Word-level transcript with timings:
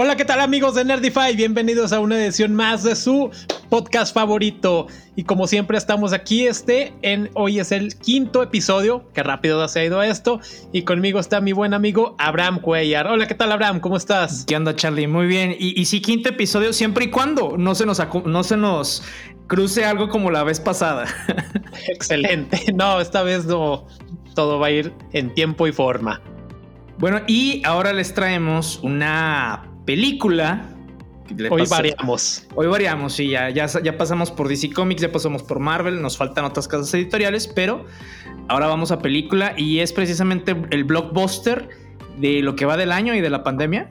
Hola, 0.00 0.14
¿qué 0.14 0.24
tal 0.24 0.38
amigos 0.38 0.76
de 0.76 0.84
Nerdify? 0.84 1.34
Bienvenidos 1.34 1.92
a 1.92 1.98
una 1.98 2.22
edición 2.22 2.54
más 2.54 2.84
de 2.84 2.94
su 2.94 3.32
podcast 3.68 4.14
favorito. 4.14 4.86
Y 5.16 5.24
como 5.24 5.48
siempre 5.48 5.76
estamos 5.76 6.12
aquí, 6.12 6.46
este, 6.46 6.92
en 7.02 7.30
hoy 7.34 7.58
es 7.58 7.72
el 7.72 7.96
quinto 7.96 8.44
episodio, 8.44 9.12
que 9.12 9.24
rápido 9.24 9.66
se 9.66 9.80
ha 9.80 9.84
ido 9.84 10.00
esto. 10.04 10.38
Y 10.72 10.82
conmigo 10.82 11.18
está 11.18 11.40
mi 11.40 11.52
buen 11.52 11.74
amigo 11.74 12.14
Abraham 12.20 12.60
Cuellar. 12.60 13.08
Hola, 13.08 13.26
¿qué 13.26 13.34
tal 13.34 13.50
Abraham? 13.50 13.80
¿Cómo 13.80 13.96
estás? 13.96 14.44
¿Qué 14.46 14.54
onda 14.54 14.76
Charlie? 14.76 15.08
Muy 15.08 15.26
bien. 15.26 15.56
Y, 15.58 15.80
y 15.80 15.84
sí, 15.86 16.00
quinto 16.00 16.28
episodio 16.28 16.72
siempre 16.72 17.06
y 17.06 17.10
cuando 17.10 17.56
no 17.58 17.74
se 17.74 17.84
nos, 17.84 18.00
no 18.24 18.44
se 18.44 18.56
nos 18.56 19.02
cruce 19.48 19.84
algo 19.84 20.08
como 20.08 20.30
la 20.30 20.44
vez 20.44 20.60
pasada. 20.60 21.06
Excelente. 21.88 22.66
No, 22.72 23.00
esta 23.00 23.24
vez 23.24 23.46
no. 23.46 23.88
Todo 24.36 24.60
va 24.60 24.68
a 24.68 24.70
ir 24.70 24.92
en 25.12 25.34
tiempo 25.34 25.66
y 25.66 25.72
forma. 25.72 26.22
Bueno, 26.98 27.20
y 27.26 27.62
ahora 27.64 27.92
les 27.92 28.14
traemos 28.14 28.78
una 28.84 29.64
película. 29.88 30.68
Hoy 31.50 31.64
variamos. 31.66 32.46
Hoy 32.54 32.66
variamos, 32.66 33.14
sí, 33.14 33.30
ya, 33.30 33.48
ya, 33.48 33.66
ya 33.82 33.96
pasamos 33.96 34.30
por 34.30 34.46
DC 34.46 34.70
Comics, 34.74 35.00
ya 35.00 35.10
pasamos 35.10 35.42
por 35.42 35.60
Marvel, 35.60 36.02
nos 36.02 36.18
faltan 36.18 36.44
otras 36.44 36.68
casas 36.68 36.92
editoriales, 36.92 37.48
pero 37.48 37.86
ahora 38.48 38.66
vamos 38.66 38.92
a 38.92 38.98
película 38.98 39.54
y 39.56 39.78
es 39.78 39.94
precisamente 39.94 40.54
el 40.72 40.84
blockbuster 40.84 41.70
de 42.18 42.42
lo 42.42 42.54
que 42.54 42.66
va 42.66 42.76
del 42.76 42.92
año 42.92 43.14
y 43.14 43.22
de 43.22 43.30
la 43.30 43.42
pandemia, 43.42 43.90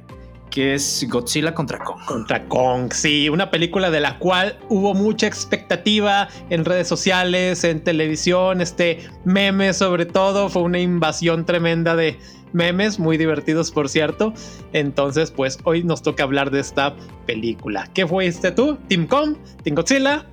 que 0.51 0.75
es 0.75 1.03
Godzilla 1.09 1.55
contra 1.55 1.79
Kong. 1.79 2.05
Contra 2.05 2.45
Kong, 2.45 2.93
sí, 2.93 3.27
una 3.29 3.49
película 3.49 3.89
de 3.89 3.99
la 3.99 4.19
cual 4.19 4.59
hubo 4.69 4.93
mucha 4.93 5.25
expectativa 5.25 6.27
en 6.51 6.63
redes 6.63 6.87
sociales, 6.87 7.63
en 7.63 7.83
televisión, 7.83 8.61
este 8.61 9.09
memes 9.25 9.77
sobre 9.77 10.05
todo, 10.05 10.49
fue 10.49 10.61
una 10.61 10.77
invasión 10.77 11.43
tremenda 11.43 11.95
de 11.95 12.19
memes 12.53 12.99
muy 12.99 13.17
divertidos 13.17 13.71
por 13.71 13.89
cierto. 13.89 14.33
Entonces, 14.73 15.31
pues 15.31 15.57
hoy 15.63 15.83
nos 15.83 16.01
toca 16.01 16.23
hablar 16.23 16.51
de 16.51 16.59
esta 16.59 16.95
película. 17.25 17.89
¿Qué 17.93 18.05
fuiste 18.07 18.51
tú? 18.51 18.77
¿Team 18.87 19.07
Kong? 19.07 19.35
¿Team 19.63 19.75
Godzilla? 19.75 20.25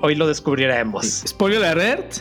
Hoy 0.00 0.14
lo 0.14 0.26
descubriremos. 0.26 1.24
Spoiler 1.26 1.64
alert. 1.64 2.16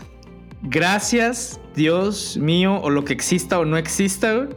Gracias, 0.63 1.59
Dios 1.75 2.35
mío, 2.37 2.79
o 2.81 2.89
lo 2.89 3.05
que 3.05 3.13
exista 3.13 3.59
o 3.59 3.65
no 3.65 3.77
exista. 3.77 4.47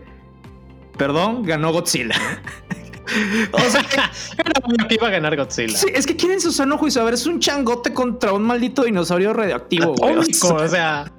Perdón, 0.98 1.44
ganó 1.44 1.72
Godzilla. 1.72 2.16
o 3.52 3.60
sea, 3.60 3.82
que 4.88 4.94
iba 4.96 5.06
a 5.06 5.10
ganar 5.10 5.36
Godzilla. 5.36 5.76
Sí, 5.76 5.86
es 5.94 6.06
que 6.06 6.16
quieren 6.16 6.40
su 6.40 6.50
sano 6.50 6.76
juicio. 6.76 7.02
A 7.02 7.04
ver, 7.04 7.14
es 7.14 7.26
un 7.26 7.38
changote 7.38 7.94
contra 7.94 8.32
un 8.32 8.42
maldito 8.42 8.82
dinosaurio 8.82 9.32
radioactivo. 9.32 9.94
o 9.94 10.68
sea, 10.68 11.12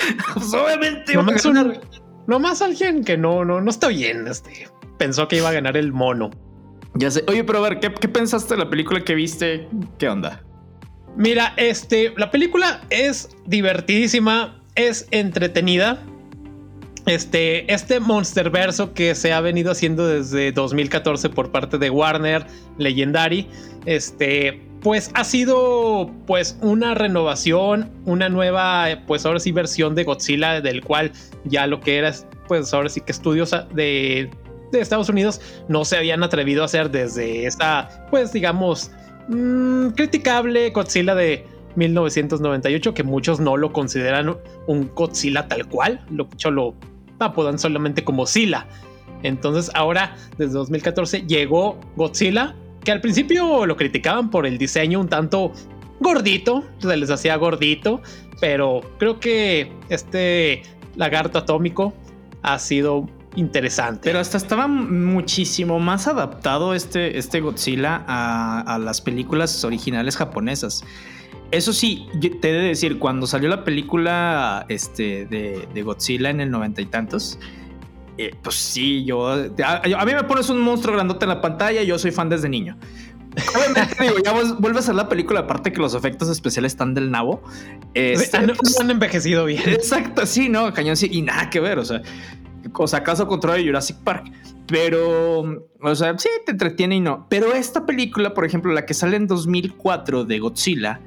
pues 0.34 0.54
obviamente. 0.54 1.14
No 1.14 1.24
Nomás 2.30 2.62
alguien 2.62 3.02
que 3.02 3.16
no, 3.16 3.44
no, 3.44 3.60
no 3.60 3.68
está 3.68 3.88
bien. 3.88 4.28
Este, 4.28 4.68
pensó 4.98 5.26
que 5.26 5.38
iba 5.38 5.48
a 5.48 5.52
ganar 5.52 5.76
el 5.76 5.92
mono. 5.92 6.30
Ya 6.94 7.10
sé. 7.10 7.24
Oye, 7.26 7.42
pero 7.42 7.58
a 7.58 7.68
ver, 7.68 7.80
¿qué, 7.80 7.90
pensaste 7.90 8.54
de 8.54 8.60
la 8.60 8.70
película 8.70 9.00
que 9.00 9.16
viste? 9.16 9.66
¿Qué 9.98 10.08
onda? 10.08 10.40
Mira, 11.16 11.54
este, 11.56 12.14
la 12.16 12.30
película 12.30 12.82
es 12.88 13.36
divertidísima, 13.46 14.62
es 14.76 15.08
entretenida. 15.10 16.04
Este, 17.06 17.72
este 17.74 17.98
verso 18.52 18.94
que 18.94 19.16
se 19.16 19.32
ha 19.32 19.40
venido 19.40 19.72
haciendo 19.72 20.06
desde 20.06 20.52
2014 20.52 21.30
por 21.30 21.50
parte 21.50 21.78
de 21.78 21.90
Warner, 21.90 22.46
Legendary, 22.78 23.48
este, 23.86 24.69
pues 24.82 25.10
ha 25.14 25.24
sido 25.24 26.10
pues 26.26 26.58
una 26.62 26.94
renovación, 26.94 27.90
una 28.06 28.28
nueva, 28.28 28.86
pues 29.06 29.26
ahora 29.26 29.40
sí 29.40 29.52
versión 29.52 29.94
de 29.94 30.04
Godzilla, 30.04 30.60
del 30.60 30.82
cual 30.82 31.12
ya 31.44 31.66
lo 31.66 31.80
que 31.80 31.98
era, 31.98 32.12
pues 32.48 32.72
ahora 32.72 32.88
sí 32.88 33.00
que 33.00 33.12
estudios 33.12 33.54
de, 33.74 34.30
de 34.72 34.80
Estados 34.80 35.08
Unidos 35.08 35.40
no 35.68 35.84
se 35.84 35.96
habían 35.96 36.22
atrevido 36.22 36.62
a 36.62 36.64
hacer 36.66 36.90
desde 36.90 37.46
esa, 37.46 38.06
pues 38.10 38.32
digamos, 38.32 38.90
mmm, 39.28 39.88
criticable 39.88 40.70
Godzilla 40.70 41.14
de 41.14 41.46
1998, 41.76 42.94
que 42.94 43.02
muchos 43.02 43.38
no 43.38 43.56
lo 43.56 43.72
consideran 43.72 44.36
un 44.66 44.90
Godzilla 44.94 45.46
tal 45.46 45.66
cual, 45.66 46.04
lo, 46.10 46.28
lo 46.50 46.74
apodan 47.18 47.58
solamente 47.58 48.02
como 48.02 48.26
Zilla. 48.26 48.66
Entonces 49.22 49.70
ahora, 49.74 50.16
desde 50.38 50.54
2014, 50.54 51.26
llegó 51.26 51.78
Godzilla 51.96 52.56
que 52.84 52.92
al 52.92 53.00
principio 53.00 53.66
lo 53.66 53.76
criticaban 53.76 54.30
por 54.30 54.46
el 54.46 54.58
diseño 54.58 55.00
un 55.00 55.08
tanto 55.08 55.52
gordito, 56.00 56.64
se 56.78 56.96
les 56.96 57.10
hacía 57.10 57.36
gordito, 57.36 58.00
pero 58.40 58.80
creo 58.98 59.20
que 59.20 59.72
este 59.88 60.62
lagarto 60.96 61.38
atómico 61.38 61.92
ha 62.42 62.58
sido 62.58 63.06
interesante. 63.36 64.00
Pero 64.04 64.18
hasta 64.18 64.38
estaba 64.38 64.66
muchísimo 64.66 65.78
más 65.78 66.08
adaptado 66.08 66.74
este, 66.74 67.18
este 67.18 67.40
Godzilla 67.40 68.04
a, 68.06 68.78
las 68.78 69.00
películas 69.00 69.62
originales 69.64 70.16
japonesas. 70.16 70.84
Eso 71.50 71.72
sí, 71.72 72.06
te 72.40 72.50
he 72.50 72.52
de 72.52 72.68
decir, 72.68 72.98
cuando 72.98 73.26
salió 73.26 73.48
la 73.48 73.64
película 73.64 74.64
este, 74.68 75.26
de, 75.26 75.68
de 75.72 75.82
Godzilla 75.82 76.30
en 76.30 76.40
el 76.40 76.50
noventa 76.50 76.80
y 76.80 76.86
tantos, 76.86 77.38
eh, 78.22 78.34
pues 78.42 78.56
sí, 78.56 79.02
yo 79.06 79.28
a, 79.28 80.04
mí 80.04 80.12
me 80.12 80.24
pones 80.24 80.50
un 80.50 80.60
monstruo 80.60 80.94
grandote 80.94 81.24
en 81.24 81.30
la 81.30 81.40
pantalla 81.40 81.82
yo 81.82 81.98
soy 81.98 82.10
fan 82.10 82.28
desde 82.28 82.50
niño. 82.50 82.76
Obviamente, 83.56 83.96
digo, 83.98 84.16
ya 84.22 84.34
vuelve 84.58 84.80
a 84.86 84.92
la 84.92 85.08
película, 85.08 85.40
aparte 85.40 85.72
que 85.72 85.80
los 85.80 85.94
efectos 85.94 86.28
especiales 86.28 86.72
están 86.72 86.92
del 86.92 87.10
nabo. 87.10 87.42
Este, 87.94 88.42
no, 88.42 88.52
han 88.78 88.90
envejecido 88.90 89.46
bien. 89.46 89.62
Exacto, 89.66 90.26
sí, 90.26 90.50
no, 90.50 90.70
cañón, 90.74 90.98
sí, 90.98 91.08
y 91.10 91.22
nada 91.22 91.48
que 91.48 91.60
ver, 91.60 91.78
o 91.78 91.84
sea, 91.86 92.02
o 92.74 92.86
sea, 92.86 93.02
caso 93.02 93.26
contrario 93.26 93.64
de 93.64 93.70
Jurassic 93.70 93.96
Park. 94.04 94.30
Pero, 94.66 95.64
o 95.80 95.94
sea, 95.94 96.18
sí, 96.18 96.28
te 96.44 96.52
entretiene 96.52 96.96
y 96.96 97.00
no. 97.00 97.26
Pero 97.30 97.54
esta 97.54 97.86
película, 97.86 98.34
por 98.34 98.44
ejemplo, 98.44 98.70
la 98.74 98.84
que 98.84 98.92
sale 98.92 99.16
en 99.16 99.26
2004 99.28 100.26
de 100.26 100.38
Godzilla, 100.40 101.00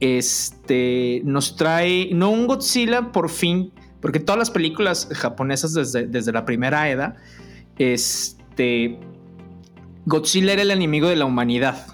este, 0.00 1.20
nos 1.26 1.56
trae, 1.56 2.08
no 2.14 2.30
un 2.30 2.46
Godzilla 2.46 3.12
por 3.12 3.28
fin 3.28 3.70
porque 4.04 4.20
todas 4.20 4.38
las 4.38 4.50
películas 4.50 5.08
japonesas 5.12 5.72
desde, 5.72 6.06
desde 6.06 6.30
la 6.30 6.44
primera 6.44 6.90
edad, 6.90 7.16
este, 7.78 9.00
Godzilla 10.04 10.52
era 10.52 10.60
el 10.60 10.70
enemigo 10.70 11.08
de 11.08 11.16
la 11.16 11.24
humanidad. 11.24 11.86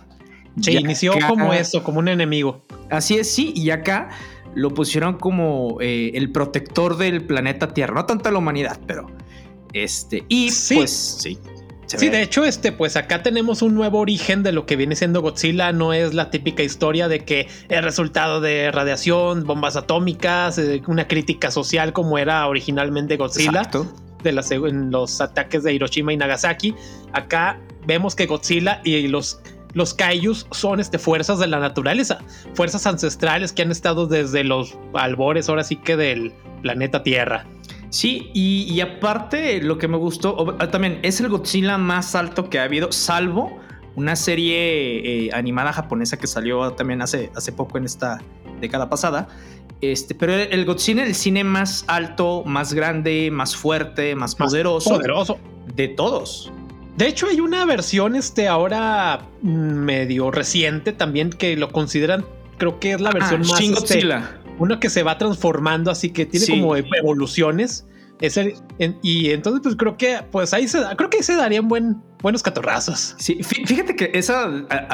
Se 0.60 0.72
inició 0.72 1.12
como 1.28 1.54
eso, 1.54 1.84
como 1.84 2.00
un 2.00 2.08
enemigo. 2.08 2.62
Así 2.90 3.14
es, 3.16 3.32
sí, 3.32 3.52
y 3.54 3.70
acá 3.70 4.08
lo 4.56 4.74
pusieron 4.74 5.18
como 5.18 5.80
eh, 5.80 6.10
el 6.14 6.32
protector 6.32 6.96
del 6.96 7.24
planeta 7.24 7.68
Tierra, 7.68 7.94
no 7.94 8.06
tanto 8.06 8.28
la 8.32 8.38
humanidad, 8.38 8.80
pero 8.88 9.06
este, 9.72 10.24
y 10.28 10.50
pues 10.74 10.90
sí. 10.90 11.38
Sí, 11.98 12.08
de 12.08 12.22
hecho, 12.22 12.44
este, 12.44 12.72
pues 12.72 12.96
acá 12.96 13.22
tenemos 13.22 13.62
un 13.62 13.74
nuevo 13.74 13.98
origen 13.98 14.42
de 14.42 14.52
lo 14.52 14.66
que 14.66 14.76
viene 14.76 14.96
siendo 14.96 15.22
Godzilla. 15.22 15.72
No 15.72 15.92
es 15.92 16.14
la 16.14 16.30
típica 16.30 16.62
historia 16.62 17.08
de 17.08 17.24
que 17.24 17.48
es 17.68 17.84
resultado 17.84 18.40
de 18.40 18.70
radiación, 18.70 19.44
bombas 19.44 19.76
atómicas, 19.76 20.58
eh, 20.58 20.82
una 20.86 21.08
crítica 21.08 21.50
social 21.50 21.92
como 21.92 22.18
era 22.18 22.46
originalmente 22.46 23.16
Godzilla. 23.16 23.68
De 24.22 24.32
las, 24.32 24.50
en 24.50 24.90
los 24.90 25.20
ataques 25.22 25.62
de 25.62 25.72
Hiroshima 25.72 26.12
y 26.12 26.18
Nagasaki. 26.18 26.74
Acá 27.12 27.58
vemos 27.86 28.14
que 28.14 28.26
Godzilla 28.26 28.82
y 28.84 29.08
los 29.08 29.40
los 29.72 29.94
kaijus 29.94 30.46
son 30.50 30.80
este, 30.80 30.98
fuerzas 30.98 31.38
de 31.38 31.46
la 31.46 31.60
naturaleza, 31.60 32.18
fuerzas 32.54 32.86
ancestrales 32.86 33.52
que 33.52 33.62
han 33.62 33.70
estado 33.70 34.06
desde 34.06 34.44
los 34.44 34.76
albores, 34.94 35.48
ahora 35.48 35.64
sí 35.64 35.76
que 35.76 35.96
del 35.96 36.32
planeta 36.62 37.02
Tierra. 37.02 37.46
Sí, 37.90 38.30
y, 38.32 38.80
aparte 38.80 39.60
lo 39.60 39.76
que 39.76 39.88
me 39.88 39.96
gustó 39.96 40.56
ah, 40.60 40.70
también 40.70 41.00
es 41.02 41.20
el 41.20 41.28
Godzilla 41.28 41.76
más 41.76 42.14
alto 42.14 42.48
que 42.48 42.60
ha 42.60 42.62
habido, 42.62 42.92
salvo 42.92 43.58
una 43.96 44.14
serie 44.14 45.26
eh, 45.26 45.30
animada 45.32 45.72
japonesa 45.72 46.16
que 46.16 46.28
salió 46.28 46.72
también 46.72 47.02
hace, 47.02 47.32
hace 47.34 47.50
poco 47.50 47.78
en 47.78 47.84
esta 47.84 48.22
década 48.60 48.88
pasada. 48.88 49.28
Este, 49.80 50.14
pero 50.14 50.34
el 50.34 50.64
Godzilla, 50.64 51.04
el 51.04 51.16
cine 51.16 51.42
más 51.42 51.84
alto, 51.88 52.44
más 52.44 52.72
grande, 52.74 53.30
más 53.32 53.56
fuerte, 53.56 54.14
más, 54.14 54.36
poderoso, 54.36 54.90
poderoso 54.90 55.38
de 55.74 55.88
todos. 55.88 56.52
De 56.96 57.08
hecho, 57.08 57.26
hay 57.26 57.40
una 57.40 57.64
versión 57.64 58.14
este 58.14 58.46
ahora 58.46 59.26
medio 59.42 60.30
reciente 60.30 60.92
también 60.92 61.30
que 61.30 61.56
lo 61.56 61.72
consideran, 61.72 62.24
creo 62.58 62.78
que 62.78 62.92
es 62.92 63.00
la 63.00 63.10
versión 63.10 63.42
ah, 63.44 63.48
más. 63.48 63.58
Shin 63.58 63.72
este, 63.72 63.80
Godzilla 63.80 64.39
uno 64.60 64.78
que 64.78 64.90
se 64.90 65.02
va 65.02 65.18
transformando, 65.18 65.90
así 65.90 66.10
que 66.10 66.26
tiene 66.26 66.46
como 66.46 66.76
evoluciones. 66.76 67.86
Es 68.20 68.38
y 69.02 69.30
entonces, 69.30 69.62
pues 69.62 69.76
creo 69.76 69.96
que, 69.96 70.18
pues 70.30 70.52
ahí 70.52 70.68
se, 70.68 70.78
creo 70.96 71.08
que 71.08 71.16
ahí 71.16 71.22
se 71.22 71.34
darían 71.34 71.66
buen, 71.68 71.96
buenos 72.20 72.42
catorrazos. 72.42 73.14
Sí, 73.18 73.42
fíjate 73.42 73.96
que 73.96 74.10
esa 74.12 74.46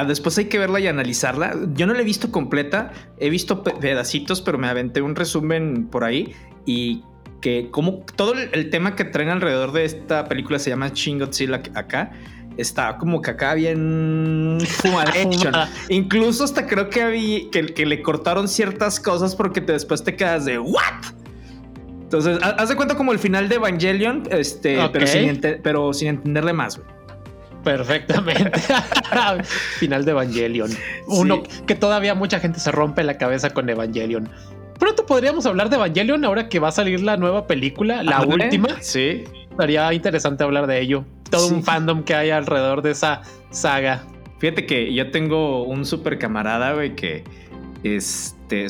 después 0.06 0.38
hay 0.38 0.44
que 0.44 0.58
verla 0.58 0.78
y 0.78 0.86
analizarla. 0.86 1.56
Yo 1.74 1.88
no 1.88 1.94
la 1.94 2.02
he 2.02 2.04
visto 2.04 2.30
completa, 2.30 2.92
he 3.18 3.28
visto 3.28 3.64
pedacitos, 3.64 4.40
pero 4.40 4.56
me 4.56 4.68
aventé 4.68 5.02
un 5.02 5.16
resumen 5.16 5.88
por 5.88 6.04
ahí 6.04 6.32
y 6.64 7.02
que 7.40 7.68
como 7.72 8.04
todo 8.14 8.34
el, 8.34 8.70
tema 8.70 8.94
que 8.94 9.04
traen 9.04 9.30
alrededor 9.30 9.72
de 9.72 9.84
esta 9.84 10.26
película 10.26 10.60
se 10.60 10.70
llama 10.70 10.90
Shin 10.94 11.18
Godzilla 11.18 11.60
acá 11.74 12.12
está 12.56 12.96
como 12.98 13.22
que 13.22 13.30
acá 13.30 13.54
bien 13.54 14.58
action. 14.98 15.54
Incluso 15.88 16.44
hasta 16.44 16.66
creo 16.66 16.88
que, 16.90 17.02
había, 17.02 17.50
que, 17.50 17.66
que, 17.66 17.86
le 17.86 18.02
cortaron 18.02 18.48
ciertas 18.48 19.00
cosas 19.00 19.34
porque 19.34 19.60
te, 19.60 19.72
después 19.72 20.02
te 20.02 20.16
quedas 20.16 20.44
de 20.44 20.58
¿what? 20.58 21.14
Entonces, 22.02 22.38
haz 22.40 22.68
de 22.68 22.76
cuenta 22.76 22.94
como 22.94 23.12
el 23.12 23.18
final 23.18 23.48
de 23.48 23.56
Evangelion, 23.56 24.22
este, 24.30 24.78
pero, 24.92 25.06
sin 25.08 25.40
pero, 25.62 25.92
sin 25.92 26.08
entenderle 26.08 26.52
más, 26.52 26.80
Perfectamente. 27.64 28.52
Final 29.80 30.04
de 30.04 30.12
Evangelion. 30.12 30.70
Uno 31.08 31.42
que 31.66 31.74
todavía 31.74 32.14
mucha 32.14 32.38
gente 32.38 32.60
se 32.60 32.70
rompe 32.70 33.02
la 33.02 33.18
cabeza 33.18 33.50
con 33.50 33.68
Evangelion. 33.68 34.28
Pronto 34.78 35.04
podríamos 35.04 35.46
hablar 35.46 35.68
de 35.68 35.74
Evangelion 35.74 36.24
ahora 36.24 36.48
que 36.48 36.60
va 36.60 36.68
a 36.68 36.70
salir 36.70 37.00
la 37.00 37.16
nueva 37.16 37.48
película, 37.48 38.04
la 38.04 38.24
última. 38.24 38.80
Sí. 38.80 39.24
Sería 39.58 39.92
interesante 39.92 40.44
hablar 40.44 40.68
de 40.68 40.80
ello. 40.80 41.04
Todo 41.30 41.48
un 41.48 41.62
fandom 41.62 42.02
que 42.02 42.14
hay 42.14 42.30
alrededor 42.30 42.82
de 42.82 42.92
esa 42.92 43.22
saga. 43.50 44.04
Fíjate 44.38 44.66
que 44.66 44.92
yo 44.92 45.10
tengo 45.10 45.64
un 45.64 45.84
super 45.84 46.18
camarada, 46.18 46.74
güey, 46.74 46.94
que 46.94 47.24
este, 47.82 48.66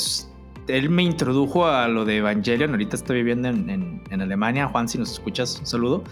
él 0.68 0.90
me 0.90 1.02
introdujo 1.02 1.66
a 1.66 1.88
lo 1.88 2.04
de 2.04 2.18
Evangelion. 2.18 2.70
Ahorita 2.70 2.96
estoy 2.96 3.16
viviendo 3.16 3.48
en, 3.48 4.02
Alemania. 4.10 4.66
Juan, 4.68 4.88
si 4.88 4.98
nos 4.98 5.12
escuchas, 5.12 5.58
un 5.58 5.66
saludo. 5.66 6.04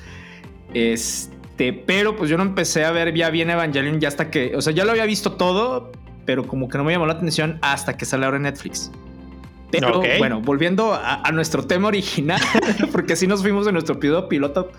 Este, 0.72 1.72
pero 1.72 2.16
pues 2.16 2.30
yo 2.30 2.36
no 2.36 2.42
empecé 2.42 2.84
a 2.84 2.90
ver 2.90 3.14
ya 3.14 3.30
bien 3.30 3.50
Evangelion 3.50 4.00
ya 4.00 4.08
hasta 4.08 4.30
que, 4.30 4.56
o 4.56 4.62
sea, 4.62 4.72
ya 4.72 4.84
lo 4.84 4.90
había 4.90 5.06
visto 5.06 5.32
todo, 5.32 5.92
pero 6.26 6.46
como 6.46 6.68
que 6.68 6.78
no 6.78 6.84
me 6.84 6.92
llamó 6.92 7.06
la 7.06 7.14
atención 7.14 7.58
hasta 7.62 7.96
que 7.96 8.04
sale 8.04 8.24
ahora 8.24 8.38
en 8.38 8.44
Netflix. 8.44 8.90
Pero 9.80 10.02
bueno, 10.18 10.40
volviendo 10.40 10.94
a, 10.94 11.30
nuestro 11.32 11.66
tema 11.66 11.88
original, 11.88 12.40
porque 12.92 13.14
así 13.14 13.26
nos 13.26 13.42
fuimos 13.42 13.66
de 13.66 13.72
nuestro 13.72 13.98
piloto 13.98 14.28
piloto. 14.28 14.70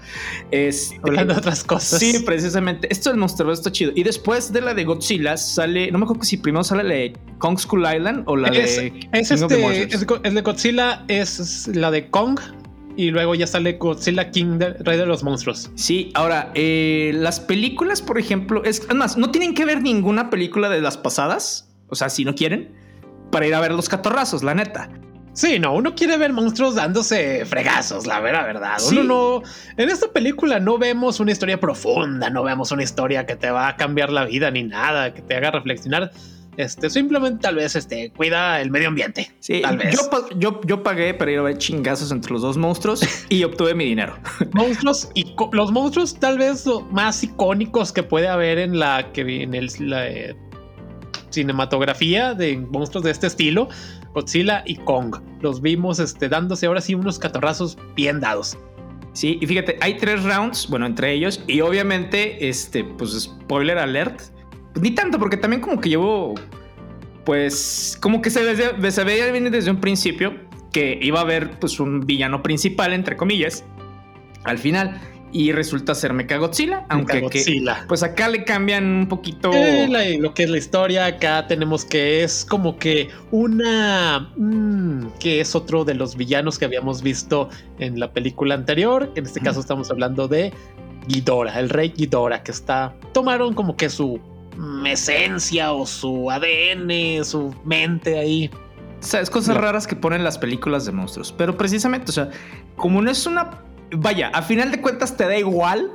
Este, 0.51 0.99
Hablando 1.03 1.33
de 1.33 1.39
otras 1.39 1.63
cosas. 1.63 1.99
Sí, 1.99 2.19
precisamente. 2.25 2.87
Esto 2.91 3.09
del 3.09 3.19
monstruo 3.19 3.51
está 3.51 3.71
chido. 3.71 3.91
Y 3.95 4.03
después 4.03 4.51
de 4.51 4.61
la 4.61 4.73
de 4.73 4.83
Godzilla 4.83 5.37
sale, 5.37 5.91
no 5.91 5.99
me 5.99 6.05
acuerdo 6.05 6.23
si 6.23 6.37
primero 6.37 6.63
sale 6.63 6.83
la 6.83 6.93
de 6.93 7.13
Kong 7.37 7.57
School 7.57 7.85
Island 7.93 8.23
o 8.25 8.35
la 8.35 8.49
de. 8.49 8.63
Es, 8.63 8.77
este, 8.77 9.09
es, 9.11 9.41
de 9.47 10.41
Godzilla, 10.41 11.05
es 11.07 11.67
la 11.69 11.91
de 11.91 12.09
Kong. 12.09 12.39
Y 12.97 13.11
luego 13.11 13.35
ya 13.35 13.45
sale 13.45 13.73
Godzilla 13.73 14.31
King, 14.31 14.57
Rey 14.79 14.97
de 14.97 15.05
los 15.05 15.21
Monstruos. 15.21 15.69
Sí, 15.75 16.11
ahora, 16.13 16.51
eh, 16.55 17.11
las 17.13 17.41
películas, 17.41 18.01
por 18.01 18.17
ejemplo, 18.17 18.63
es 18.63 18.83
además, 18.85 19.17
no 19.17 19.31
tienen 19.31 19.53
que 19.53 19.65
ver 19.65 19.81
ninguna 19.81 20.29
película 20.29 20.69
de 20.69 20.79
las 20.79 20.95
pasadas. 20.95 21.69
O 21.89 21.95
sea, 21.95 22.07
si 22.09 22.23
no 22.23 22.35
quieren 22.35 22.84
para 23.31 23.47
ir 23.47 23.55
a 23.55 23.59
ver 23.59 23.71
los 23.71 23.89
catorrazos, 23.89 24.43
la 24.43 24.53
neta. 24.53 24.89
Sí, 25.35 25.59
no, 25.59 25.73
uno 25.73 25.93
quiere 25.95 26.17
ver 26.17 26.31
monstruos 26.31 26.75
dándose 26.75 27.45
fregazos, 27.45 28.07
la 28.07 28.21
vera 28.21 28.45
verdad. 28.45 28.77
Uno 28.89 29.03
no. 29.03 29.43
En 29.75 29.89
esta 29.89 30.07
película 30.07 30.61
no 30.61 30.77
vemos 30.77 31.19
una 31.19 31.33
historia 31.33 31.59
profunda, 31.59 32.29
no 32.29 32.41
vemos 32.41 32.71
una 32.71 32.83
historia 32.83 33.25
que 33.25 33.35
te 33.35 33.51
va 33.51 33.67
a 33.67 33.75
cambiar 33.75 34.13
la 34.13 34.23
vida 34.23 34.49
ni 34.49 34.63
nada, 34.63 35.13
que 35.13 35.21
te 35.21 35.35
haga 35.35 35.51
reflexionar. 35.51 36.11
Este, 36.57 36.89
simplemente 36.89 37.41
tal 37.41 37.55
vez 37.55 37.75
este, 37.75 38.11
cuida 38.11 38.61
el 38.61 38.71
medio 38.71 38.87
ambiente. 38.87 39.29
Sí, 39.39 39.61
tal 39.61 39.77
vez. 39.77 39.93
Yo, 39.93 40.29
yo, 40.37 40.61
yo, 40.63 40.83
pagué 40.83 41.13
para 41.13 41.31
ir 41.31 41.39
a 41.39 41.41
ver 41.41 41.57
chingazos 41.57 42.11
entre 42.11 42.31
los 42.31 42.41
dos 42.41 42.55
monstruos 42.55 43.01
y 43.29 43.43
obtuve 43.43 43.75
mi 43.75 43.85
dinero. 43.85 44.17
Monstruos 44.53 45.09
y 45.15 45.35
los 45.51 45.71
monstruos 45.71 46.17
tal 46.17 46.37
vez 46.37 46.65
más 46.91 47.21
icónicos 47.23 47.91
que 47.91 48.03
puede 48.03 48.29
haber 48.29 48.57
en 48.57 48.79
la 48.79 49.11
que 49.11 49.43
en 49.43 49.53
el, 49.53 49.69
la, 49.79 50.07
eh, 50.07 50.35
cinematografía 51.35 52.33
de 52.33 52.57
monstruos 52.57 53.03
de 53.03 53.11
este 53.11 53.27
estilo, 53.27 53.69
Godzilla 54.13 54.63
y 54.65 54.75
Kong. 54.77 55.15
Los 55.41 55.61
vimos 55.61 55.99
este, 55.99 56.29
dándose 56.29 56.65
ahora 56.65 56.81
sí 56.81 56.95
unos 56.95 57.19
catorrazos 57.19 57.77
bien 57.95 58.19
dados. 58.19 58.57
Sí, 59.13 59.37
y 59.39 59.47
fíjate, 59.47 59.77
hay 59.79 59.95
tres 59.97 60.23
rounds, 60.23 60.67
bueno, 60.69 60.85
entre 60.85 61.13
ellos, 61.13 61.41
y 61.47 61.61
obviamente, 61.61 62.49
este, 62.49 62.83
pues 62.83 63.11
spoiler 63.21 63.77
alert, 63.77 64.21
ni 64.81 64.91
tanto, 64.91 65.17
porque 65.17 65.37
también 65.37 65.61
como 65.61 65.79
que 65.79 65.87
llevo, 65.87 66.35
pues, 67.23 67.97
como 68.01 68.21
que 68.21 68.29
se, 68.29 68.43
ve, 68.43 68.91
se 68.91 69.03
veía 69.05 69.31
desde 69.31 69.71
un 69.71 69.79
principio 69.79 70.33
que 70.73 70.99
iba 71.01 71.19
a 71.19 71.21
haber, 71.23 71.51
pues, 71.59 71.79
un 71.79 72.01
villano 72.01 72.43
principal, 72.43 72.91
entre 72.91 73.15
comillas, 73.15 73.63
al 74.43 74.57
final 74.57 74.99
y 75.35 75.51
resulta 75.51 75.93
ser 75.93 76.13
Mechagodzilla, 76.13 76.85
aunque 76.87 77.15
Mechagodzilla. 77.15 77.83
pues 77.89 78.03
acá 78.03 78.29
le 78.29 78.45
cambian 78.45 78.85
un 78.85 79.07
poquito 79.09 79.51
lo 79.51 80.33
que 80.33 80.43
es 80.43 80.49
la 80.49 80.57
historia. 80.57 81.07
Acá 81.07 81.45
tenemos 81.45 81.83
que 81.83 82.23
es 82.23 82.45
como 82.45 82.77
que 82.77 83.09
una 83.31 84.31
mm, 84.37 85.07
que 85.19 85.41
es 85.41 85.53
otro 85.53 85.83
de 85.83 85.93
los 85.93 86.15
villanos 86.15 86.57
que 86.57 86.63
habíamos 86.63 87.01
visto 87.01 87.49
en 87.79 87.99
la 87.99 88.13
película 88.13 88.55
anterior. 88.55 89.11
En 89.15 89.25
este 89.25 89.41
caso 89.41 89.59
estamos 89.59 89.91
hablando 89.91 90.29
de 90.29 90.53
Ghidorah, 91.09 91.59
el 91.59 91.67
rey 91.67 91.89
Ghidorah, 91.89 92.41
que 92.41 92.51
está 92.51 92.95
tomaron 93.11 93.53
como 93.53 93.75
que 93.75 93.89
su 93.89 94.21
esencia 94.85 95.73
o 95.73 95.85
su 95.85 96.31
ADN, 96.31 97.25
su 97.25 97.53
mente 97.65 98.17
ahí. 98.17 98.49
O 99.01 99.05
sea, 99.05 99.19
es 99.19 99.29
cosas 99.29 99.57
raras 99.57 99.85
que 99.85 99.97
ponen 99.97 100.23
las 100.23 100.37
películas 100.37 100.85
de 100.85 100.93
monstruos, 100.93 101.33
pero 101.37 101.57
precisamente, 101.57 102.09
o 102.11 102.13
sea, 102.13 102.29
como 102.77 103.01
no 103.01 103.11
es 103.11 103.25
una 103.25 103.65
vaya, 103.91 104.29
a 104.29 104.41
final 104.41 104.71
de 104.71 104.81
cuentas 104.81 105.17
te 105.17 105.25
da 105.25 105.37
igual 105.37 105.91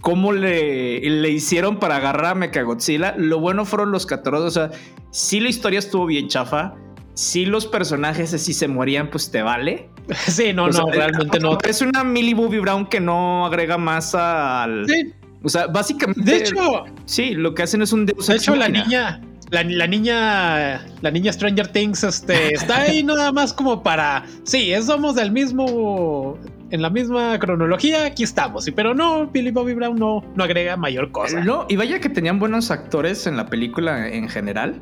cómo 0.00 0.32
le, 0.32 1.00
le 1.00 1.30
hicieron 1.30 1.78
para 1.78 1.96
agarrar 1.96 2.26
a 2.26 2.34
Mechagodzilla. 2.34 3.14
Lo 3.16 3.40
bueno 3.40 3.64
fueron 3.64 3.92
los 3.92 4.06
catorros. 4.06 4.42
O 4.42 4.50
sea, 4.50 4.70
si 5.10 5.40
la 5.40 5.48
historia 5.48 5.78
estuvo 5.78 6.06
bien 6.06 6.28
chafa. 6.28 6.74
Si 7.14 7.44
los 7.44 7.66
personajes 7.66 8.32
así 8.32 8.54
se 8.54 8.68
morían, 8.68 9.10
pues 9.10 9.30
te 9.30 9.42
vale. 9.42 9.88
Sí, 10.26 10.52
no, 10.52 10.68
no, 10.68 10.90
realmente 10.90 11.38
no. 11.38 11.58
Es 11.62 11.82
una 11.82 12.02
Millie 12.02 12.34
Bobby 12.34 12.58
Brown 12.58 12.86
que 12.86 12.98
no 12.98 13.46
agrega 13.46 13.78
más 13.78 14.14
al. 14.14 14.86
Sí. 14.88 15.12
O 15.42 15.48
sea, 15.48 15.66
básicamente. 15.66 16.22
De 16.22 16.36
hecho, 16.38 16.84
sí, 17.04 17.30
lo 17.30 17.54
que 17.54 17.62
hacen 17.62 17.82
es 17.82 17.92
un 17.92 18.06
De 18.06 18.14
hecho, 18.34 18.56
la 18.56 18.68
niña, 18.68 19.20
la, 19.50 19.62
niña, 19.62 20.84
la 21.00 21.10
niña 21.10 21.32
Stranger 21.32 21.68
Things, 21.68 22.04
este, 22.04 22.54
está 22.54 22.82
ahí 22.82 23.02
nada 23.04 23.32
más 23.32 23.52
como 23.52 23.82
para. 23.82 24.24
Sí, 24.44 24.72
somos 24.82 25.14
del 25.14 25.30
mismo 25.30 26.38
en 26.70 26.82
la 26.82 26.90
misma 26.90 27.38
cronología, 27.38 28.04
aquí 28.04 28.22
estamos. 28.22 28.68
Pero 28.74 28.94
no, 28.94 29.26
Billy 29.26 29.50
Bobby 29.50 29.74
Brown 29.74 29.96
no, 29.96 30.24
no 30.34 30.44
agrega 30.44 30.76
mayor 30.76 31.10
cosa. 31.10 31.40
No, 31.40 31.66
y 31.68 31.76
vaya 31.76 32.00
que 32.00 32.08
tenían 32.08 32.38
buenos 32.38 32.70
actores 32.70 33.26
en 33.26 33.36
la 33.36 33.46
película 33.46 34.08
en 34.08 34.28
general. 34.28 34.80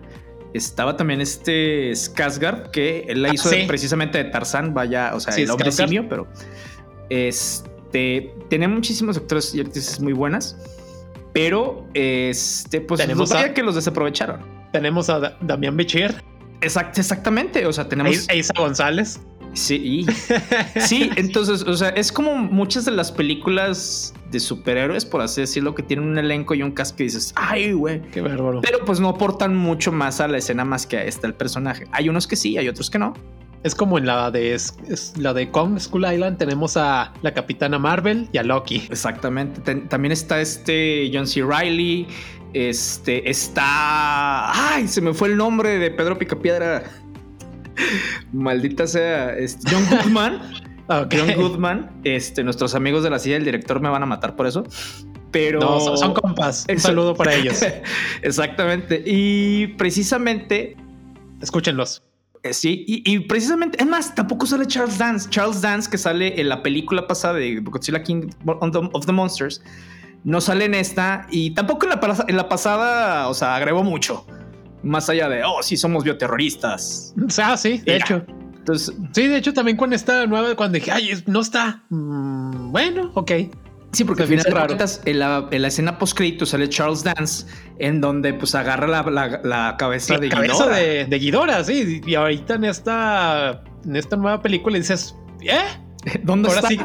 Estaba 0.55 0.97
también 0.97 1.21
este 1.21 1.91
Skarsgård, 1.93 2.71
que 2.71 3.05
él 3.09 3.23
la 3.23 3.31
ah, 3.31 3.35
hizo 3.35 3.51
precisamente 3.67 4.19
de 4.19 4.31
Tarzán, 4.31 4.73
vaya, 4.73 5.15
o 5.15 5.21
sea, 5.21 5.35
el 5.35 5.51
hombre 5.51 5.71
simio, 5.71 6.09
pero 6.09 6.27
este 7.11 8.33
tenía 8.49 8.69
muchísimos 8.69 9.17
actores 9.17 9.55
y 9.55 9.61
actrices 9.61 10.01
muy 10.01 10.15
buenas, 10.15 10.57
pero 11.35 11.87
este, 11.93 12.81
pues 12.81 13.01
tenemos 13.01 13.31
vaya 13.31 13.53
que 13.53 13.63
los 13.63 13.75
desaprovecharon. 13.75 14.41
Tenemos 14.73 15.11
a 15.11 15.37
Damián 15.41 15.77
Bichir. 15.77 16.23
Exact, 16.61 16.99
exactamente, 16.99 17.67
o 17.67 17.73
sea, 17.73 17.89
tenemos 17.89 18.29
a 18.29 18.35
Isa 18.35 18.55
González. 18.57 19.21
Sí, 19.55 20.07
sí, 20.81 21.11
entonces, 21.17 21.63
o 21.63 21.75
sea, 21.75 21.89
es 21.91 22.13
como 22.13 22.37
muchas 22.37 22.85
de 22.85 22.93
las 22.93 23.11
películas 23.11 24.15
de 24.31 24.41
superhéroes, 24.41 25.05
por 25.05 25.21
así 25.21 25.41
decirlo, 25.41 25.75
que 25.75 25.83
tienen 25.83 26.07
un 26.07 26.19
elenco 26.19 26.55
y 26.55 26.63
un 26.63 26.73
cast 26.73 26.97
que 26.97 27.05
dices, 27.05 27.33
ay, 27.37 27.73
güey, 27.73 28.03
qué 28.11 28.21
bárbaro. 28.21 28.61
Pero 28.61 28.85
pues 28.85 29.01
no 29.01 29.09
aportan 29.09 29.57
mucho 29.57 29.91
más 29.91 30.21
a 30.21 30.29
la 30.29 30.39
escena 30.39 30.65
más 30.65 30.87
que 30.87 30.99
a 30.99 31.05
esta 31.05 31.27
el 31.27 31.35
personaje. 31.35 31.87
Hay 31.93 32.09
unos 32.09 32.27
que 32.27 32.37
sí, 32.37 32.59
hay 32.59 32.69
otros 32.69 32.91
que 32.91 32.99
no. 32.99 33.15
Es 33.65 33.75
como 33.75 33.99
en 33.99 34.07
la 34.07 34.31
de 34.31 34.57
la 35.17 35.35
de 35.35 35.51
Kong 35.51 35.79
School 35.81 36.07
Island 36.13 36.39
tenemos 36.39 36.77
a 36.77 37.13
la 37.23 37.35
Capitana 37.35 37.79
Marvel 37.79 38.29
y 38.33 38.39
a 38.39 38.45
Loki. 38.45 38.87
Exactamente. 38.89 39.75
también 39.89 40.13
está 40.13 40.41
este 40.41 41.11
John 41.13 41.27
C. 41.27 41.43
Riley. 41.43 42.07
Este 42.55 43.29
está. 43.29 44.75
Ay, 44.75 44.89
se 44.89 45.01
me 45.01 45.13
fue 45.13 45.29
el 45.29 45.37
nombre 45.37 45.79
de 45.79 45.91
Pedro 45.91 46.17
Picapiedra. 46.17 46.85
Maldita 48.33 48.87
sea. 48.87 49.37
Este, 49.37 49.71
John 49.71 49.85
Goodman. 49.91 50.41
John 50.89 51.35
Goodman. 51.37 52.01
Este, 52.05 52.43
nuestros 52.45 52.75
amigos 52.75 53.03
de 53.03 53.11
la 53.11 53.19
silla 53.19 53.35
del 53.35 53.45
director 53.45 53.81
me 53.81 53.89
van 53.89 54.03
a 54.03 54.07
matar 54.07 54.37
por 54.37 54.47
eso. 54.47 54.65
Pero. 55.31 55.61
No, 55.61 55.97
son 55.97 56.15
compas. 56.15 56.67
Un 56.69 56.79
saludo 56.79 57.15
para 57.15 57.35
ellos. 57.35 57.61
Exactamente. 58.23 59.03
Y 59.05 59.69
precisamente. 59.79 60.77
Escúchenlos. 61.41 62.03
Eh, 62.43 62.55
sí, 62.55 62.85
y, 62.87 63.19
precisamente, 63.21 63.83
es 63.83 63.87
más, 63.87 64.15
tampoco 64.15 64.47
sale 64.47 64.67
Charles 64.67 64.99
Dance. 64.99 65.29
Charles 65.29 65.61
Dance, 65.61 65.91
que 65.91 65.99
sale 65.99 66.41
en 66.41 66.49
la 66.49 66.63
película 66.63 67.07
pasada 67.07 67.35
de 67.35 67.61
Godzilla 67.61 68.03
King 68.03 68.31
of 68.47 69.07
the 69.07 69.13
Monsters, 69.13 69.63
no 70.25 70.41
sale 70.41 70.67
en 70.67 70.75
esta 70.75 71.27
y 71.31 71.51
tampoco 71.51 71.87
en 71.87 71.91
la, 71.91 72.25
en 72.29 72.37
la 72.37 72.49
pasada, 72.49 73.29
o 73.29 73.35
sea, 73.35 73.57
agregó 73.57 73.83
mucho. 73.83 74.25
Más 74.83 75.09
allá 75.09 75.29
de, 75.29 75.43
oh, 75.45 75.63
sí, 75.63 75.77
somos 75.77 76.05
bioterroristas. 76.05 77.15
Ah, 77.43 77.57
sí, 77.57 77.79
de 77.79 77.97
hecho. 77.97 78.25
Entonces, 78.59 78.95
sí, 79.13 79.27
de 79.27 79.37
hecho, 79.37 79.53
también 79.53 79.77
con 79.77 79.93
esta 79.93 80.27
nueva, 80.27 80.55
cuando 80.55 80.77
dije, 80.77 80.91
ay, 80.93 81.23
no 81.27 81.41
está. 81.41 81.83
Mm, 81.89 82.71
bueno, 82.71 83.11
ok. 83.15 83.33
Sí, 83.93 84.05
porque 84.05 84.25
al 84.25 84.29
final 84.29 84.45
en 85.07 85.19
la, 85.19 85.49
en 85.51 85.63
la 85.63 85.69
escena 85.69 85.99
post 85.99 86.15
crédito 86.15 86.45
sale 86.45 86.69
Charles 86.69 87.03
Dance, 87.03 87.47
en 87.79 88.03
donde 88.03 88.35
pues 88.35 88.55
agarra 88.55 88.87
la, 88.87 89.41
la, 89.43 89.77
cabeza 89.79 90.19
de 90.19 90.29
cabeza 90.29 90.69
de, 90.69 91.07
de 91.07 91.19
Guidora, 91.19 91.65
sí. 91.65 92.03
Y 92.07 92.15
ahorita 92.15 92.55
en 92.57 92.65
esta, 92.65 93.63
en 93.87 93.97
esta 93.97 94.17
nueva 94.17 94.43
película 94.43 94.77
dices, 94.77 95.17
¿eh? 95.41 95.63
¿Dónde 96.23 96.51
Ahora 96.51 96.69
sí, 96.69 96.79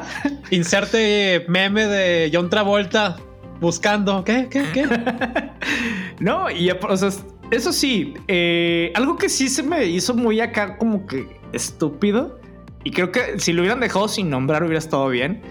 inserte 0.52 1.46
meme 1.50 1.86
de 1.88 2.32
John 2.34 2.50
Travolta 2.50 3.18
buscando, 3.60 4.24
¿qué? 4.24 4.48
¿Qué? 4.50 4.64
¿Qué? 4.74 4.88
no, 6.20 6.50
y 6.50 6.72
o 6.72 6.98
sea, 6.98 7.10
eso 7.56 7.74
sí, 7.74 8.14
eh, 8.28 8.92
algo 8.96 9.18
que 9.18 9.30
sí 9.30 9.50
se 9.50 9.64
me 9.64 9.86
hizo 9.86 10.14
muy 10.14 10.40
acá 10.40 10.78
como 10.78 11.06
que 11.06 11.40
estúpido. 11.52 12.40
Y 12.84 12.92
creo 12.92 13.12
que 13.12 13.40
si 13.40 13.54
lo 13.54 13.62
hubieran 13.62 13.80
dejado 13.80 14.08
sin 14.08 14.30
nombrar 14.30 14.64
hubiera 14.64 14.80
estado 14.80 15.08
bien. 15.10 15.42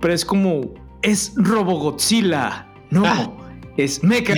Pero 0.00 0.14
es 0.14 0.24
como, 0.24 0.74
es 1.02 1.32
Robogodzilla. 1.36 2.68
No, 2.90 3.04
ah. 3.04 3.30
es 3.76 4.02
Mecha 4.02 4.34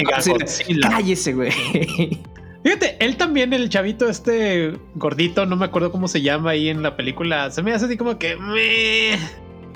Cállese, 0.83 1.35
güey. 1.35 1.51
Fíjate, 2.63 2.97
él 3.01 3.17
también, 3.17 3.53
el 3.55 3.71
chavito 3.71 4.09
este 4.09 4.79
gordito, 4.95 5.47
no 5.47 5.57
me 5.57 5.65
acuerdo 5.65 5.91
cómo 5.91 6.09
se 6.09 6.21
llama 6.21 6.51
ahí 6.51 6.69
en 6.69 6.83
la 6.83 6.95
película, 6.95 7.51
se 7.51 7.63
me 7.63 7.73
hace 7.73 7.87
así 7.87 7.97
como 7.97 8.19
que... 8.19 8.37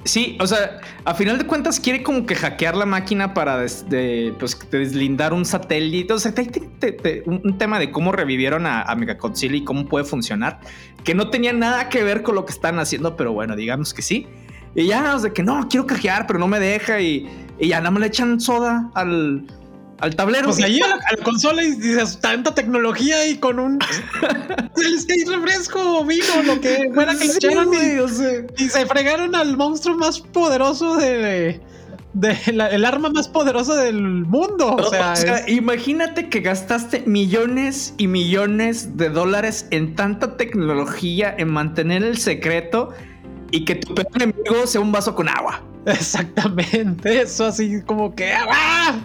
Sí, 0.04 0.36
o 0.38 0.46
sea, 0.46 0.80
a 1.06 1.14
final 1.14 1.38
de 1.38 1.46
cuentas 1.46 1.80
quiere 1.80 2.02
como 2.02 2.26
que 2.26 2.34
hackear 2.34 2.76
la 2.76 2.84
máquina 2.84 3.32
para 3.32 3.64
pues, 4.38 4.58
deslindar 4.70 5.32
un 5.32 5.46
satélite. 5.46 6.12
O 6.12 6.18
sea, 6.18 6.34
un, 7.24 7.56
tema 7.56 7.78
de 7.78 7.90
cómo 7.90 8.12
revivieron 8.12 8.66
a, 8.66 8.82
a 8.82 8.96
y 9.42 9.64
cómo 9.64 9.86
puede 9.86 10.04
funcionar, 10.04 10.60
que 11.04 11.14
no 11.14 11.30
tenía 11.30 11.54
nada 11.54 11.88
que 11.88 12.04
ver 12.04 12.22
con 12.22 12.34
lo 12.34 12.44
que 12.44 12.52
están 12.52 12.78
haciendo, 12.78 13.16
pero 13.16 13.32
bueno, 13.32 13.56
digamos 13.56 13.94
que 13.94 14.02
sí. 14.02 14.26
Y 14.74 14.86
ya, 14.86 15.14
o 15.14 15.18
sea, 15.18 15.30
que 15.30 15.42
no, 15.42 15.68
quiero 15.68 15.86
cajear, 15.86 16.26
pero 16.26 16.38
no 16.38 16.48
me 16.48 16.60
deja 16.60 17.00
y, 17.00 17.26
y 17.58 17.68
ya 17.68 17.78
nada 17.78 17.90
más 17.92 18.00
le 18.00 18.06
echan 18.08 18.40
soda 18.40 18.90
al, 18.94 19.46
al 20.04 20.14
tablero. 20.14 20.46
Pues 20.46 20.62
allí 20.62 20.80
a 20.82 20.88
la, 20.88 21.24
consola 21.24 21.62
y 21.62 21.72
dices, 21.72 22.18
tanta 22.20 22.54
tecnología 22.54 23.26
y 23.26 23.38
con 23.38 23.58
un 23.58 23.78
el 24.76 25.32
refresco, 25.32 26.04
vino, 26.04 26.42
lo 26.44 26.60
que 26.60 26.90
fuera 26.92 27.16
que 27.16 27.24
le 27.26 27.32
echaron 27.34 27.70
y, 28.56 28.68
se 28.68 28.86
fregaron 28.86 29.34
al 29.34 29.56
monstruo 29.56 29.96
más 29.96 30.20
poderoso 30.20 30.96
de, 30.96 31.60
de 32.12 32.38
el 32.46 32.84
arma 32.84 33.08
más 33.08 33.28
poderosa 33.28 33.76
del 33.76 34.02
mundo. 34.02 34.76
O 34.76 34.90
sea, 34.90 35.48
imagínate 35.48 36.28
que 36.28 36.40
gastaste 36.40 37.02
millones 37.06 37.94
y 37.96 38.06
millones 38.06 38.96
de 38.96 39.08
dólares 39.08 39.66
en 39.70 39.94
tanta 39.94 40.36
tecnología, 40.36 41.34
en 41.36 41.50
mantener 41.50 42.02
el 42.02 42.18
secreto 42.18 42.90
y 43.50 43.64
que 43.64 43.76
tu 43.76 43.94
peor 43.94 44.08
enemigo 44.16 44.66
sea 44.66 44.80
un 44.80 44.92
vaso 44.92 45.14
con 45.14 45.28
agua. 45.28 45.62
Exactamente, 45.86 47.20
eso 47.20 47.46
así 47.46 47.82
como 47.82 48.14
que 48.14 48.32
¡ah! 48.32 48.98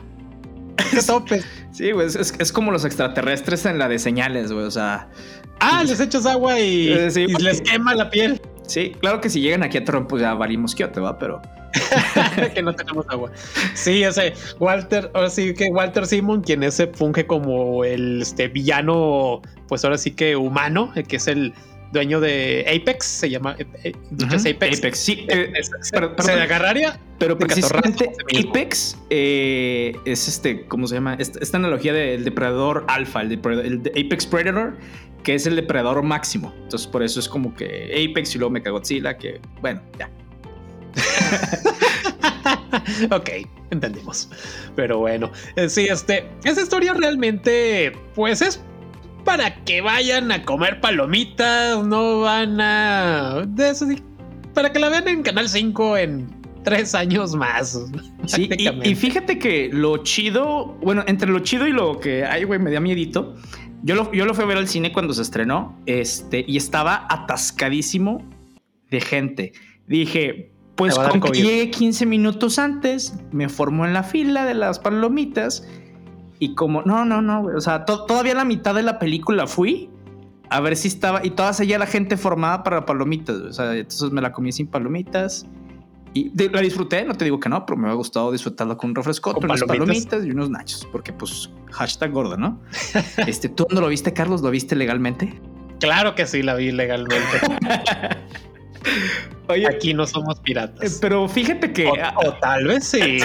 Sí, 1.71 1.91
güey, 1.91 2.07
es, 2.07 2.51
como 2.51 2.71
los 2.71 2.83
extraterrestres 2.83 3.65
en 3.65 3.77
la 3.77 3.87
de 3.87 3.99
señales, 3.99 4.51
güey. 4.51 4.65
O 4.65 4.71
sea. 4.71 5.07
Ah, 5.59 5.83
les 5.83 5.99
echas 5.99 6.25
agua 6.25 6.59
y, 6.59 6.89
eh, 6.89 7.27
les 7.39 7.61
quema 7.61 7.95
la 7.95 8.09
piel. 8.09 8.41
Sí, 8.67 8.95
claro 8.99 9.19
que 9.19 9.29
si 9.29 9.41
llegan 9.41 9.63
aquí 9.63 9.77
a 9.77 9.85
Toronto, 9.85 10.09
pues 10.09 10.21
ya 10.21 10.33
valimos 10.33 10.75
te 10.75 10.99
va, 10.99 11.17
pero. 11.17 11.41
que 12.53 12.61
no 12.61 12.73
tenemos 12.73 13.05
agua. 13.09 13.31
Sí, 13.75 14.03
ese 14.03 14.33
Walter, 14.59 15.11
ahora 15.13 15.29
sí 15.29 15.53
que 15.53 15.69
Walter 15.69 16.05
Simon, 16.05 16.41
quien 16.41 16.63
ese 16.63 16.87
funge 16.87 17.27
como 17.27 17.83
el 17.83 18.23
este, 18.23 18.47
villano, 18.47 19.41
pues 19.67 19.83
ahora 19.83 19.97
sí 19.97 20.11
que 20.11 20.35
humano, 20.35 20.91
que 21.07 21.15
es 21.15 21.27
el 21.27 21.53
dueño 21.91 22.19
de 22.19 22.65
Apex, 22.67 23.05
se 23.05 23.29
llama 23.29 23.55
eh, 23.59 23.65
eh, 23.83 23.93
Apex. 24.51 24.79
Apex, 24.79 24.99
sí. 24.99 25.25
Eh, 25.29 25.53
se 25.81 26.31
agarraría. 26.31 26.99
Pero 27.17 27.37
precisamente 27.37 28.11
Apex 28.39 28.97
es 29.09 30.27
este, 30.27 30.65
¿cómo 30.67 30.87
se 30.87 30.95
llama? 30.95 31.15
Esta, 31.15 31.57
analogía 31.57 31.91
del 31.91 32.23
depredador 32.23 32.85
alfa, 32.87 33.21
el, 33.21 33.33
el 33.33 34.05
Apex 34.05 34.25
Predator, 34.25 34.77
que 35.23 35.35
es 35.35 35.45
el 35.45 35.57
depredador 35.57 36.01
máximo. 36.01 36.53
Entonces, 36.63 36.87
por 36.87 37.03
eso 37.03 37.19
es 37.19 37.27
como 37.27 37.53
que 37.53 38.07
Apex 38.09 38.35
y 38.35 38.37
luego 38.37 38.51
Mechagodzilla, 38.51 39.17
que 39.17 39.41
bueno, 39.61 39.81
ya. 39.97 40.09
ok, 43.11 43.29
entendimos. 43.71 44.29
Pero 44.75 44.99
bueno, 44.99 45.29
sí, 45.67 45.87
este, 45.89 46.25
esa 46.45 46.61
historia 46.61 46.93
realmente, 46.93 47.91
pues 48.15 48.41
es 48.41 48.61
para 49.29 49.63
que 49.63 49.79
vayan 49.81 50.31
a 50.31 50.43
comer 50.43 50.81
palomitas, 50.81 51.85
no 51.85 52.21
van 52.21 52.59
a... 52.59 53.45
De 53.47 53.69
eso, 53.69 53.85
para 54.55 54.73
que 54.73 54.79
la 54.79 54.89
vean 54.89 55.07
en 55.07 55.21
Canal 55.21 55.47
5 55.47 55.97
en 55.97 56.27
tres 56.63 56.95
años 56.95 57.35
más. 57.35 57.79
Sí, 58.25 58.49
y, 58.83 58.95
fíjate 58.95 59.37
que 59.37 59.69
lo 59.71 59.97
chido, 59.97 60.75
bueno, 60.81 61.03
entre 61.05 61.29
lo 61.29 61.41
chido 61.41 61.67
y 61.67 61.73
lo 61.73 61.99
que, 61.99 62.25
ay, 62.25 62.43
güey, 62.43 62.59
me 62.59 62.71
da 62.71 62.79
miedito. 62.79 63.35
Yo 63.83 63.93
lo, 63.93 64.11
yo 64.11 64.25
lo 64.25 64.33
fui 64.33 64.45
a 64.45 64.47
ver 64.47 64.57
al 64.57 64.67
cine 64.67 64.91
cuando 64.91 65.13
se 65.13 65.21
estrenó, 65.21 65.79
este, 65.85 66.43
y 66.47 66.57
estaba 66.57 67.05
atascadísimo 67.07 68.27
de 68.89 68.99
gente. 68.99 69.53
Dije, 69.85 70.53
pues 70.73 70.97
como 70.97 71.27
llegué 71.27 71.69
15 71.69 72.07
minutos 72.07 72.57
antes, 72.57 73.13
me 73.31 73.47
formó 73.47 73.85
en 73.85 73.93
la 73.93 74.01
fila 74.01 74.45
de 74.45 74.55
las 74.55 74.79
palomitas 74.79 75.67
y 76.39 76.55
como, 76.55 76.81
no, 76.83 77.03
no, 77.05 77.21
no, 77.21 77.43
O 77.43 77.61
sea, 77.61 77.85
todavía 77.85 78.33
la 78.33 78.45
mitad 78.45 78.73
de 78.73 78.83
la 78.83 78.97
película 78.97 79.45
fui 79.45 79.89
a 80.49 80.61
ver 80.61 80.75
si 80.75 80.87
estaba. 80.87 81.25
Y 81.25 81.31
toda 81.31 81.53
seguía 81.53 81.77
la 81.77 81.85
gente 81.85 82.17
formada 82.17 82.63
para 82.63 82.85
palomitas. 82.85 83.37
O 83.37 83.53
sea, 83.53 83.75
entonces 83.75 84.11
me 84.11 84.21
la 84.21 84.31
comí 84.31 84.51
sin 84.51 84.67
palomitas. 84.67 85.45
Y 86.13 86.31
la 86.49 86.61
disfruté, 86.61 87.05
no 87.05 87.13
te 87.13 87.25
digo 87.25 87.39
que 87.39 87.49
no, 87.49 87.65
pero 87.67 87.77
me 87.77 87.87
ha 87.87 87.93
gustado 87.93 88.31
disfrutarla 88.31 88.75
con 88.75 88.89
un 88.89 88.95
refresco, 88.95 89.31
con 89.31 89.45
unas 89.45 89.63
palomitas 89.63 90.25
y 90.25 90.31
unos 90.31 90.49
nachos, 90.49 90.87
porque 90.91 91.13
pues 91.13 91.51
hashtag 91.69 92.11
gordo, 92.11 92.35
¿no? 92.35 92.59
este, 93.27 93.47
¿Tú 93.47 93.67
no 93.69 93.79
lo 93.79 93.89
viste, 93.89 94.11
Carlos? 94.11 94.41
¿Lo 94.41 94.49
viste 94.49 94.75
legalmente? 94.75 95.39
Claro 95.79 96.15
que 96.15 96.25
sí, 96.25 96.41
la 96.41 96.55
vi 96.55 96.71
legalmente. 96.71 97.39
Oye, 99.47 99.67
aquí 99.67 99.93
no 99.93 100.05
somos 100.05 100.39
piratas. 100.39 100.91
Eh, 100.91 100.97
pero 101.01 101.27
fíjate 101.27 101.73
que. 101.73 101.87
O, 101.87 102.33
tal 102.35 102.67
vez 102.67 102.85
sí. 102.85 103.17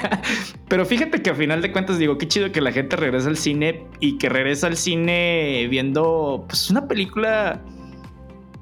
pero 0.68 0.84
fíjate 0.84 1.22
que 1.22 1.30
a 1.30 1.34
final 1.34 1.62
de 1.62 1.72
cuentas 1.72 1.98
digo, 1.98 2.18
qué 2.18 2.28
chido 2.28 2.52
que 2.52 2.60
la 2.60 2.72
gente 2.72 2.96
regresa 2.96 3.28
al 3.28 3.36
cine 3.36 3.86
y 4.00 4.18
que 4.18 4.28
regresa 4.28 4.66
al 4.66 4.76
cine 4.76 5.66
viendo 5.70 6.44
pues 6.46 6.70
una 6.70 6.86
película 6.86 7.62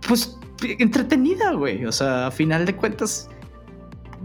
pues 0.07 0.39
entretenida, 0.63 1.53
güey. 1.53 1.85
O 1.85 1.93
sea, 1.93 2.29
a 2.29 2.31
final 2.31 2.65
de 2.65 2.77
cuentas. 2.77 3.29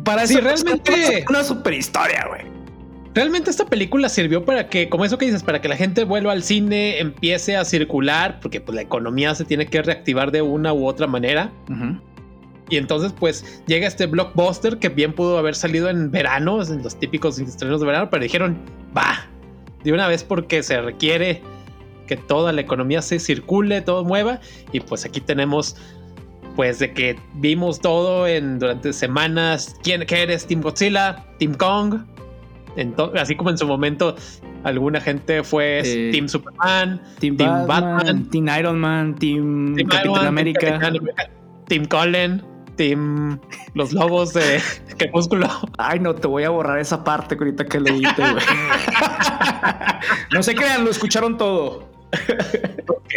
Para 0.04 0.24
eso 0.24 0.40
realmente. 0.40 1.26
Una 1.30 1.44
super 1.44 1.74
historia, 1.74 2.26
güey. 2.28 2.55
Realmente 3.16 3.50
esta 3.50 3.66
película 3.66 4.10
sirvió 4.10 4.44
para 4.44 4.68
que, 4.68 4.90
como 4.90 5.06
eso 5.06 5.18
que 5.18 5.26
dices, 5.26 5.42
para 5.42 5.62
que 5.62 5.70
la 5.70 5.78
gente 5.78 6.04
vuelva 6.04 6.34
al 6.34 6.44
cine, 6.44 7.00
empiece 7.00 7.56
a 7.56 7.64
circular, 7.64 8.42
porque 8.42 8.60
pues 8.60 8.76
la 8.76 8.82
economía 8.82 9.34
se 9.34 9.46
tiene 9.46 9.68
que 9.68 9.82
reactivar 9.82 10.32
de 10.32 10.42
una 10.42 10.74
u 10.74 10.86
otra 10.86 11.08
manera. 11.08 11.50
Y 12.70 12.76
entonces, 12.76 13.14
pues 13.18 13.64
llega 13.68 13.88
este 13.88 14.08
blockbuster 14.08 14.80
que 14.80 14.90
bien 14.90 15.14
pudo 15.14 15.38
haber 15.38 15.56
salido 15.56 15.90
en 15.90 16.12
verano, 16.12 16.62
en 16.62 16.84
los 16.84 17.00
típicos 17.00 17.40
estrenos 17.40 17.80
de 17.80 17.86
verano, 17.88 18.10
pero 18.10 18.22
dijeron, 18.22 18.58
va, 18.96 19.26
de 19.86 19.94
una 19.94 20.10
vez 20.10 20.26
porque 20.26 20.62
se 20.62 20.82
requiere 20.82 21.42
que 22.08 22.18
toda 22.18 22.52
la 22.52 22.60
economía 22.60 23.02
se 23.02 23.20
circule, 23.20 23.80
todo 23.80 24.04
mueva. 24.04 24.42
Y 24.74 24.82
pues 24.82 25.06
aquí 25.06 25.22
tenemos, 25.22 25.78
pues 26.58 26.80
de 26.80 26.92
que 26.92 27.18
vimos 27.36 27.80
todo 27.80 28.28
en 28.28 28.60
durante 28.60 28.92
semanas. 28.92 29.74
¿Quién 29.84 30.06
qué 30.06 30.24
eres? 30.24 30.46
Team 30.46 30.60
Godzilla, 30.60 31.26
Team 31.40 31.54
Kong. 31.54 32.02
Así 33.16 33.36
como 33.36 33.50
en 33.50 33.58
su 33.58 33.68
momento 33.68 34.16
alguna 34.64 35.00
gente 35.00 35.44
fue 35.44 35.82
eh, 35.84 36.12
Team 36.12 36.28
Superman, 36.28 37.02
Team, 37.20 37.38
Batman, 37.38 38.30
Team 38.30 38.48
Iron 38.60 38.80
Man, 38.80 39.16
Team, 39.16 39.76
Capitán 39.90 40.26
América, 40.26 40.80
Team 41.68 41.86
Colin. 41.86 42.42
Team 42.76 43.40
Los 43.74 43.94
Lobos 43.94 44.34
de 44.34 44.62
Crepúsculo. 44.98 45.48
Ay, 45.78 46.00
no, 46.00 46.14
te 46.14 46.28
voy 46.28 46.44
a 46.44 46.50
borrar 46.50 46.80
esa 46.80 47.04
parte 47.04 47.36
ahorita 47.36 47.66
que 47.66 47.80
leíste, 47.80 48.22
güey. 48.22 48.44
no 50.34 50.44
se 50.44 50.56
crean, 50.56 50.84
lo 50.84 50.92
escucharon 50.92 51.38
todo. 51.38 51.90
ok. 52.88 53.14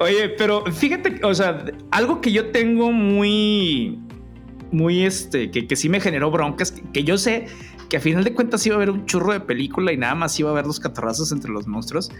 Oye, 0.00 0.28
pero 0.30 0.64
fíjate, 0.66 1.20
o 1.24 1.34
sea, 1.34 1.64
algo 1.90 2.20
que 2.20 2.30
yo 2.30 2.50
tengo 2.50 2.92
muy, 2.92 3.98
muy 4.70 5.04
este, 5.04 5.50
que, 5.50 5.66
que 5.66 5.76
sí 5.76 5.88
me 5.88 6.00
generó 6.00 6.30
broncas, 6.30 6.72
que, 6.72 6.82
que 6.92 7.04
yo 7.04 7.18
sé 7.18 7.46
que 7.88 7.96
a 7.96 8.00
final 8.00 8.24
de 8.24 8.34
cuentas 8.34 8.64
iba 8.66 8.74
a 8.74 8.78
haber 8.78 8.90
un 8.90 9.06
churro 9.06 9.32
de 9.32 9.40
película 9.40 9.92
y 9.92 9.96
nada 9.96 10.14
más 10.14 10.38
iba 10.38 10.50
a 10.50 10.52
haber 10.52 10.66
los 10.66 10.80
catarrazos 10.80 11.32
entre 11.32 11.50
los 11.50 11.66
monstruos. 11.66 12.10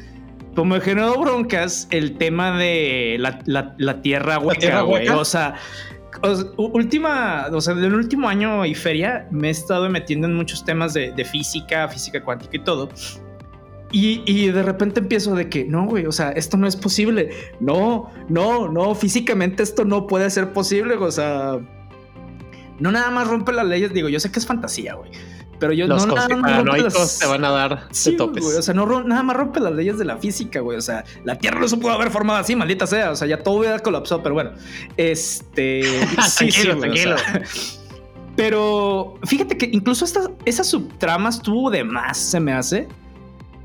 Como 0.54 0.74
me 0.74 0.80
generó 0.80 1.20
broncas 1.20 1.86
el 1.90 2.16
tema 2.16 2.58
de 2.58 3.16
la, 3.20 3.42
la, 3.46 4.02
tierra 4.02 4.38
hueca, 4.38 4.80
güey. 4.80 5.08
O 5.08 5.24
sea, 5.24 5.54
última, 6.56 7.46
o 7.52 7.60
sea, 7.60 7.74
del 7.74 7.94
último 7.94 8.28
año 8.28 8.64
y 8.66 8.74
feria 8.74 9.28
me 9.30 9.48
he 9.48 9.50
estado 9.50 9.88
metiendo 9.88 10.26
en 10.26 10.34
muchos 10.34 10.64
temas 10.64 10.94
de, 10.94 11.24
física, 11.24 11.88
física 11.88 12.22
cuántica 12.24 12.56
y 12.56 12.64
todo. 12.64 12.88
Y, 13.90 14.48
de 14.48 14.62
repente 14.62 15.00
empiezo 15.00 15.34
de 15.34 15.48
que 15.48 15.64
no, 15.64 15.86
güey, 15.86 16.06
o 16.06 16.12
sea, 16.12 16.30
esto 16.30 16.56
no 16.56 16.66
es 16.66 16.76
posible. 16.76 17.30
No, 17.60 18.10
no, 18.28 18.68
no, 18.68 18.94
físicamente 18.94 19.62
esto 19.62 19.84
no 19.84 20.06
puede 20.06 20.28
ser 20.28 20.52
posible. 20.52 20.94
O 20.94 21.10
sea, 21.10 21.58
no 22.80 22.92
nada 22.92 23.10
más 23.10 23.28
rompe 23.28 23.52
las 23.52 23.66
leyes. 23.66 23.92
Digo, 23.92 24.08
yo 24.08 24.20
sé 24.20 24.30
que 24.30 24.40
es 24.40 24.46
fantasía, 24.46 24.94
güey. 24.94 25.10
Pero 25.58 25.72
yo 25.72 25.86
Los 25.86 26.06
no 26.06 26.14
nada 26.14 26.28
más 26.28 27.18
te 27.18 27.26
van 27.26 27.44
a 27.44 27.50
dar 27.50 27.88
sí, 27.90 28.16
topes. 28.16 28.44
o 28.44 28.62
sea, 28.62 28.74
no 28.74 29.02
nada 29.02 29.22
más 29.22 29.36
rompe 29.36 29.60
las 29.60 29.72
leyes 29.72 29.98
de 29.98 30.04
la 30.04 30.16
física, 30.16 30.60
güey. 30.60 30.78
O 30.78 30.80
sea, 30.80 31.04
la 31.24 31.36
Tierra 31.36 31.58
no 31.60 31.68
se 31.68 31.76
pudo 31.76 31.92
haber 31.92 32.10
formado 32.10 32.38
así, 32.38 32.54
maldita 32.54 32.86
sea. 32.86 33.10
O 33.10 33.16
sea, 33.16 33.26
ya 33.26 33.42
todo 33.42 33.56
hubiera 33.56 33.78
colapsado, 33.80 34.22
pero 34.22 34.34
bueno. 34.34 34.52
Este. 34.96 35.82
sí, 36.28 36.48
tranquilo, 36.48 36.76
tranquilo. 36.76 37.16
pero 38.36 39.18
fíjate 39.24 39.58
que 39.58 39.68
incluso 39.72 40.04
esta, 40.04 40.30
esas 40.44 40.68
subtramas 40.68 41.42
tuvo 41.42 41.70
de 41.70 41.82
más, 41.82 42.18
se 42.18 42.38
me 42.38 42.52
hace. 42.52 42.86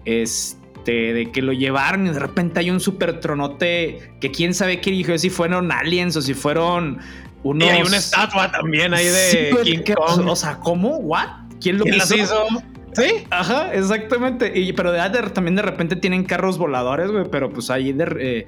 Este, 0.06 1.14
de 1.14 1.32
que 1.32 1.42
lo 1.42 1.54
llevaron 1.54 2.08
y 2.08 2.10
de 2.10 2.20
repente 2.20 2.60
hay 2.60 2.70
un 2.70 2.80
super 2.80 3.20
tronote 3.20 4.14
que 4.20 4.32
quién 4.32 4.54
sabe 4.54 4.82
qué 4.82 4.92
dijo, 4.92 5.18
si 5.18 5.30
fueron 5.30 5.72
aliens 5.72 6.16
o 6.18 6.22
si 6.22 6.34
fueron 6.34 7.00
unos. 7.44 7.68
Y 7.68 7.72
hay 7.72 7.82
una 7.84 7.98
estatua 7.98 8.52
también 8.52 8.94
ahí 8.94 9.06
de 9.06 9.56
King 9.64 9.94
Kong. 9.96 10.28
O 10.28 10.36
sea, 10.36 10.58
¿cómo? 10.60 10.98
¿What? 10.98 11.43
¿Quién 11.64 11.78
lo 11.80 11.86
hizo? 11.88 12.46
Sí. 12.94 13.26
Ajá, 13.32 13.74
exactamente. 13.74 14.52
Y, 14.60 14.74
pero 14.74 14.92
de, 14.92 15.00
también 15.34 15.56
de 15.56 15.64
repente 15.64 15.96
tienen 15.96 16.26
carros 16.26 16.58
voladores, 16.58 17.10
güey, 17.12 17.26
pero 17.32 17.50
pues 17.50 17.72
ahí 17.72 17.92
de, 17.92 18.46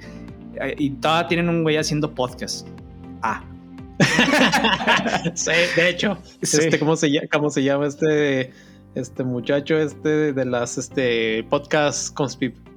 eh, 0.60 0.74
y 0.78 0.90
todavía 0.90 1.28
tienen 1.28 1.48
un 1.48 1.62
güey 1.62 1.76
haciendo 1.76 2.14
podcast. 2.14 2.68
Ah. 3.22 3.42
sí, 5.34 5.52
de 5.74 5.88
hecho, 5.88 6.18
este, 6.42 6.78
¿cómo 6.78 6.96
se, 6.96 7.10
llama, 7.10 7.28
¿cómo 7.32 7.50
se 7.50 7.62
llama 7.62 7.86
este, 7.86 8.52
este 8.94 9.24
muchacho 9.24 9.78
este 9.78 10.34
de 10.34 10.44
las 10.44 10.76
este 10.76 11.44
podcast 11.44 12.14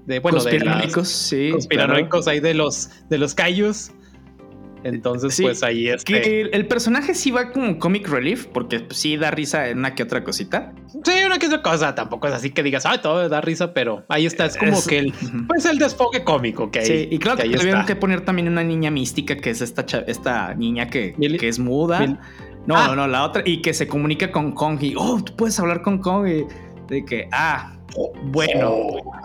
de 0.05 0.19
bueno 0.19 0.41
de 0.41 0.59
las, 0.61 1.07
sí, 1.09 1.49
conspiranoicos 1.51 2.27
ahí 2.29 2.39
de 2.39 2.53
los 2.53 2.89
de 3.09 3.17
los 3.17 3.35
Cayus? 3.35 3.91
Entonces, 4.83 5.37
pues 5.41 5.63
ahí 5.63 5.89
es 5.89 6.03
que 6.03 6.41
el, 6.41 6.67
personaje 6.67 7.13
sí 7.13 7.31
va 7.31 7.51
como 7.51 7.77
comic 7.79 8.07
relief, 8.07 8.45
porque 8.45 8.79
pues, 8.79 8.97
sí 8.97 9.17
da 9.17 9.31
risa 9.31 9.69
en 9.69 9.79
una 9.79 9.95
que 9.95 10.03
otra 10.03 10.23
cosita. 10.23 10.73
Sí, 10.87 11.11
una 11.25 11.37
que 11.37 11.47
otra 11.47 11.61
cosa. 11.61 11.95
Tampoco 11.95 12.27
es 12.27 12.33
así 12.33 12.51
que 12.51 12.63
digas, 12.63 12.85
ay, 12.85 12.99
todo 13.01 13.27
da 13.27 13.41
risa, 13.41 13.73
pero 13.73 14.05
ahí 14.07 14.25
está. 14.25 14.45
Es 14.45 14.57
como 14.57 14.81
que 14.85 14.99
el, 14.99 15.13
pues 15.47 15.65
el 15.65 15.79
desfogue 15.79 16.23
cómico 16.23 16.71
que 16.71 16.79
hay. 16.79 16.85
Sí, 16.85 17.07
y 17.11 17.19
claro 17.19 17.37
que, 17.37 17.49
tuvieron 17.49 17.85
que 17.85 17.95
poner 17.95 18.21
también 18.21 18.47
una 18.47 18.63
niña 18.63 18.89
mística 18.91 19.35
que 19.35 19.49
es 19.49 19.61
esta, 19.61 19.85
esta 20.07 20.53
niña 20.55 20.89
que, 20.89 21.13
que 21.39 21.47
es 21.47 21.59
muda. 21.59 22.05
No, 22.65 22.77
ah. 22.77 22.87
no, 22.87 22.95
no, 22.95 23.07
la 23.07 23.23
otra. 23.23 23.43
Y 23.45 23.61
que 23.61 23.73
se 23.73 23.87
comunica 23.87 24.31
con 24.31 24.53
Kong 24.53 24.81
y, 24.81 24.93
oh, 24.95 25.21
tú 25.23 25.35
puedes 25.35 25.59
hablar 25.59 25.81
con 25.81 25.99
Kong. 25.99 26.27
Y 26.27 26.45
de 26.87 27.03
que, 27.03 27.27
ah, 27.31 27.75
bueno. 28.25 28.69
Oh. 28.69 29.21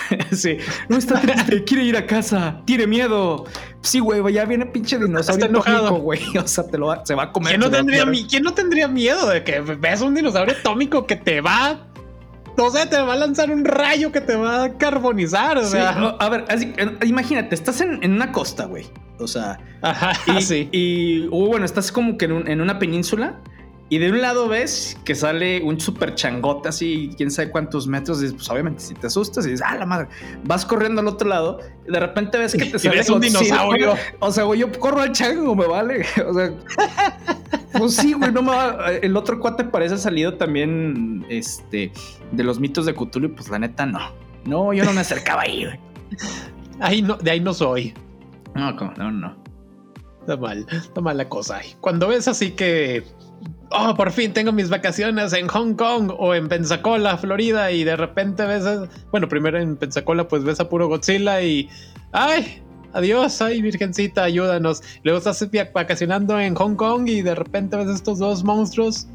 sí. 0.32 0.58
No 0.88 0.96
está 0.96 1.20
triste, 1.20 1.64
quiere 1.64 1.84
ir 1.84 1.96
a 1.96 2.06
casa, 2.06 2.62
tiene 2.64 2.86
miedo. 2.86 3.44
Sí, 3.82 4.00
güey, 4.00 4.32
ya 4.32 4.44
viene 4.44 4.66
pinche 4.66 4.98
dinosaurio 4.98 5.46
enojado, 5.46 5.96
güey. 5.96 6.20
O 6.42 6.46
sea, 6.46 6.66
te 6.66 6.78
lo 6.78 6.86
va, 6.86 7.04
se 7.04 7.14
va 7.14 7.24
a 7.24 7.32
comer. 7.32 7.50
¿Quién 7.50 7.60
no, 7.60 7.70
tendría, 7.70 8.04
¿Quién 8.28 8.42
no 8.42 8.54
tendría 8.54 8.88
miedo 8.88 9.28
de 9.28 9.44
que 9.44 9.60
ves 9.60 10.00
un 10.00 10.14
dinosaurio 10.14 10.54
atómico 10.58 11.06
que 11.06 11.16
te 11.16 11.40
va 11.40 11.86
no 12.56 12.70
sé, 12.70 12.86
te 12.86 13.00
va 13.00 13.12
a 13.12 13.16
lanzar 13.16 13.50
un 13.50 13.64
rayo 13.64 14.10
que 14.10 14.22
te 14.22 14.34
va 14.34 14.64
a 14.64 14.78
carbonizar. 14.78 15.58
O 15.58 15.64
sea. 15.64 15.90
a 15.90 16.28
ver, 16.30 16.44
imagínate, 17.04 17.54
estás 17.54 17.80
en, 17.82 18.10
una 18.10 18.32
costa, 18.32 18.64
güey. 18.64 18.86
O 19.18 19.28
sea, 19.28 19.58
Ajá, 19.82 20.12
y, 20.26 20.42
sí. 20.42 20.68
y 20.72 21.26
bueno, 21.26 21.64
estás 21.64 21.92
como 21.92 22.16
que 22.16 22.24
en 22.24 22.60
una 22.60 22.78
península 22.78 23.40
y 23.88 23.98
de 23.98 24.10
un 24.10 24.20
lado 24.20 24.48
ves 24.48 24.98
que 25.04 25.14
sale 25.14 25.62
un 25.62 25.80
super 25.80 26.16
changote 26.16 26.68
así, 26.68 27.10
quién 27.16 27.30
sabe 27.30 27.52
cuántos 27.52 27.86
metros. 27.86 28.20
Y 28.22 28.32
pues 28.32 28.50
obviamente 28.50 28.80
si 28.80 28.94
te 28.94 29.06
asustas 29.06 29.46
y 29.46 29.50
dices, 29.50 29.64
ah, 29.64 29.76
la 29.76 29.86
madre, 29.86 30.08
vas 30.44 30.66
corriendo 30.66 31.00
al 31.00 31.06
otro 31.06 31.28
lado 31.28 31.60
y 31.86 31.92
de 31.92 32.00
repente 32.00 32.36
ves 32.36 32.54
que 32.54 32.64
te 32.64 32.78
sale 32.80 33.02
un 33.12 33.20
dinosaurio. 33.20 33.94
O 34.18 34.32
sea, 34.32 34.44
güey, 34.44 34.60
yo 34.60 34.72
corro 34.72 35.02
al 35.02 35.12
chango, 35.12 35.54
me 35.54 35.66
vale. 35.66 36.04
O 36.26 36.34
sea, 36.34 36.52
pues 37.78 37.94
sí, 37.94 38.12
güey, 38.12 38.32
no 38.32 38.42
me 38.42 38.50
va. 38.50 38.90
El 38.90 39.16
otro 39.16 39.38
cuate 39.38 39.62
parece 39.62 39.96
salido 39.98 40.34
también 40.34 41.24
este, 41.28 41.92
de 42.32 42.44
los 42.44 42.58
mitos 42.58 42.86
de 42.86 42.94
Cthulhu. 42.94 43.34
Pues 43.36 43.48
la 43.50 43.60
neta, 43.60 43.86
no. 43.86 44.00
No, 44.44 44.72
yo 44.72 44.84
no 44.84 44.92
me 44.92 45.00
acercaba 45.00 45.42
ahí, 45.42 45.64
güey. 45.64 45.78
Ahí 46.80 47.02
no, 47.02 47.16
de 47.16 47.30
ahí 47.30 47.40
no 47.40 47.54
soy. 47.54 47.94
No, 48.54 48.72
no, 48.72 49.12
no. 49.12 49.36
Está 50.20 50.36
mal, 50.36 50.66
está 50.72 51.00
mal 51.00 51.16
la 51.16 51.28
cosa. 51.28 51.60
Cuando 51.80 52.08
ves 52.08 52.26
así 52.26 52.50
que 52.50 53.04
oh, 53.70 53.94
por 53.94 54.12
fin 54.12 54.32
tengo 54.32 54.52
mis 54.52 54.70
vacaciones 54.70 55.32
en 55.32 55.48
Hong 55.48 55.74
Kong 55.74 56.12
o 56.16 56.34
en 56.34 56.48
Pensacola, 56.48 57.16
Florida, 57.18 57.70
y 57.70 57.84
de 57.84 57.96
repente 57.96 58.44
ves, 58.44 58.64
bueno, 59.10 59.28
primero 59.28 59.58
en 59.58 59.76
Pensacola, 59.76 60.28
pues 60.28 60.44
ves 60.44 60.60
a 60.60 60.68
puro 60.68 60.88
Godzilla 60.88 61.42
y, 61.42 61.68
ay, 62.12 62.62
adiós, 62.92 63.40
ay, 63.42 63.62
virgencita, 63.62 64.24
ayúdanos. 64.24 64.82
Luego 65.02 65.18
estás 65.18 65.46
vacacionando 65.72 66.38
en 66.40 66.54
Hong 66.54 66.74
Kong 66.74 67.08
y 67.08 67.22
de 67.22 67.34
repente 67.34 67.76
ves 67.76 67.88
estos 67.88 68.18
dos 68.18 68.44
monstruos, 68.44 69.06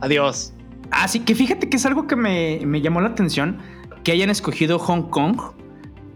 adiós. 0.00 0.52
Así 0.90 1.20
que 1.20 1.34
fíjate 1.34 1.68
que 1.68 1.76
es 1.76 1.86
algo 1.86 2.06
que 2.06 2.16
me, 2.16 2.80
llamó 2.80 3.00
la 3.00 3.08
atención, 3.08 3.58
que 4.04 4.12
hayan 4.12 4.30
escogido 4.30 4.78
Hong 4.78 5.10
Kong. 5.10 5.40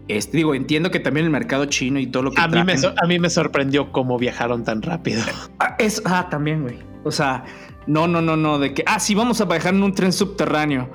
Este, 0.07 0.37
digo, 0.37 0.55
entiendo 0.55 0.89
que 0.89 0.99
también 0.99 1.25
el 1.25 1.31
mercado 1.31 1.65
chino 1.65 1.99
y 1.99 2.07
todo 2.07 2.23
lo 2.23 2.31
que 2.31 2.41
a 2.41 2.47
mí, 2.47 2.63
me, 2.63 2.73
a 2.73 3.07
mí 3.07 3.19
me 3.19 3.29
sorprendió 3.29 3.91
cómo 3.91 4.17
viajaron 4.17 4.63
tan 4.63 4.81
rápido. 4.81 5.21
Ah, 5.59 5.75
es, 5.77 6.01
ah, 6.05 6.27
también, 6.31 6.63
güey. 6.63 6.79
O 7.03 7.11
sea, 7.11 7.45
no, 7.87 8.07
no, 8.07 8.21
no, 8.21 8.35
no, 8.35 8.59
de 8.59 8.73
que, 8.73 8.83
ah, 8.85 8.99
sí, 8.99 9.15
vamos 9.15 9.41
a 9.41 9.45
viajar 9.45 9.73
en 9.73 9.83
un 9.83 9.93
tren 9.93 10.13
subterráneo. 10.13 10.89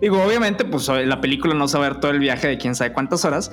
Digo, 0.00 0.22
obviamente, 0.22 0.64
pues 0.64 0.88
la 0.88 1.20
película 1.20 1.54
no 1.54 1.66
ver 1.66 2.00
todo 2.00 2.10
el 2.10 2.18
viaje 2.18 2.48
de 2.48 2.58
quién 2.58 2.74
sabe 2.74 2.92
cuántas 2.92 3.24
horas. 3.24 3.52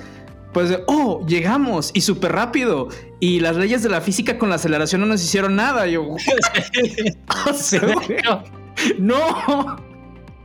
Pues, 0.52 0.80
oh, 0.86 1.24
llegamos 1.26 1.90
y 1.92 2.00
súper 2.00 2.32
rápido. 2.32 2.88
Y 3.20 3.40
las 3.40 3.56
leyes 3.56 3.82
de 3.82 3.90
la 3.90 4.00
física 4.00 4.38
con 4.38 4.48
la 4.48 4.56
aceleración 4.56 5.02
no 5.02 5.06
nos 5.06 5.22
hicieron 5.22 5.56
nada. 5.56 5.86
Yo, 5.86 6.02
no. 8.98 9.87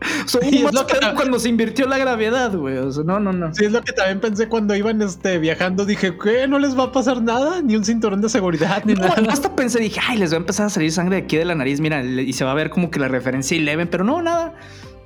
Son 0.26 0.42
lo 0.74 0.88
que 0.88 0.98
cuando 1.16 1.40
se 1.40 1.50
invirtió 1.50 1.88
la 1.88 1.98
gravedad, 1.98 2.56
güey. 2.56 2.78
O 2.78 2.92
sea, 2.92 3.04
no, 3.04 3.20
no, 3.20 3.34
no. 3.34 3.54
Sí, 3.54 3.66
es 3.66 3.72
lo 3.72 3.82
que 3.82 3.94
también 3.94 4.20
pensé 4.20 4.48
cuando 4.48 4.76
iban 4.76 5.02
este, 5.02 5.38
viajando. 5.38 5.86
Dije, 5.86 6.18
¿qué? 6.22 6.48
¿No 6.48 6.60
les 6.60 6.78
va 6.78 6.86
a 6.86 6.92
pasar 6.92 7.22
nada? 7.22 7.62
Ni 7.62 7.76
un 7.76 7.86
cinturón 7.86 8.22
de 8.22 8.30
seguridad, 8.30 8.84
ni 8.86 8.94
nada. 8.94 9.16
Hasta 9.30 9.56
pensé, 9.56 9.80
dije, 9.80 10.00
ay, 10.08 10.18
les 10.18 10.32
va 10.32 10.36
a 10.36 10.40
empezar 10.40 10.68
a 10.68 10.70
salir 10.70 10.92
sangre 10.92 11.18
de 11.18 11.24
aquí 11.24 11.38
de 11.38 11.46
la 11.46 11.56
nariz, 11.56 11.80
mira, 11.80 12.04
y 12.04 12.34
se 12.34 12.44
va 12.44 12.52
a 12.52 12.56
ver 12.56 12.70
como 12.70 12.90
que 12.92 13.00
la 13.00 13.08
referencia 13.08 13.56
y 13.56 13.62
leven, 13.62 13.88
pero 13.88 14.04
no, 14.04 14.22
nada. 14.22 14.54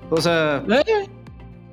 O 0.10 0.22
sea. 0.22 0.64
Eh. 0.70 1.08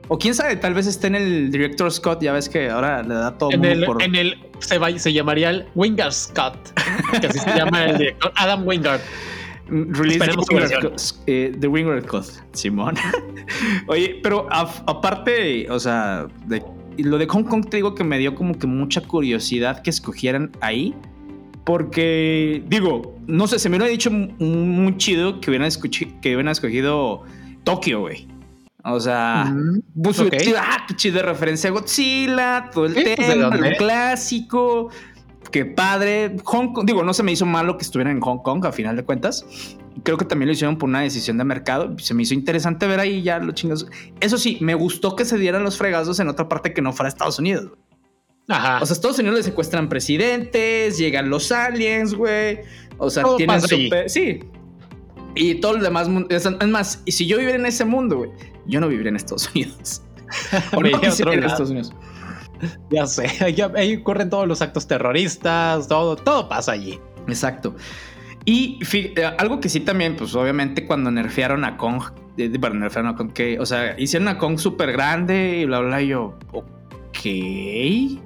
O 0.09 0.19
quién 0.19 0.35
sabe, 0.35 0.57
tal 0.57 0.75
vez 0.75 0.87
esté 0.87 1.07
en 1.07 1.15
el 1.15 1.51
Director 1.51 1.91
Scott, 1.91 2.23
ya 2.23 2.33
ves 2.33 2.49
que 2.51 2.69
ahora 2.69 3.03
le 3.03 3.15
da 3.15 3.39
todo 3.39 3.51
en 3.53 3.65
el, 3.65 3.87
En 4.01 4.15
el 4.15 4.39
se, 4.59 4.77
va, 4.77 4.97
se 4.99 5.13
llamaría 5.13 5.51
el 5.51 5.67
Wingard 5.75 6.13
Scott, 6.13 6.57
que 7.21 7.27
así 7.27 7.39
se 7.39 7.57
llama 7.57 7.87
el 7.87 7.99
director, 7.99 8.31
Adam 8.37 8.67
Wingard. 8.67 9.01
Release 9.69 10.19
The 11.27 11.67
Wingard 11.67 12.05
eh, 12.05 12.07
Code, 12.07 12.27
Simón. 12.53 12.97
Oye, 13.87 14.21
pero 14.23 14.47
aparte, 14.51 15.71
o 15.71 15.79
sea, 15.79 16.27
de, 16.47 16.63
lo 16.99 17.19
de 17.19 17.27
Hong 17.27 17.45
Kong 17.45 17.67
te 17.69 17.79
digo 17.79 17.95
que 17.95 18.05
me 18.05 18.19
dio 18.19 18.35
como 18.35 18.59
que 18.59 18.67
mucha 18.67 19.01
curiosidad 19.01 19.83
que 19.83 19.91
escogieran 19.91 20.51
ahí. 20.61 20.95
Porque, 21.65 22.63
digo, 22.69 23.17
no 23.27 23.47
sé, 23.47 23.59
se 23.59 23.71
me 23.71 23.79
hubiera 23.79 23.91
dicho 23.91 24.11
muy 24.11 24.99
chido 24.99 25.41
que 25.41 25.51
hubieran, 25.51 25.71
que 26.21 26.29
hubieran 26.29 26.49
escogido 26.49 27.23
Tokio, 27.65 28.01
güey. 28.01 28.29
O 28.87 29.01
sea, 29.01 29.51
pues, 29.95 30.21
ah, 30.21 30.85
qué 30.87 30.95
chido 30.95 31.17
de 31.17 31.23
referencia 31.23 31.71
a 31.71 31.73
Godzilla, 31.73 32.71
todo 32.71 32.85
el 32.85 32.93
pues, 32.93 33.17
tema, 33.17 33.57
el 33.57 33.77
clásico 33.79 34.91
que 35.55 35.65
padre. 35.65 36.35
Hong 36.43 36.73
Kong, 36.73 36.85
digo, 36.85 37.05
no 37.05 37.15
se 37.15 37.23
me 37.23 37.31
hizo 37.31 37.47
malo 37.47 37.79
que 37.79 37.85
estuvieran 37.85 38.17
en 38.17 38.21
Hong 38.21 38.39
Kong 38.39 38.67
a 38.67 38.73
final 38.73 38.97
de 38.97 39.05
cuentas. 39.05 39.47
Creo 40.03 40.19
que 40.19 40.25
también 40.25 40.49
lo 40.49 40.53
hicieron 40.53 40.79
por 40.79 40.89
una 40.89 41.03
decisión 41.03 41.39
de 41.39 41.45
mercado. 41.45 41.97
Se 42.01 42.13
me 42.13 42.25
hizo 42.25 42.35
interesante 42.35 42.89
ver 42.89 42.99
ahí 42.99 43.23
ya 43.23 43.39
los 43.39 43.55
chingos. 43.55 43.87
Eso 44.19 44.37
sí, 44.37 44.59
me 44.61 44.75
gustó 44.75 45.15
que 45.15 45.25
se 45.25 45.39
dieran 45.39 45.63
los 45.63 45.79
fregazos 45.79 46.19
en 46.19 46.27
otra 46.27 46.49
parte 46.49 46.73
que 46.73 46.83
no 46.83 46.93
fuera 46.93 47.09
Estados 47.09 47.39
Unidos. 47.39 47.71
Ajá. 48.49 48.81
O 48.83 48.87
sea, 48.87 48.95
Estados 48.95 49.21
Unidos 49.21 49.37
le 49.37 49.43
secuestran 49.45 49.89
presidentes, 49.89 50.99
llegan 50.99 51.31
los 51.31 51.53
aliens, 51.53 52.15
güey. 52.15 52.59
O 52.99 53.09
sea, 53.09 53.23
tienen 53.37 53.61
super. 53.61 54.11
Sí. 54.11 54.41
Y 55.37 55.55
todo 55.61 55.75
lo 55.75 55.85
demás. 55.85 56.11
Es 56.31 56.67
más, 56.67 57.01
y 57.05 57.13
si 57.13 57.29
yo 57.29 57.37
viviera 57.39 57.61
en 57.61 57.67
ese 57.67 57.85
mundo, 57.85 58.17
güey, 58.17 58.31
yo 58.67 58.81
no 58.81 58.89
viviría 58.89 59.11
en 59.11 59.17
Estados 59.17 59.49
Unidos. 59.55 60.03
o 60.73 60.81
no 60.81 60.89
en 60.89 61.45
Estados 61.45 61.71
Unidos. 61.71 61.93
Ya 62.91 63.07
sé, 63.07 63.27
ahí 63.77 63.97
ocurren 63.97 64.31
todos 64.31 64.47
los 64.47 64.63
actos 64.63 64.87
terroristas, 64.87 65.89
todo, 65.89 66.17
todo 66.17 66.49
pasa 66.49 66.73
allí. 66.73 66.99
Exacto. 67.27 67.75
Y 68.45 68.79
eh, 68.93 69.25
algo 69.39 69.61
que 69.61 69.69
sí 69.69 69.81
también, 69.81 70.17
pues 70.17 70.35
obviamente 70.35 70.87
cuando 70.87 71.11
nerfearon 71.11 71.65
a 71.65 71.77
Kong, 71.77 72.03
bueno, 72.59 72.77
nerfearon 72.77 73.13
a 73.13 73.17
Kong, 73.17 73.33
que, 73.33 73.59
o 73.59 73.67
sea, 73.67 73.99
hicieron 73.99 74.29
a 74.29 74.39
Kong 74.39 74.59
súper 74.59 74.93
grande 74.93 75.59
y 75.61 75.65
bla, 75.65 75.81
bla, 75.81 76.03
y 76.03 76.09
yo, 76.09 76.39
ok. 76.53 78.23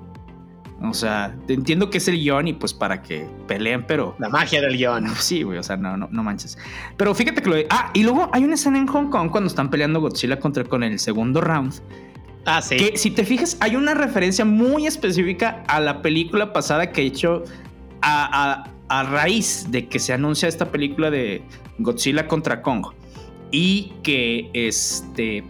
O 0.80 0.94
sea, 0.94 1.36
entiendo 1.48 1.90
que 1.90 1.98
es 1.98 2.06
el 2.06 2.16
guion 2.18 2.48
y 2.48 2.52
pues 2.52 2.72
para 2.72 3.02
que 3.02 3.26
peleen, 3.48 3.84
pero... 3.86 4.14
La 4.18 4.28
magia 4.28 4.60
del 4.60 4.76
guion. 4.76 5.06
Sí, 5.18 5.42
güey, 5.42 5.58
o 5.58 5.62
sea, 5.62 5.76
no, 5.76 5.96
no, 5.96 6.08
no 6.10 6.22
manches. 6.22 6.56
Pero 6.96 7.14
fíjate 7.14 7.42
que 7.42 7.50
lo... 7.50 7.56
Ah, 7.70 7.90
y 7.94 8.04
luego 8.04 8.30
hay 8.32 8.44
una 8.44 8.54
escena 8.54 8.78
en 8.78 8.86
Hong 8.86 9.10
Kong 9.10 9.30
cuando 9.30 9.48
están 9.48 9.70
peleando 9.70 10.00
Godzilla 10.00 10.38
contra 10.38 10.64
con 10.64 10.84
el 10.84 10.98
segundo 10.98 11.40
round 11.40 11.74
Ah. 12.48 12.62
Que 12.66 12.96
si 12.96 13.10
te 13.10 13.24
fijas, 13.24 13.58
hay 13.60 13.76
una 13.76 13.92
referencia 13.92 14.44
muy 14.44 14.86
específica 14.86 15.62
a 15.68 15.80
la 15.80 16.00
película 16.00 16.52
pasada 16.54 16.92
que 16.92 17.02
he 17.02 17.06
hecho 17.06 17.44
a, 18.00 18.64
raíz 18.88 19.66
de 19.70 19.86
que 19.86 19.98
se 19.98 20.14
anuncia 20.14 20.48
esta 20.48 20.70
película 20.70 21.10
de 21.10 21.42
Godzilla 21.78 22.26
contra 22.26 22.62
Kong. 22.62 22.86
Y 23.50 23.92
que 24.02 24.50
este 24.54 25.44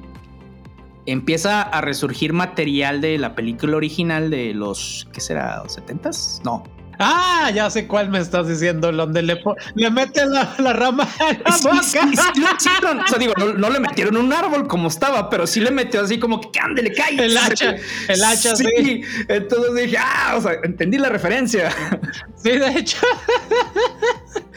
empieza 1.06 1.62
a 1.62 1.80
resurgir 1.80 2.32
material 2.32 3.00
de 3.00 3.16
la 3.16 3.34
película 3.34 3.76
original 3.76 4.28
de 4.28 4.52
los, 4.54 5.08
¿qué 5.12 5.20
será? 5.20 5.62
¿70s? 5.64 6.42
No, 6.44 6.64
Ah, 6.98 7.50
ya 7.54 7.70
sé 7.70 7.87
cuál 7.87 8.08
me 8.08 8.18
estás 8.18 8.48
diciendo, 8.48 8.90
donde 8.90 9.22
le, 9.22 9.40
le 9.74 9.90
meten 9.90 10.32
la, 10.32 10.72
rama 10.72 11.08
a 11.20 11.32
la 11.32 11.56
boca. 11.62 11.78
o 11.78 13.08
sea, 13.08 13.18
digo, 13.18 13.34
no, 13.34 13.70
le 13.70 13.80
metieron 13.80 14.16
un 14.16 14.32
árbol 14.32 14.66
como 14.66 14.88
estaba, 14.88 15.30
pero 15.30 15.46
sí 15.46 15.61
le 15.61 15.70
metió 15.70 16.00
así 16.00 16.18
como 16.18 16.40
que 16.40 16.50
le 16.74 16.92
cae. 16.92 17.24
El 17.24 17.37
hacha, 17.37 17.76
el 18.08 18.24
hacha, 18.24 18.56
sí. 18.56 19.02
Entonces 19.28 19.74
dije, 19.74 19.96
ah, 19.98 20.34
o 20.37 20.40
sea, 20.40 20.54
entendí 20.64 20.98
la 20.98 21.08
referencia. 21.08 21.70
Sí, 22.37 22.50
de 22.50 22.78
hecho. 22.78 22.98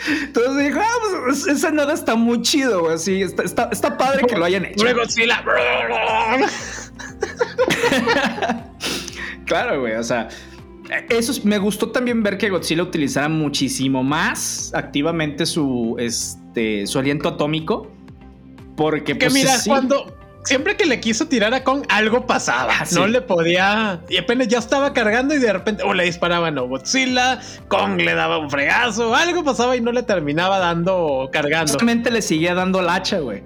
Entonces 0.07 0.65
dijo, 0.65 0.79
ah, 0.81 0.97
pues, 1.25 1.47
esa 1.47 1.71
nada 1.71 1.93
está 1.93 2.15
muy 2.15 2.41
chido, 2.41 2.81
güey. 2.81 2.95
Así, 2.95 3.21
está, 3.21 3.43
está, 3.43 3.69
está 3.71 3.97
padre 3.97 4.25
que 4.27 4.35
lo 4.35 4.45
hayan 4.45 4.65
hecho. 4.65 4.83
Godzilla. 4.95 5.43
claro, 9.45 9.81
güey. 9.81 9.93
O 9.93 10.03
sea, 10.03 10.29
eso 11.09 11.33
me 11.45 11.57
gustó 11.57 11.89
también 11.89 12.21
ver 12.23 12.37
que 12.37 12.49
Godzilla 12.49 12.83
utilizara 12.83 13.29
muchísimo 13.29 14.03
más 14.03 14.71
activamente 14.75 15.45
su, 15.45 15.95
este, 15.99 16.85
su 16.87 16.99
aliento 16.99 17.29
atómico. 17.29 17.89
Porque, 18.75 19.13
que 19.17 19.25
pues, 19.27 19.33
mira, 19.33 19.57
sí. 19.57 19.69
cuando 19.69 20.17
siempre 20.43 20.75
que 20.75 20.85
le 20.85 20.99
quiso 20.99 21.27
tirar 21.27 21.53
a 21.53 21.63
Kong, 21.63 21.83
algo 21.89 22.25
pasaba. 22.25 22.73
Ah, 22.79 22.85
sí. 22.85 22.95
No 22.95 23.05
le 23.07 23.21
podía. 23.21 24.01
Y 24.09 24.17
apenas 24.17 24.47
ya 24.47 24.57
estaba 24.59 24.91
cargando 24.93 25.35
y 25.35 25.39
de 25.39 25.53
repente 25.53 25.83
o 25.83 25.93
le 25.93 26.05
disparaban 26.05 26.57
a 26.57 26.61
Godzilla, 26.61 27.39
Kong 27.67 27.99
le 28.01 28.13
daba 28.15 28.37
un 28.39 28.49
fregazo, 28.49 29.13
algo 29.13 29.43
pasaba 29.43 29.75
y 29.75 29.81
no 29.81 29.91
le 29.91 30.03
terminaba 30.03 30.57
dando 30.59 31.29
cargando. 31.31 31.71
Solamente 31.73 32.09
le 32.11 32.21
seguía 32.21 32.53
dando 32.55 32.79
el 32.79 32.89
hacha, 32.89 33.19
güey. 33.19 33.43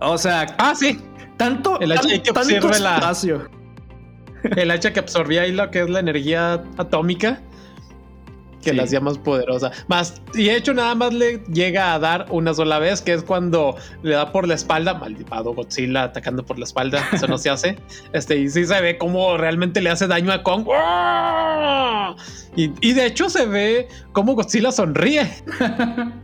O 0.00 0.18
sea, 0.18 0.46
Ah, 0.58 0.74
sí. 0.74 0.98
tanto, 1.36 1.78
El 1.80 1.92
hacha 1.92 2.02
tan- 2.02 2.10
que 2.22 2.32
tanto 2.32 2.40
observa 2.40 2.78
la- 2.78 2.94
espacio. 2.96 3.48
El 4.56 4.70
hacha 4.70 4.92
que 4.92 5.00
absorbía 5.00 5.42
ahí 5.42 5.52
lo 5.52 5.70
que 5.70 5.80
es 5.82 5.90
la 5.90 6.00
energía 6.00 6.62
atómica. 6.78 7.40
Que 8.62 8.70
Sí. 8.70 8.76
la 8.76 8.82
hacía 8.82 9.00
más 9.00 9.16
poderosa. 9.16 9.70
Más, 9.88 10.20
y 10.34 10.44
de 10.44 10.56
hecho, 10.56 10.74
nada 10.74 10.94
más 10.94 11.14
le 11.14 11.38
llega 11.50 11.94
a 11.94 11.98
dar 11.98 12.26
una 12.28 12.52
sola 12.52 12.78
vez, 12.78 13.00
que 13.00 13.14
es 13.14 13.22
cuando 13.22 13.74
le 14.02 14.14
da 14.14 14.32
por 14.32 14.46
la 14.46 14.52
espalda. 14.54 14.92
Maldito 14.92 15.54
Godzilla 15.54 16.02
atacando 16.02 16.44
por 16.44 16.58
la 16.58 16.64
espalda. 16.66 17.02
Eso 17.10 17.26
no 17.26 17.38
se 17.38 17.48
hace. 17.48 17.76
Este, 18.12 18.36
y 18.36 18.50
sí 18.50 18.66
se 18.66 18.78
ve 18.82 18.98
cómo 18.98 19.38
realmente 19.38 19.80
le 19.80 19.88
hace 19.88 20.06
daño 20.06 20.30
a 20.30 20.42
Kong. 20.42 20.66
Y, 22.54 22.70
y 22.86 22.92
de 22.92 23.06
hecho, 23.06 23.30
se 23.30 23.46
ve 23.46 23.88
cómo 24.12 24.34
Godzilla 24.34 24.72
sonríe. 24.72 25.26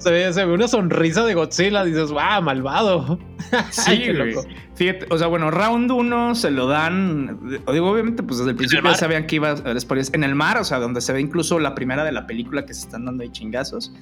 Se 0.00 0.10
ve, 0.10 0.32
se 0.32 0.44
ve 0.44 0.52
una 0.52 0.66
sonrisa 0.68 1.24
de 1.24 1.34
Godzilla. 1.34 1.84
Dices, 1.84 2.10
¡wow! 2.10 2.42
Malvado. 2.42 3.18
Sí, 3.70 3.82
Ay, 3.86 4.02
qué 4.04 4.12
loco. 4.12 4.44
Fíjate, 4.76 5.06
o 5.10 5.18
sea, 5.18 5.26
bueno, 5.26 5.50
round 5.50 5.90
uno 5.90 6.34
se 6.36 6.50
lo 6.52 6.66
dan. 6.68 7.40
o 7.66 7.72
Digo, 7.72 7.90
obviamente, 7.90 8.22
pues 8.22 8.38
desde 8.38 8.50
el 8.52 8.56
principio 8.56 8.84
ya 8.88 8.94
sabían 8.96 9.26
que 9.26 9.36
iba 9.36 9.48
a 9.48 9.52
haber 9.52 9.80
spoilers. 9.80 10.12
En 10.14 10.22
el 10.24 10.34
mar, 10.36 10.56
o 10.58 10.64
sea, 10.64 10.78
donde 10.78 11.00
se 11.00 11.12
ve 11.12 11.20
incluso 11.20 11.58
la 11.58 11.74
primera 11.74 12.04
de 12.04 12.12
la 12.12 12.26
película 12.26 12.64
que 12.64 12.74
se 12.74 12.82
están 12.82 13.06
dando 13.06 13.22
ahí 13.24 13.30
chingazos. 13.30 13.92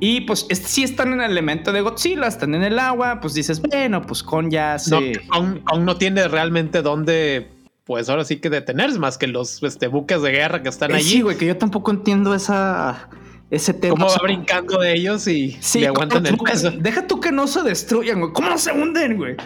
Y 0.00 0.22
pues 0.22 0.46
es- 0.48 0.58
sí 0.60 0.82
están 0.82 1.12
en 1.12 1.20
el 1.20 1.30
elemento 1.32 1.72
de 1.72 1.80
Godzilla, 1.82 2.26
están 2.26 2.54
en 2.54 2.62
el 2.62 2.78
agua. 2.78 3.20
Pues 3.20 3.34
dices, 3.34 3.60
bueno, 3.60 4.00
pues 4.02 4.22
con 4.22 4.50
ya 4.50 4.78
se. 4.78 4.90
No, 4.90 5.00
Kong, 5.28 5.58
Kong 5.64 5.80
no 5.84 5.96
tiene 5.96 6.26
realmente 6.28 6.80
dónde, 6.80 7.50
pues 7.84 8.08
ahora 8.08 8.24
sí 8.24 8.36
que 8.38 8.48
detenerse, 8.48 8.98
más 8.98 9.18
que 9.18 9.26
los 9.26 9.62
este, 9.62 9.88
buques 9.88 10.22
de 10.22 10.30
guerra 10.32 10.62
que 10.62 10.70
están 10.70 10.90
Eh, 10.92 10.94
allí. 10.96 11.04
sí, 11.04 11.20
güey, 11.20 11.36
que 11.36 11.44
yo 11.46 11.56
tampoco 11.58 11.90
entiendo 11.90 12.34
esa, 12.34 13.08
ese 13.50 13.72
tema. 13.74 13.94
Cómo 13.94 14.06
va 14.08 14.18
brincando 14.22 14.80
de 14.80 14.94
ellos 14.94 15.26
y 15.28 15.56
Sí, 15.60 15.80
le 15.80 15.88
aguantan 15.88 16.24
¿cómo 16.24 16.46
el 16.46 16.52
peso. 16.52 16.70
Deja 16.70 17.06
tú 17.06 17.20
que 17.20 17.30
no 17.32 17.46
se 17.46 17.62
destruyan, 17.62 18.20
güey. 18.20 18.32
¿Cómo 18.32 18.50
no 18.50 18.58
se 18.58 18.72
hunden, 18.72 19.16
güey? 19.16 19.36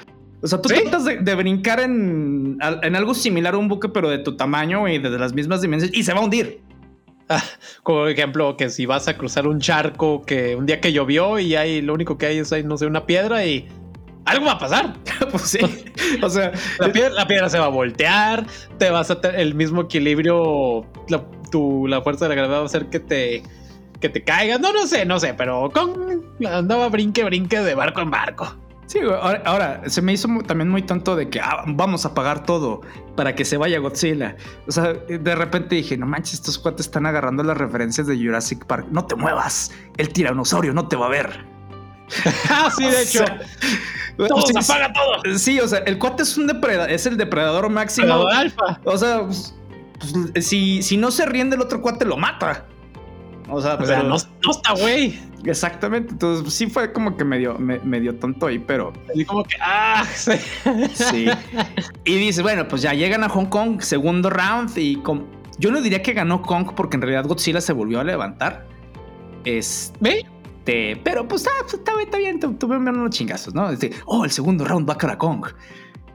O 0.43 0.47
sea, 0.47 0.61
tú 0.63 0.69
Sí. 0.71 0.77
tratas 0.83 1.05
de, 1.05 1.19
de 1.19 1.35
brincar 1.35 1.81
en, 1.81 2.59
en 2.83 2.97
algo 2.97 3.13
similar 3.15 3.55
a 3.55 3.59
un 3.59 3.69
buque, 3.69 3.89
pero 3.91 4.09
de 4.09 4.19
tu 4.19 4.37
tamaño 4.37 4.89
y 4.89 4.99
de 4.99 5.11
las 5.11 5.35
mismas 5.35 5.61
dimensiones, 5.61 5.97
y 5.97 6.03
se 6.03 6.15
va 6.15 6.21
a 6.21 6.23
hundir. 6.25 6.61
Como 7.83 8.07
ejemplo, 8.09 8.57
que 8.57 8.71
si 8.71 8.87
vas 8.87 9.07
a 9.07 9.17
cruzar 9.17 9.47
un 9.47 9.61
charco, 9.61 10.23
que 10.23 10.57
un 10.57 10.67
día 10.67 10.81
que 10.81 10.93
llovió 10.93 11.39
y 11.39 11.55
hay 11.55 11.81
lo 11.83 11.95
único 11.95 12.19
que 12.19 12.27
hay 12.27 12.39
es 12.39 12.53
ahí, 12.53 12.65
no 12.65 12.77
sé, 12.77 12.87
una 12.87 13.07
piedra 13.07 13.45
y 13.45 13.69
algo 14.25 14.47
va 14.47 14.53
a 14.53 14.59
pasar. 14.59 14.95
pues 15.31 15.43
sí. 15.45 15.61
O 16.23 16.29
sea, 16.31 16.53
La 16.79 16.91
piedra, 16.93 17.11
la 17.11 17.27
piedra 17.29 17.49
se 17.49 17.59
va 17.59 17.67
a 17.67 17.69
voltear, 17.69 18.47
te 18.79 18.91
vas 18.91 19.11
a 19.11 19.21
tener 19.21 19.39
el 19.41 19.55
mismo 19.55 19.83
equilibrio, 19.83 20.87
la, 21.09 21.23
tu, 21.53 21.87
la 21.87 22.03
fuerza 22.03 22.25
de 22.25 22.31
la 22.31 22.35
gravedad 22.35 22.59
va 22.59 22.63
a 22.63 22.67
hacer 22.67 22.87
que 22.87 22.99
te, 22.99 23.43
que 24.01 24.09
te 24.09 24.23
caigas. 24.25 24.61
No, 24.61 24.73
no 24.73 24.87
sé, 24.87 25.05
no 25.05 25.21
sé, 25.21 25.35
pero 25.35 25.71
Kong 25.73 25.93
andaba 26.47 26.89
brinque, 26.89 27.25
brinque 27.25 27.61
de 27.61 27.75
barco 27.75 28.01
en 28.01 28.11
barco. 28.11 28.55
sí. 28.87 28.99
Ahora, 29.01 29.43
ahora, 29.45 29.83
se 29.87 30.03
me 30.03 30.13
hizo 30.13 30.29
también 30.47 30.69
muy 30.69 30.83
tonto 30.83 31.15
de 31.17 31.29
que 31.29 31.41
ah, 31.41 31.63
vamos 31.67 32.05
a 32.07 32.15
pagar 32.15 32.45
todo 32.45 32.81
para 33.17 33.35
que 33.35 33.45
se 33.45 33.57
vaya 33.57 33.79
Godzilla. 33.79 34.37
O 34.67 34.73
sea, 34.73 34.95
de 34.95 35.35
repente 35.35 35.77
dije, 35.77 35.97
no 35.97 36.07
manches, 36.07 36.35
estos 36.35 36.59
cuates 36.59 36.87
están 36.87 37.07
agarrando 37.07 37.43
las 37.43 37.57
referencias 37.59 38.07
de 38.07 38.17
Jurassic 38.17 38.65
Park. 38.65 38.87
No 38.91 39.05
te 39.05 39.15
muevas. 39.15 39.71
El 39.99 40.09
tiranosaurio 40.11 40.73
no 40.73 40.89
te 40.89 40.97
va 40.97 41.07
a 41.07 41.11
ver. 41.11 41.45
Ah, 42.51 42.69
sí, 42.77 42.85
de 42.85 43.03
hecho. 43.05 43.25
todo 44.17 44.43
sí, 44.47 44.53
se 44.53 44.73
apaga 44.73 44.93
todo. 44.93 45.39
Sí, 45.39 45.61
o 45.61 45.69
sea, 45.69 45.79
el 45.81 45.97
cuate 45.99 46.25
es 46.25 46.37
un 46.37 46.49
depredador, 46.49 46.91
es 46.91 47.07
el 47.07 47.17
depredador 47.17 47.69
máximo. 47.71 48.27
Alfa. 48.27 48.81
O 48.85 48.99
sea, 48.99 49.21
pues, 49.27 49.55
pues, 50.33 50.47
si, 50.47 50.83
si 50.83 50.97
no 50.97 51.11
se 51.13 51.25
rinde 51.27 51.55
el 51.55 51.63
otro 51.63 51.81
cuate 51.81 52.05
lo 52.05 52.17
mata. 52.17 52.67
O 53.51 53.61
sea, 53.61 53.75
O 53.75 53.85
sea, 53.87 54.03
no, 54.03 54.17
no 54.45 54.51
está 54.51 54.73
güey. 54.75 55.19
exactamente. 55.45 56.13
Entonces 56.13 56.53
sí 56.55 56.67
fue 56.69 56.93
como 56.93 57.17
que 57.17 57.25
medio, 57.25 57.59
me- 57.59 57.79
medio 57.81 58.15
tonto 58.17 58.47
ahí, 58.47 58.59
pero 58.59 58.93
Así 59.13 59.25
como 59.25 59.45
que, 59.45 59.57
ah, 59.61 60.05
sí. 60.15 60.33
sí. 60.95 61.27
y 62.05 62.17
dice, 62.17 62.43
bueno, 62.43 62.67
pues 62.69 62.83
ya 62.83 62.93
llegan 62.95 63.25
a 63.25 63.29
Hong 63.29 63.47
Kong, 63.47 63.81
segundo 63.83 64.31
round 64.31 64.77
y 64.77 64.97
com- 64.97 65.27
yo 65.59 65.71
no 65.71 65.81
diría 65.83 66.03
que 66.03 66.13
ganó 66.15 66.41
Kong 66.43 66.73
porque 66.75 66.97
en 66.97 67.03
realidad 67.03 67.27
Godzilla 67.27 67.61
se 67.61 67.73
volvió 67.73 68.01
a 68.01 68.05
levantar. 68.05 68.67
Este, 69.45 69.97
¿Ve? 70.01 70.27
pero 71.03 71.27
pues, 71.27 71.47
ah, 71.47 71.51
pues, 71.63 71.75
está 71.75 71.93
bien, 71.97 72.05
está 72.07 72.19
bien, 72.19 72.39
tu- 72.41 72.55
tuvieron 72.55 72.87
unos 72.89 73.11
chingazos, 73.11 73.55
¿no? 73.55 73.71
Este, 73.71 73.91
oh, 74.07 74.25
el 74.25 74.31
segundo 74.31 74.65
round 74.65 74.89
va 74.89 74.97
para 74.97 75.19
Kong. 75.19 75.47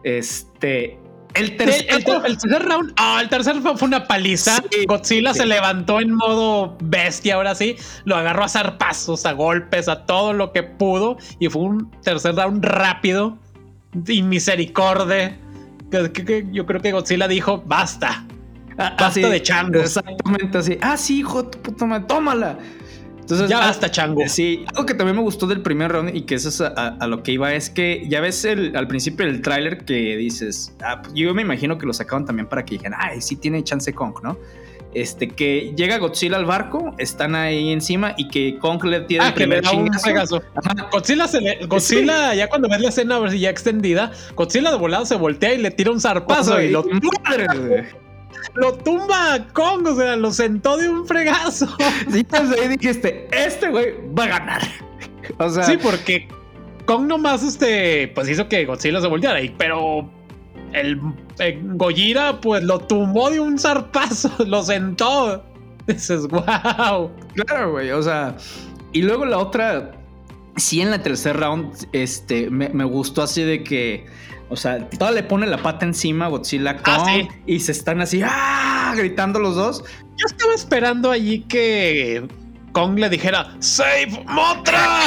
Este, 0.04 0.98
el 1.36 1.58
tercer 1.58 1.86
el- 1.90 1.96
el 2.26 2.38
tercer 2.38 2.64
round, 2.64 2.94
ah, 2.98 3.20
el 3.22 3.30
tercer 3.30 3.56
fue, 3.62 3.74
una 3.88 4.08
paliza. 4.08 4.58
Sí, 4.72 4.86
Godzilla 4.88 5.34
sí. 5.34 5.40
se 5.40 5.46
levantó 5.46 6.00
en 6.00 6.14
modo 6.14 6.78
bestia, 6.82 7.36
ahora 7.36 7.56
sí. 7.56 7.76
Lo 8.06 8.16
agarró 8.16 8.44
a 8.44 8.50
zarpazos, 8.50 9.26
a 9.26 9.34
golpes, 9.34 9.88
a 9.90 10.06
todo 10.06 10.34
lo 10.34 10.52
que 10.52 10.64
pudo. 10.64 11.18
Y 11.40 11.50
fue 11.50 11.62
un 11.64 11.92
tercer 12.02 12.36
round 12.36 12.64
rápido 12.66 13.38
y 14.08 14.22
misericordia. 14.24 15.38
Que, 15.92 16.12
que- 16.12 16.26
que 16.26 16.48
yo 16.52 16.66
creo 16.66 16.82
que 16.82 16.92
Godzilla 16.92 17.28
dijo: 17.28 17.62
basta. 17.66 18.26
Ah, 18.78 18.94
Basta 19.00 19.30
de 19.30 19.42
changos. 19.42 19.84
Exactamente 19.84 20.58
así. 20.58 20.78
Ah, 20.82 20.98
sí, 20.98 21.20
hijo 21.20 21.50
puta 21.50 21.86
madre, 21.86 22.06
tómala. 22.08 22.58
Entonces, 23.26 23.50
Ya 23.50 23.58
ah, 23.58 23.68
basta, 23.68 23.90
chango. 23.90 24.22
Sí, 24.28 24.64
algo 24.68 24.86
que 24.86 24.94
también 24.94 25.16
me 25.16 25.24
gustó 25.24 25.48
del 25.48 25.62
primer 25.62 25.92
round 25.92 26.16
y 26.16 26.22
que 26.22 26.36
eso 26.36 26.50
es 26.50 26.62
a, 26.62 26.68
a- 26.68 26.96
a 27.00 27.08
lo 27.08 27.24
que 27.24 27.32
iba 27.32 27.52
es 27.56 27.72
que 27.72 28.06
ya 28.08 28.22
ves 28.22 28.46
el, 28.46 28.76
al 28.76 28.88
principio 28.88 29.26
del 29.26 29.42
tráiler 29.42 29.84
que 29.84 30.16
dices, 30.16 30.76
ah, 30.84 31.02
pues, 31.02 31.14
yo 31.16 31.34
me 31.34 31.42
imagino 31.42 31.80
que 31.80 31.88
lo 31.88 31.94
sacaron 31.94 32.26
también 32.26 32.46
para 32.48 32.64
que 32.64 32.76
dijeran, 32.76 33.00
ay, 33.02 33.22
sí 33.22 33.36
tiene 33.36 33.64
chance 33.64 33.92
Kong, 33.94 34.14
¿no? 34.22 34.38
Este, 34.94 35.28
que 35.28 35.74
llega 35.76 35.98
Godzilla 35.98 36.38
al 36.38 36.46
barco, 36.46 36.96
están 37.00 37.36
ahí 37.36 37.72
encima 37.74 38.14
y 38.16 38.30
que 38.30 38.58
Kong 38.60 38.82
le 38.86 39.02
tiene 39.02 39.26
Ah, 39.26 39.28
el 39.30 39.34
que 39.34 39.40
le 39.48 39.60
primer 39.60 39.64
da 39.64 39.72
un. 39.72 39.90
Godzilla, 40.92 41.28
se 41.28 41.42
le- 41.42 41.66
Godzilla 41.66 42.34
ya 42.36 42.48
cuando 42.48 42.70
ves 42.70 42.80
la 42.80 42.90
escena 42.90 43.36
ya 43.36 43.50
extendida, 43.50 44.12
Godzilla 44.36 44.72
de 44.72 44.78
volado 44.78 45.06
se 45.06 45.16
voltea 45.16 45.54
y 45.54 45.58
le 45.58 45.72
tira 45.72 45.92
un 45.92 46.00
zarpazo 46.00 46.62
y 46.62 46.70
lo, 46.70 46.86
madre. 47.28 47.90
Lo 48.54 48.74
tumba 48.74 49.34
a 49.34 49.48
Kong, 49.50 49.88
o 49.88 49.96
sea, 49.96 50.16
lo 50.16 50.32
sentó 50.32 50.78
de 50.78 50.90
un 50.90 51.06
fregazo. 51.08 51.68
Sí, 52.12 52.20
entonces 52.20 52.60
ahí 52.60 52.68
dijiste, 52.70 53.28
este 53.32 53.70
güey 53.70 53.96
va 54.18 54.26
a 54.26 54.28
ganar. 54.28 54.62
O 55.38 55.50
sea, 55.50 55.64
Sí, 55.64 55.78
porque 55.82 56.28
Kong 56.86 57.08
nomás 57.08 57.44
este, 57.44 58.10
pues 58.10 58.30
hizo 58.30 58.48
que 58.48 58.66
Godzilla 58.66 59.02
se 59.02 59.08
volteara 59.08 59.40
ahí, 59.40 59.54
pero 59.58 60.10
el, 60.74 61.00
eh, 61.40 61.60
Gojira 61.64 62.40
pues 62.42 62.64
lo 62.64 62.80
tumbó 62.80 63.30
de 63.30 63.40
un 63.40 63.58
zarpazo, 63.58 64.32
lo 64.46 64.64
sentó. 64.64 65.44
Dices, 65.88 66.28
wow. 66.28 67.12
Claro, 67.34 67.72
güey. 67.72 67.92
O 67.92 68.02
sea, 68.02 68.36
y 68.92 69.02
luego 69.02 69.26
la 69.26 69.38
otra, 69.38 69.92
sí, 70.56 70.82
en 70.82 70.92
la 70.92 71.02
tercer 71.02 71.38
round, 71.38 71.88
este, 71.92 72.50
me, 72.50 72.70
me 72.70 72.84
gustó 72.84 73.22
así 73.22 73.44
de 73.44 73.64
que, 73.64 74.06
o 74.50 74.56
sea, 74.56 74.88
toda 74.90 75.12
le 75.12 75.24
pone 75.24 75.48
la 75.48 75.58
pata 75.58 75.86
encima 75.86 76.26
a 76.26 76.30
Godzilla 76.30 76.78
Ah, 76.84 76.98
Kong 76.98 77.08
sí. 77.08 77.28
y 77.48 77.60
se 77.60 77.72
están 77.72 78.02
así, 78.02 78.22
¡ah! 78.24 78.94
gritando 78.96 79.40
los 79.40 79.56
dos. 79.56 79.84
Yo 80.18 80.26
estaba 80.28 80.54
esperando 80.54 81.12
allí 81.12 81.42
que 81.42 82.28
Kong 82.72 82.98
le 83.00 83.10
dijera, 83.10 83.56
¡Save 83.60 84.24
Motra! 84.28 85.00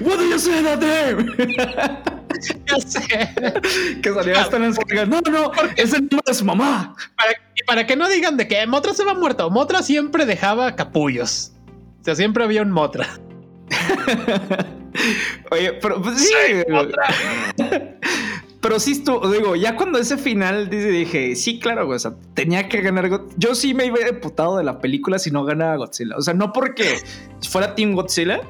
What 0.00 0.16
do 0.18 0.24
you 0.30 0.38
say 0.38 0.62
that 0.62 0.80
ya 2.66 2.80
sé. 2.80 4.00
que 4.02 4.14
salía 4.14 4.40
hasta 4.40 4.56
en 4.56 4.62
las 4.62 4.78
cargas. 4.78 5.08
No, 5.08 5.20
no, 5.30 5.52
es 5.76 5.92
el 5.92 6.00
nombre 6.02 6.22
de 6.26 6.34
su 6.34 6.44
mamá. 6.44 6.94
Para, 7.16 7.32
y 7.54 7.62
para 7.66 7.86
que 7.86 7.96
no 7.96 8.08
digan 8.08 8.36
de 8.36 8.48
que 8.48 8.66
Motra 8.66 8.94
se 8.94 9.04
va 9.04 9.14
muerto, 9.14 9.50
Motra 9.50 9.82
siempre 9.82 10.24
dejaba 10.26 10.74
capullos. 10.76 11.52
O 12.00 12.04
sea, 12.04 12.14
siempre 12.16 12.44
había 12.44 12.62
un 12.62 12.70
Motra. 12.70 13.06
Oye, 15.50 15.72
pero 15.74 16.00
pues, 16.02 16.20
sí. 16.20 16.32
Pero 18.60 18.78
sí 18.78 18.92
estuvo, 18.92 19.26
digo, 19.32 19.56
ya 19.56 19.74
cuando 19.74 19.98
ese 19.98 20.18
final 20.18 20.68
dije, 20.68 21.34
sí, 21.34 21.58
claro, 21.58 21.86
güey, 21.86 21.96
o 21.96 21.98
sea, 21.98 22.12
tenía 22.34 22.68
que 22.68 22.82
ganar. 22.82 23.08
God- 23.08 23.32
Yo 23.38 23.54
sí 23.54 23.72
me 23.72 23.86
iba 23.86 23.96
putado 24.20 24.58
de 24.58 24.64
la 24.64 24.80
película 24.80 25.18
si 25.18 25.30
no 25.30 25.44
ganaba 25.44 25.76
Godzilla. 25.76 26.14
O 26.18 26.20
sea, 26.20 26.34
no 26.34 26.52
porque 26.52 26.98
fuera 27.48 27.74
Team 27.74 27.94
Godzilla, 27.94 28.42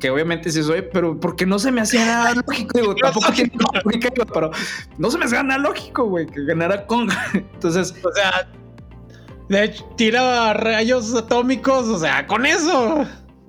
que 0.00 0.10
obviamente 0.10 0.50
sí 0.50 0.64
soy, 0.64 0.82
pero 0.92 1.20
porque 1.20 1.46
no 1.46 1.60
se 1.60 1.70
me 1.70 1.80
hacía 1.80 2.04
nada 2.04 2.34
lógico. 2.34 2.76
Digo, 2.76 2.94
tampoco 3.00 3.30
tiene 3.32 3.52
lógica, 3.84 4.10
pero 4.34 4.50
no 4.98 5.10
se 5.12 5.18
me 5.18 5.26
hacía 5.26 5.44
nada 5.44 5.60
lógico, 5.60 6.06
güey, 6.06 6.26
que 6.26 6.44
ganara 6.44 6.84
Kong. 6.84 7.12
Entonces, 7.34 7.94
O 8.02 8.12
sea, 8.12 8.48
De 9.48 9.62
hecho, 9.62 9.84
tira 9.96 10.54
rayos 10.54 11.14
atómicos, 11.14 11.86
o 11.86 12.00
sea, 12.00 12.26
con 12.26 12.46
eso. 12.46 13.06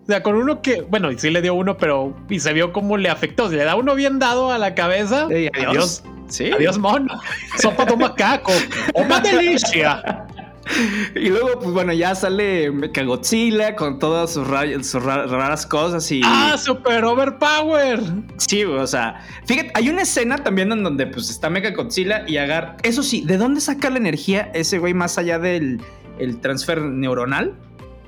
O 0.08 0.10
sea, 0.10 0.24
con 0.24 0.36
uno 0.36 0.62
que, 0.62 0.84
bueno, 0.84 1.10
sí 1.17 1.30
le 1.30 1.41
dio 1.41 1.54
uno, 1.54 1.76
pero 1.76 2.15
y 2.30 2.39
se 2.39 2.54
vio 2.54 2.72
cómo 2.72 2.96
le 2.96 3.10
afectó. 3.10 3.50
Si 3.50 3.58
le 3.58 3.65
da 3.65 3.76
uno 3.76 3.93
bien 3.93 4.20
dado 4.20 4.52
a 4.52 4.58
la 4.58 4.74
cabeza, 4.74 5.24
adiós. 5.26 5.52
adiós. 5.54 6.04
Sí. 6.30 6.50
Adiós, 6.50 6.78
mono. 6.78 7.13
Sopa 7.58 7.84
de 7.84 7.98
macaco. 7.98 8.54
¡Oh, 8.93 9.04
más 9.04 9.22
delicia! 9.24 10.26
Y 11.15 11.30
luego, 11.30 11.60
pues 11.62 11.72
bueno, 11.72 11.93
ya 11.93 12.13
sale 12.13 12.70
Mechagodzilla 12.72 13.78
con 13.78 14.00
todas 14.00 14.34
sus, 14.34 14.46
raras 14.46 15.65
cosas 15.65 16.12
y. 16.12 16.20
¡Ah, 16.26 16.58
super 16.58 17.06
overpower! 17.06 18.02
Sí, 18.36 18.65
o 18.65 18.86
sea, 18.86 19.26
fíjate, 19.46 19.72
hay 19.76 19.88
una 19.88 20.02
escena 20.02 20.36
también 20.38 20.74
en 20.74 20.84
donde 20.84 21.08
pues 21.08 21.30
está 21.30 21.50
Mechagodzilla 21.50 22.26
y 22.28 22.36
agar. 22.36 22.76
Eso 22.84 23.02
sí, 23.02 23.22
¿de 23.22 23.38
dónde 23.38 23.62
saca 23.62 23.89
la 23.89 23.98
energía 23.98 24.52
ese 24.54 24.78
güey 24.78 24.93
más 24.93 25.17
allá 25.17 25.39
del 25.39 25.80
el 26.20 26.38
transfer 26.41 26.82
neuronal? 26.82 27.56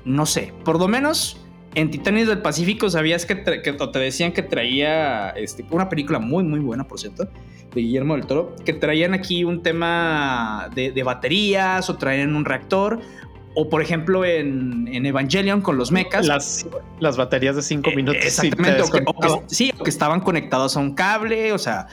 No 0.04 0.26
sé. 0.26 0.52
Por 0.62 0.78
lo 0.78 0.86
menos 0.86 1.40
en 1.74 1.90
Titanes 1.90 2.26
del 2.28 2.38
Pacífico 2.42 2.90
sabías 2.90 3.26
que, 3.26 3.42
que- 3.42 3.72
te 3.72 3.98
decían 3.98 4.32
que 4.32 4.42
traía 4.42 5.30
este, 5.30 5.64
una 5.70 5.88
película 5.88 6.18
muy, 6.18 6.42
muy 6.44 6.60
buena, 6.60 6.84
por 6.84 6.98
cierto, 6.98 7.28
de 7.74 7.80
Guillermo 7.80 8.16
del 8.16 8.26
Toro, 8.26 8.56
que 8.64 8.72
traían 8.72 9.14
aquí 9.14 9.44
un 9.44 9.62
tema 9.62 10.68
de, 10.74 10.90
de 10.92 11.02
baterías 11.02 11.88
o 11.88 11.96
traían 11.96 12.34
un 12.34 12.44
reactor. 12.44 13.00
O 13.54 13.68
por 13.68 13.82
ejemplo 13.82 14.24
en, 14.24 14.86
en 14.92 15.06
Evangelion 15.06 15.60
con 15.60 15.76
los 15.76 15.90
mechas. 15.90 16.24
Las, 16.24 16.66
las 17.00 17.16
baterías 17.16 17.56
de 17.56 17.62
5 17.62 17.90
Eh, 17.90 17.96
minutos. 17.96 18.20
te 18.22 18.28
Exactamente. 18.28 18.82
o 18.82 18.90
que- 18.90 19.02
o 19.04 19.20
que- 19.20 19.54
sí, 19.54 19.72
o 19.76 19.82
que 19.82 19.90
estaban 19.90 20.20
conectados 20.20 20.76
a 20.76 20.80
un 20.80 20.94
cable. 20.94 21.52
O 21.52 21.58
sea, 21.58 21.88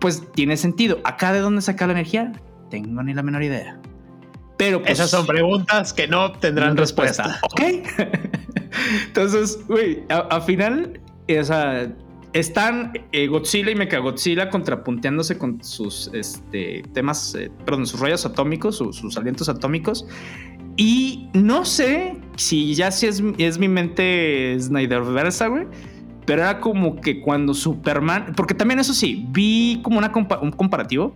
pues 0.00 0.22
tiene 0.32 0.56
sentido. 0.56 1.00
¿Acá 1.04 1.34
de 1.34 1.40
dónde 1.40 1.60
saca 1.60 1.86
la 1.86 1.92
energía? 1.92 2.32
Tengo 2.70 3.02
ni 3.02 3.12
la 3.12 3.22
menor 3.22 3.42
idea. 3.42 3.78
Pero 4.56 4.80
pues, 4.80 4.92
Esas 4.92 5.10
son 5.10 5.26
preguntas 5.26 5.92
que 5.92 6.08
no 6.08 6.32
tendrán 6.32 6.78
respuesta. 6.78 7.38
Ok. 7.42 7.60
Entonces, 9.06 9.58
güey, 9.68 10.02
al 10.08 10.42
final, 10.42 11.00
eh, 11.28 11.40
o 11.40 11.44
sea, 11.44 11.92
están 12.32 12.92
eh, 13.12 13.26
Godzilla 13.26 13.70
y 13.70 13.74
Mechagodzilla 13.74 14.48
contrapunteándose 14.50 15.36
con 15.38 15.62
sus 15.62 16.10
este, 16.14 16.82
temas, 16.94 17.34
eh, 17.34 17.50
perdón, 17.64 17.86
sus 17.86 18.00
rayos 18.00 18.24
atómicos, 18.24 18.76
su- 18.76 18.92
sus 18.92 19.16
alientos 19.16 19.48
atómicos. 19.48 20.06
Y 20.76 21.28
no 21.34 21.66
sé 21.66 22.16
si 22.36 22.74
ya 22.74 22.90
si 22.90 23.06
es, 23.06 23.22
es 23.38 23.58
mi 23.58 23.68
mente 23.68 24.56
Snyderversa, 24.58 25.48
güey. 25.48 25.66
Pero 26.24 26.42
era 26.42 26.60
como 26.60 26.96
que 27.00 27.20
cuando 27.20 27.52
Superman. 27.52 28.32
Porque 28.36 28.54
también, 28.54 28.78
eso 28.80 28.94
sí, 28.94 29.26
vi 29.30 29.80
como 29.82 29.98
una 29.98 30.10
compa- 30.12 30.40
un 30.40 30.50
comparativo, 30.52 31.14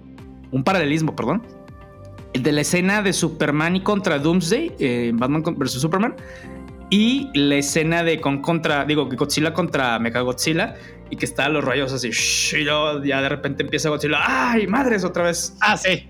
un 0.50 0.62
paralelismo, 0.62 1.16
perdón. 1.16 1.42
El 2.34 2.42
de 2.42 2.52
la 2.52 2.60
escena 2.60 3.00
de 3.00 3.14
Superman 3.14 3.76
y 3.76 3.80
contra 3.80 4.18
Doomsday, 4.18 4.72
eh, 4.78 5.12
Batman 5.14 5.42
versus 5.56 5.80
Superman. 5.80 6.16
Y 6.90 7.31
la 7.35 7.57
escena 7.57 8.03
de 8.03 8.20
con 8.20 8.40
contra, 8.40 8.85
digo, 8.85 9.09
que 9.09 9.16
Godzilla 9.16 9.53
contra 9.53 9.99
Mechagodzilla. 9.99 10.75
Y 11.11 11.16
que 11.16 11.25
está 11.25 11.49
los 11.49 11.64
rayos 11.64 11.92
así. 11.92 12.11
shh, 12.11 12.55
y 12.55 12.64
luego 12.64 13.05
ya 13.05 13.22
de 13.22 13.29
repente 13.29 13.62
empieza 13.62 13.88
Godzilla. 13.88 14.18
¡Ay, 14.25 14.66
madres! 14.66 15.05
Otra 15.05 15.25
vez. 15.25 15.57
Ah, 15.61 15.77
sí. 15.77 16.09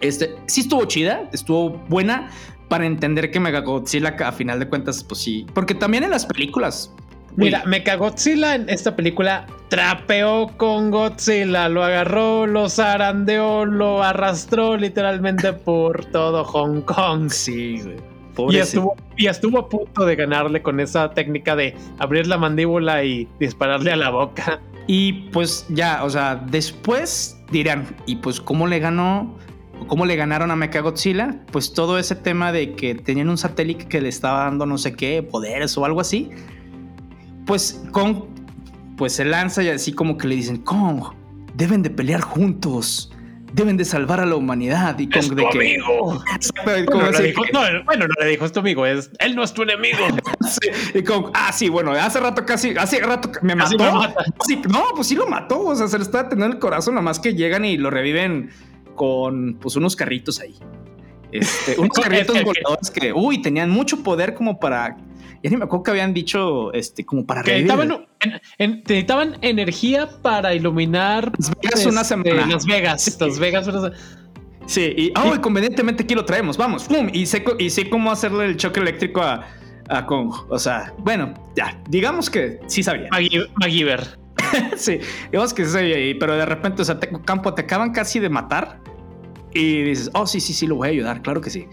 Este, 0.00 0.34
sí 0.46 0.62
estuvo 0.62 0.84
chida, 0.84 1.28
estuvo 1.32 1.70
buena 1.88 2.30
para 2.68 2.84
entender 2.86 3.30
que 3.30 3.40
Mechagodzilla 3.40 4.16
a 4.18 4.32
final 4.32 4.58
de 4.58 4.68
cuentas, 4.68 5.02
pues 5.04 5.20
sí. 5.20 5.46
Porque 5.54 5.74
también 5.74 6.04
en 6.04 6.10
las 6.10 6.26
películas. 6.26 6.92
güey, 7.36 7.48
Mira, 7.48 7.64
Mechagodzilla 7.64 8.56
en 8.56 8.68
esta 8.68 8.94
película 8.94 9.46
trapeó 9.68 10.48
con 10.56 10.90
Godzilla, 10.90 11.68
lo 11.68 11.82
agarró, 11.82 12.46
lo 12.46 12.68
zarandeó, 12.68 13.64
lo 13.64 14.02
arrastró 14.02 14.76
literalmente 14.76 15.52
por 15.52 16.04
todo 16.06 16.44
Hong 16.44 16.82
Kong. 16.82 17.30
Sí, 17.30 17.80
güey. 17.82 18.15
Y 18.50 18.56
estuvo, 18.56 18.96
y 19.16 19.26
estuvo 19.26 19.58
a 19.58 19.68
punto 19.68 20.04
de 20.04 20.16
ganarle 20.16 20.62
con 20.62 20.80
esa 20.80 21.10
técnica 21.10 21.56
de 21.56 21.74
abrir 21.98 22.26
la 22.26 22.38
mandíbula 22.38 23.04
y 23.04 23.28
dispararle 23.40 23.92
a 23.92 23.96
la 23.96 24.10
boca. 24.10 24.60
Y 24.86 25.12
pues 25.30 25.66
ya, 25.70 26.04
o 26.04 26.10
sea, 26.10 26.36
después 26.36 27.36
dirán, 27.50 27.96
¿y 28.06 28.16
pues 28.16 28.40
cómo 28.40 28.66
le 28.66 28.78
ganó? 28.78 29.34
¿Cómo 29.88 30.06
le 30.06 30.16
ganaron 30.16 30.50
a 30.50 30.56
Mechagodzilla? 30.56 31.40
Pues 31.52 31.72
todo 31.72 31.98
ese 31.98 32.14
tema 32.14 32.52
de 32.52 32.74
que 32.74 32.94
tenían 32.94 33.28
un 33.28 33.36
satélite 33.38 33.86
que 33.86 34.00
le 34.00 34.08
estaba 34.08 34.44
dando 34.44 34.64
no 34.64 34.78
sé 34.78 34.94
qué, 34.94 35.22
poderes 35.22 35.76
o 35.76 35.84
algo 35.84 36.00
así. 36.00 36.30
Pues 37.46 37.84
Kong, 37.92 38.24
pues 38.96 39.12
se 39.12 39.24
lanza 39.24 39.62
y 39.62 39.68
así 39.68 39.92
como 39.92 40.16
que 40.16 40.28
le 40.28 40.36
dicen, 40.36 40.58
Kong, 40.58 41.02
deben 41.54 41.82
de 41.82 41.90
pelear 41.90 42.20
juntos. 42.20 43.12
Deben 43.52 43.76
de 43.76 43.84
salvar 43.84 44.20
a 44.20 44.26
la 44.26 44.36
humanidad. 44.36 44.98
Y 44.98 45.08
Kong 45.08 45.16
Es 45.22 45.28
tu 45.28 45.34
de 45.34 45.48
que... 45.50 45.58
amigo. 45.58 46.22
Kong 46.22 46.84
Bueno, 46.86 47.00
no 47.00 47.06
así 47.06 47.22
le 47.22 47.28
dijo, 47.28 47.42
que- 47.42 47.52
no, 47.52 47.60
bueno, 47.84 48.06
no 48.06 48.14
le 48.24 48.30
dijo 48.30 48.44
es 48.44 48.52
tu 48.52 48.60
amigo, 48.60 48.84
es 48.86 49.10
él 49.18 49.34
no 49.36 49.42
es 49.42 49.52
tu 49.52 49.62
enemigo. 49.62 49.98
Sí, 50.46 50.98
y 50.98 51.02
como, 51.02 51.30
ah, 51.34 51.52
sí, 51.52 51.68
bueno, 51.68 51.90
hace 51.92 52.20
rato 52.20 52.44
casi, 52.46 52.70
hace 52.78 53.00
rato 53.00 53.30
me 53.42 53.56
Casi 53.56 53.76
mató. 53.76 53.92
me 53.92 53.98
mata. 54.06 54.24
Sí, 54.46 54.60
no, 54.70 54.84
pues 54.94 55.08
sí 55.08 55.14
lo 55.16 55.26
mató, 55.26 55.60
o 55.60 55.74
sea, 55.74 55.88
se 55.88 55.98
le 55.98 56.04
está 56.04 56.28
teniendo 56.28 56.54
el 56.54 56.60
corazón, 56.60 56.94
nomás 56.94 57.18
que 57.18 57.34
llegan 57.34 57.64
y 57.64 57.76
lo 57.76 57.90
reviven 57.90 58.50
con, 58.94 59.54
pues, 59.60 59.74
unos 59.76 59.96
carritos 59.96 60.38
ahí. 60.40 60.54
Este, 61.32 61.78
unos 61.80 61.98
carritos 62.02 62.36
que- 62.36 62.44
voladores 62.44 62.90
que, 62.90 63.12
uy, 63.12 63.42
tenían 63.42 63.70
mucho 63.70 64.02
poder 64.02 64.34
como 64.34 64.58
para, 64.60 64.96
ya 65.42 65.50
ni 65.50 65.56
me 65.56 65.64
acuerdo 65.64 65.82
que 65.84 65.90
habían 65.92 66.14
dicho, 66.14 66.72
este, 66.72 67.04
como 67.04 67.24
para 67.26 67.42
Que 67.42 67.52
necesitaban, 67.62 68.06
en- 68.20 68.40
en- 68.58 68.78
necesitaban 68.80 69.36
energía 69.42 70.08
para 70.22 70.54
iluminar 70.54 71.32
Las 71.38 71.50
Vegas 71.60 71.86
una 71.86 72.00
este, 72.02 72.14
semana. 72.14 72.46
Las 72.46 72.66
Vegas. 72.66 73.16
Las 73.20 73.38
Vegas. 73.38 73.66
una 73.68 73.92
Sí, 74.66 74.92
y, 74.96 75.12
oh, 75.16 75.34
y 75.34 75.38
convenientemente 75.38 76.02
aquí 76.02 76.14
lo 76.14 76.24
traemos, 76.24 76.56
vamos, 76.56 76.84
pum, 76.84 77.08
y 77.12 77.26
sé, 77.26 77.44
y 77.58 77.70
sé 77.70 77.88
cómo 77.88 78.10
hacerle 78.10 78.46
el 78.46 78.56
choque 78.56 78.80
eléctrico 78.80 79.22
a, 79.22 79.46
a 79.88 80.06
Kong. 80.06 80.32
O 80.48 80.58
sea, 80.58 80.92
bueno, 80.98 81.34
ya, 81.54 81.80
digamos 81.88 82.28
que 82.28 82.58
sí 82.66 82.82
sabía. 82.82 83.08
MacGyver. 83.60 84.18
Sí, 84.76 84.98
digamos 85.30 85.52
que 85.54 85.64
sí 85.64 85.70
sabía 85.72 85.96
ahí, 85.96 86.14
pero 86.14 86.36
de 86.36 86.44
repente, 86.46 86.82
o 86.82 86.84
sea, 86.84 86.98
te, 87.00 87.08
Campo, 87.24 87.54
te 87.54 87.62
acaban 87.62 87.92
casi 87.92 88.20
de 88.20 88.28
matar 88.28 88.80
y 89.52 89.82
dices, 89.82 90.10
oh, 90.14 90.26
sí, 90.26 90.40
sí, 90.40 90.52
sí, 90.52 90.66
lo 90.66 90.76
voy 90.76 90.88
a 90.88 90.90
ayudar, 90.90 91.22
claro 91.22 91.40
que 91.40 91.50
sí. 91.50 91.66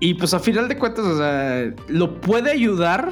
Y 0.00 0.14
pues 0.14 0.32
a 0.34 0.38
final 0.38 0.68
de 0.68 0.78
cuentas, 0.78 1.04
o 1.04 1.18
sea, 1.18 1.72
lo 1.88 2.20
puede 2.20 2.52
ayudar 2.52 3.10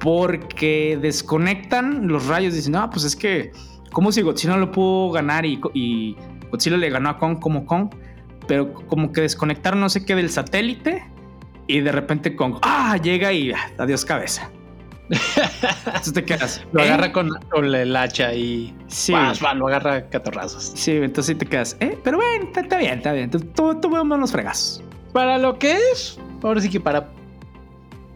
porque 0.00 0.98
desconectan 1.00 2.08
los 2.08 2.26
rayos. 2.26 2.54
Dicen, 2.54 2.72
no, 2.72 2.90
pues 2.90 3.04
es 3.04 3.16
que, 3.16 3.52
como 3.92 4.12
si 4.12 4.22
Godzilla 4.22 4.56
lo 4.56 4.70
pudo 4.70 5.10
ganar 5.12 5.46
y, 5.46 5.60
y 5.74 6.16
Godzilla 6.50 6.76
le 6.76 6.90
ganó 6.90 7.10
a 7.10 7.18
Kong 7.18 7.38
como 7.38 7.64
Kong, 7.64 7.88
pero 8.46 8.74
como 8.74 9.12
que 9.12 9.22
desconectaron 9.22 9.80
no 9.80 9.88
sé 9.88 10.04
qué 10.04 10.14
del 10.14 10.28
satélite 10.28 11.04
y 11.66 11.80
de 11.80 11.92
repente 11.92 12.36
Kong, 12.36 12.56
ah, 12.62 12.98
llega 13.02 13.32
y 13.32 13.52
adiós 13.78 14.04
cabeza. 14.04 14.50
Entonces 15.86 16.12
te 16.12 16.24
quedas. 16.24 16.64
Lo 16.72 16.80
¿eh? 16.80 16.84
agarra 16.84 17.12
con, 17.12 17.30
con 17.50 17.74
el 17.74 17.96
hacha 17.96 18.34
y 18.34 18.74
Sí. 18.88 19.12
lo 19.54 19.68
agarra 19.68 20.08
catorrazos. 20.08 20.72
Sí, 20.74 20.92
entonces 20.92 21.26
sí 21.26 21.34
te 21.34 21.46
quedas, 21.46 21.76
¿eh? 21.80 21.98
Pero 22.02 22.18
bueno, 22.18 22.48
está, 22.54 22.76
bien, 22.76 22.98
está 22.98 23.12
bien. 23.12 23.30
Tú 23.30 23.90
vemos 23.90 24.18
los 24.18 24.32
fregazos. 24.32 24.82
Para 25.12 25.38
lo 25.38 25.58
que 25.58 25.76
es, 25.92 26.18
ahora 26.42 26.60
sí 26.60 26.70
que 26.70 26.80
para 26.80 27.08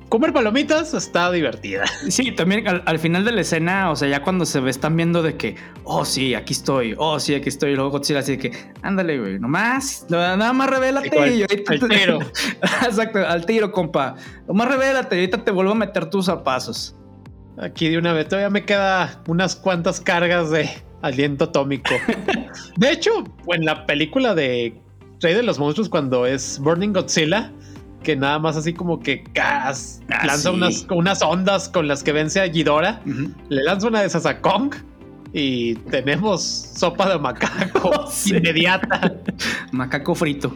comer 0.09 0.32
palomitas 0.32 0.94
está 0.94 1.30
divertida. 1.32 1.85
Sí, 2.09 2.30
también 2.32 2.66
al, 2.68 2.82
al 2.87 2.98
final 2.98 3.24
de 3.24 3.32
la 3.32 3.40
escena, 3.42 3.90
o 3.90 3.96
sea, 3.96 4.09
ya 4.09 4.22
cuando 4.22 4.46
se 4.46 4.61
ve, 4.61 4.70
están 4.70 4.96
viendo 4.96 5.22
de 5.22 5.37
que, 5.37 5.56
oh, 5.85 6.04
sí, 6.04 6.35
aquí 6.35 6.52
estoy, 6.52 6.94
oh, 6.96 7.18
sí, 7.20 7.35
aquí 7.35 7.48
estoy. 7.48 7.72
Y 7.72 7.74
luego 7.74 7.90
Godzilla 7.90 8.20
así 8.20 8.37
de 8.37 8.38
que, 8.38 8.52
ándale, 8.82 9.18
güey, 9.18 9.38
nomás, 9.38 10.06
no- 10.09 10.16
nada 10.18 10.52
más 10.52 10.70
revélate. 10.70 11.09
Igual, 11.09 11.35
y 11.35 11.40
ahorita 11.42 11.72
al 11.72 11.80
te- 11.80 11.88
tiro. 11.88 12.18
Exacto, 12.87 13.18
al 13.26 13.44
tiro, 13.44 13.72
compa. 13.72 14.14
Nomás 14.46 14.68
revélate, 14.68 15.16
y 15.16 15.18
ahorita 15.20 15.44
te 15.44 15.50
vuelvo 15.50 15.72
a 15.72 15.76
meter 15.76 16.09
tus 16.09 16.26
zapatos. 16.26 16.96
Aquí 17.59 17.88
de 17.88 17.98
una 17.98 18.12
vez 18.12 18.28
todavía 18.28 18.50
me 18.50 18.64
queda 18.64 19.22
unas 19.26 19.56
cuantas 19.56 20.00
cargas 20.00 20.50
de 20.50 20.70
aliento 21.02 21.44
atómico. 21.46 21.94
De 22.76 22.90
hecho, 22.92 23.11
en 23.52 23.64
la 23.64 23.87
película 23.87 24.35
de 24.35 24.78
Rey 25.20 25.35
de 25.35 25.42
los 25.42 25.59
Monstruos, 25.59 25.88
cuando 25.88 26.26
es 26.26 26.59
Burning 26.61 26.92
Godzilla, 26.92 27.50
que 28.02 28.14
nada 28.16 28.38
más 28.38 28.57
así 28.57 28.72
como 28.72 29.00
que 29.00 29.24
gas, 29.35 30.00
Ah, 30.11 30.26
lanza 30.26 30.50
sí. 30.50 30.55
unas, 30.57 30.87
unas 30.90 31.22
ondas 31.22 31.68
con 31.68 31.88
las 31.88 32.02
que 32.02 32.12
vence 32.12 32.40
a 32.40 32.46
Ghidorah, 32.46 33.00
le 33.48 33.62
lanza 33.64 33.88
una 33.88 34.00
de 34.00 34.07
esas 34.07 34.26
a 34.26 34.40
Kong 34.40 34.74
y 35.33 35.74
tenemos 35.90 36.42
sopa 36.42 37.09
de 37.09 37.18
macaco 37.18 38.07
Sí. 38.11 38.37
inmediata. 38.37 39.14
Macaco 39.72 40.14
frito. 40.14 40.55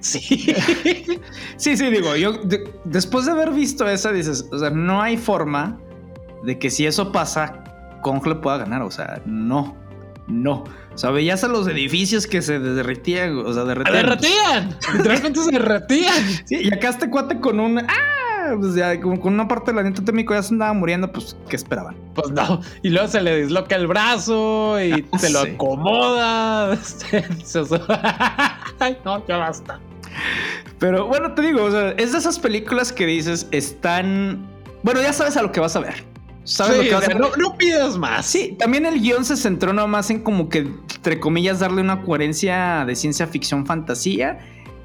Sí. 0.00 0.54
Sí, 1.56 1.76
sí, 1.76 1.90
digo, 1.90 2.14
yo 2.16 2.32
de- 2.34 2.72
después 2.84 3.24
de 3.26 3.32
haber 3.32 3.50
visto 3.50 3.88
esa, 3.88 4.12
dices, 4.12 4.46
o 4.52 4.58
sea, 4.58 4.70
no 4.70 5.00
hay 5.02 5.16
forma 5.16 5.78
de 6.44 6.58
que 6.58 6.70
si 6.70 6.86
eso 6.86 7.10
pasa, 7.12 7.64
Kong 8.02 8.24
le 8.26 8.36
pueda 8.36 8.58
ganar. 8.58 8.82
O 8.82 8.90
sea, 8.90 9.20
no, 9.26 9.74
no. 10.28 10.64
O 10.94 10.98
sea, 10.98 11.10
veías 11.10 11.44
a 11.44 11.48
los 11.48 11.66
edificios 11.68 12.26
que 12.26 12.40
se 12.42 12.58
derretían, 12.58 13.36
o 13.38 13.52
sea, 13.52 13.62
¡Se 13.62 13.68
derretían. 13.68 13.94
derretían! 14.06 14.76
Literalmente 14.96 15.42
se 15.42 15.50
derretían. 15.52 16.24
Sí, 16.46 16.56
y 16.62 16.72
acá 16.72 16.88
este 16.88 17.10
cuate 17.10 17.38
con 17.40 17.60
un. 17.60 17.78
¡Ah! 17.80 18.54
Pues 18.60 18.74
ya, 18.76 19.00
como 19.00 19.20
con 19.20 19.34
una 19.34 19.48
parte 19.48 19.72
del 19.72 19.80
aliento 19.80 20.02
atómico 20.02 20.32
ya 20.32 20.40
se 20.42 20.54
andaba 20.54 20.72
muriendo, 20.72 21.10
pues, 21.10 21.36
¿qué 21.48 21.56
esperaban? 21.56 21.96
Pues 22.14 22.30
no. 22.30 22.60
Y 22.82 22.90
luego 22.90 23.08
se 23.08 23.20
le 23.20 23.40
disloca 23.42 23.74
el 23.74 23.88
brazo 23.88 24.80
y 24.80 25.04
Ah, 25.12 25.18
se 25.18 25.30
lo 25.30 25.40
acomoda. 25.40 26.72
Este, 26.80 27.24
Ay, 28.78 28.96
no, 29.04 29.26
ya 29.26 29.36
basta. 29.38 29.80
Pero 30.78 31.06
bueno, 31.08 31.34
te 31.34 31.42
digo, 31.42 31.64
o 31.64 31.70
sea, 31.70 31.90
es 31.92 32.12
de 32.12 32.18
esas 32.18 32.38
películas 32.38 32.92
que 32.92 33.04
dices 33.06 33.48
están. 33.50 34.46
Bueno, 34.82 35.02
ya 35.02 35.12
sabes 35.12 35.36
a 35.36 35.42
lo 35.42 35.50
que 35.50 35.58
vas 35.60 35.74
a 35.76 35.80
ver. 35.80 36.04
¿Sabes 36.46 36.78
lo 36.78 36.82
que 36.84 36.94
vas 36.94 37.08
a? 37.08 37.14
No, 37.14 37.36
no, 37.36 37.56
pidas 37.56 37.98
más. 37.98 38.24
Sí, 38.24 38.56
también 38.58 38.86
el 38.86 39.00
guion 39.00 39.24
se 39.24 39.36
centró 39.36 39.72
nomás 39.72 40.10
en 40.10 40.22
como 40.22 40.48
que, 40.48 40.58
entre 40.58 41.20
comillas, 41.20 41.58
darle 41.58 41.82
una 41.82 42.02
coherencia 42.02 42.84
de 42.86 42.94
ciencia 42.94 43.26
ficción 43.26 43.66
fantasía. 43.66 44.38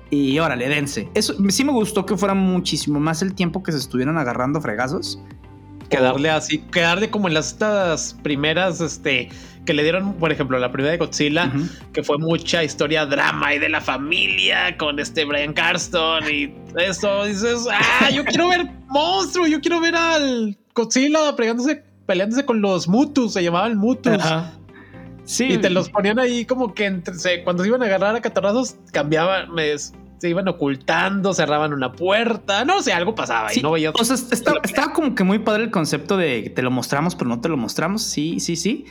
Y 0.09 0.37
órale, 0.39 0.67
dense. 0.67 1.07
Eso 1.13 1.35
sí 1.49 1.63
me 1.63 1.71
gustó 1.71 2.05
que 2.05 2.17
fuera 2.17 2.33
muchísimo 2.33 2.99
más 2.99 3.21
el 3.21 3.33
tiempo 3.33 3.63
que 3.63 3.71
se 3.71 3.77
estuvieran 3.77 4.17
agarrando 4.17 4.59
fregazos 4.59 5.21
quedarle 5.91 6.29
así, 6.29 6.59
quedarle 6.71 7.11
como 7.11 7.27
en 7.27 7.35
las 7.35 7.51
estas 7.51 8.17
primeras, 8.23 8.81
este, 8.81 9.29
que 9.65 9.73
le 9.73 9.83
dieron, 9.83 10.13
por 10.13 10.31
ejemplo, 10.31 10.57
la 10.57 10.71
primera 10.71 10.93
de 10.93 10.97
Godzilla, 10.97 11.51
que 11.93 12.01
fue 12.01 12.17
mucha 12.17 12.63
historia 12.63 13.05
drama 13.05 13.53
y 13.53 13.59
de 13.59 13.69
la 13.69 13.81
familia 13.81 14.75
con 14.77 14.99
este 14.99 15.25
Brian 15.25 15.53
Carston 15.53 16.23
y 16.31 16.55
eso, 16.77 17.25
dices, 17.25 17.67
ah, 17.69 18.09
yo 18.09 18.23
quiero 18.23 18.47
ver 18.47 18.65
monstruo, 18.87 19.45
yo 19.45 19.59
quiero 19.61 19.79
ver 19.81 19.95
al 19.95 20.57
Godzilla 20.73 21.35
peleándose, 21.35 21.83
peleándose 22.05 22.45
con 22.45 22.61
los 22.61 22.87
Mutus, 22.87 23.33
se 23.33 23.43
llamaban 23.43 23.77
Mutus. 23.77 24.21
Sí. 25.23 25.53
Y 25.53 25.57
te 25.57 25.69
los 25.69 25.89
ponían 25.89 26.19
ahí 26.19 26.45
como 26.45 26.73
que 26.73 26.85
entre, 26.85 27.43
cuando 27.43 27.63
se 27.63 27.69
iban 27.69 27.81
a 27.83 27.85
agarrar 27.85 28.15
a 28.15 28.21
catarrazos, 28.21 28.75
cambiaban, 28.91 29.49
se 30.21 30.29
iban 30.29 30.47
ocultando, 30.47 31.33
cerraban 31.33 31.73
una 31.73 31.93
puerta, 31.93 32.65
no 32.65 32.81
sé, 32.83 32.93
algo 32.93 33.15
pasaba 33.15 33.53
y 33.53 33.61
no 33.61 33.71
veía. 33.71 33.91
O 33.91 34.03
sea, 34.03 34.15
estaba, 34.15 34.93
como 34.93 35.15
que 35.15 35.23
muy 35.23 35.39
padre 35.39 35.63
el 35.63 35.71
concepto 35.71 36.17
de 36.17 36.51
te 36.55 36.61
lo 36.61 36.69
mostramos, 36.69 37.15
pero 37.15 37.29
no 37.29 37.41
te 37.41 37.49
lo 37.49 37.57
mostramos. 37.57 38.03
Sí, 38.03 38.39
sí, 38.39 38.55
sí. 38.55 38.85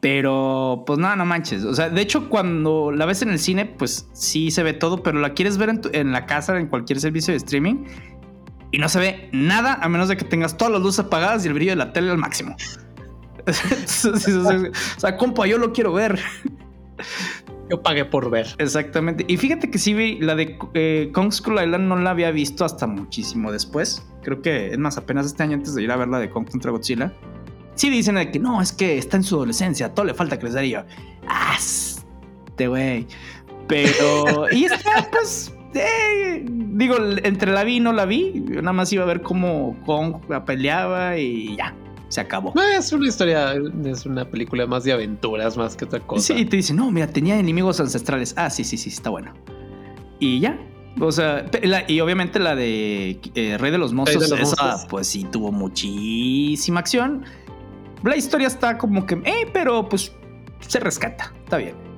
Pero 0.00 0.84
pues 0.86 0.98
nada, 0.98 1.14
no, 1.14 1.26
manches. 1.26 1.62
O 1.64 1.74
sea, 1.74 1.90
de 1.90 2.00
hecho, 2.00 2.28
cuando 2.30 2.90
la 2.90 3.04
ves 3.04 3.22
en 3.22 3.28
el 3.28 3.38
cine, 3.38 3.66
pues 3.66 4.08
sí 4.12 4.50
se 4.50 4.62
ve 4.62 4.72
todo, 4.72 5.02
pero 5.02 5.20
la 5.20 5.34
quieres 5.34 5.58
ver 5.58 5.68
en, 5.68 5.80
en 5.92 6.10
la 6.10 6.26
casa, 6.26 6.58
en 6.58 6.68
cualquier 6.68 7.00
servicio 7.00 7.32
de 7.32 7.36
streaming, 7.36 7.84
y 8.72 8.78
no 8.78 8.88
se 8.88 8.98
ve 8.98 9.28
nada 9.32 9.74
a 9.74 9.88
menos 9.88 10.08
de 10.08 10.16
que 10.16 10.24
tengas 10.24 10.56
todas 10.56 10.72
las 10.72 10.82
luces 10.82 11.00
apagadas 11.06 11.44
y 11.44 11.48
el 11.48 11.54
brillo 11.54 11.72
de 11.72 11.76
la 11.76 11.92
tele 11.92 12.10
al 12.10 12.18
máximo. 12.18 12.56
o 13.46 15.00
sea, 15.00 15.16
compa, 15.16 15.46
yo 15.46 15.58
lo 15.58 15.72
quiero 15.72 15.92
ver. 15.92 16.20
Yo 17.70 17.82
pagué 17.82 18.04
por 18.04 18.30
ver. 18.30 18.48
Exactamente. 18.58 19.24
Y 19.28 19.36
fíjate 19.36 19.70
que 19.70 19.78
sí 19.78 19.94
vi 19.94 20.18
la 20.20 20.34
de 20.34 20.58
eh, 20.74 21.10
Kong 21.12 21.32
Skull 21.32 21.62
Island, 21.62 21.86
no 21.86 21.96
la 21.96 22.10
había 22.10 22.32
visto 22.32 22.64
hasta 22.64 22.86
muchísimo 22.86 23.52
después. 23.52 24.06
Creo 24.22 24.42
que 24.42 24.72
es 24.72 24.78
más, 24.78 24.98
apenas 24.98 25.26
este 25.26 25.44
año 25.44 25.54
antes 25.54 25.74
de 25.74 25.82
ir 25.82 25.90
a 25.90 25.96
ver 25.96 26.08
la 26.08 26.18
de 26.18 26.30
Kong 26.30 26.50
contra 26.50 26.70
Godzilla. 26.72 27.12
Sí 27.74 27.88
dicen 27.88 28.16
de 28.16 28.30
que 28.30 28.38
no, 28.38 28.60
es 28.60 28.72
que 28.72 28.98
está 28.98 29.16
en 29.16 29.22
su 29.22 29.36
adolescencia, 29.36 29.94
todo 29.94 30.04
le 30.04 30.14
falta 30.14 30.38
crecer. 30.38 30.64
Y 30.64 30.70
yo, 30.70 30.80
¡ah! 31.28 31.54
Este 31.56 32.66
güey. 32.68 33.06
Pero. 33.68 34.50
y 34.52 34.64
está, 34.64 35.08
pues. 35.10 35.54
Eh, 35.74 36.44
digo, 36.46 36.96
entre 37.22 37.52
la 37.52 37.64
vi 37.64 37.76
y 37.76 37.80
no 37.80 37.92
la 37.92 38.06
vi, 38.06 38.44
yo 38.46 38.62
nada 38.62 38.72
más 38.72 38.92
iba 38.92 39.04
a 39.04 39.06
ver 39.06 39.22
cómo 39.22 39.76
Kong 39.84 40.16
peleaba 40.44 41.16
y 41.16 41.56
ya 41.56 41.74
se 42.10 42.20
acabó. 42.20 42.52
es 42.76 42.92
una 42.92 43.06
historia, 43.06 43.54
es 43.84 44.04
una 44.04 44.28
película 44.28 44.66
más 44.66 44.84
de 44.84 44.92
aventuras 44.92 45.56
más 45.56 45.76
que 45.76 45.84
otra 45.84 46.00
cosa. 46.00 46.34
Sí, 46.34 46.40
y 46.40 46.44
te 46.44 46.56
dice, 46.56 46.74
no, 46.74 46.90
mira, 46.90 47.06
tenía 47.06 47.38
enemigos 47.38 47.80
ancestrales. 47.80 48.34
Ah, 48.36 48.50
sí, 48.50 48.64
sí, 48.64 48.76
sí, 48.76 48.90
está 48.90 49.10
bueno. 49.10 49.32
Y 50.18 50.40
ya. 50.40 50.58
O 50.98 51.12
sea, 51.12 51.46
y 51.86 52.00
obviamente 52.00 52.40
la 52.40 52.56
de 52.56 53.20
eh, 53.36 53.56
Rey 53.58 53.70
de 53.70 53.78
los 53.78 53.92
Monstruos, 53.92 54.32
esa, 54.32 54.88
pues 54.88 55.06
sí, 55.06 55.24
tuvo 55.30 55.52
muchísima 55.52 56.80
acción. 56.80 57.24
La 58.02 58.16
historia 58.16 58.48
está 58.48 58.76
como 58.76 59.06
que, 59.06 59.14
eh, 59.24 59.48
pero 59.52 59.88
pues 59.88 60.12
se 60.66 60.80
rescata, 60.80 61.32
está 61.44 61.58
bien. 61.58 61.89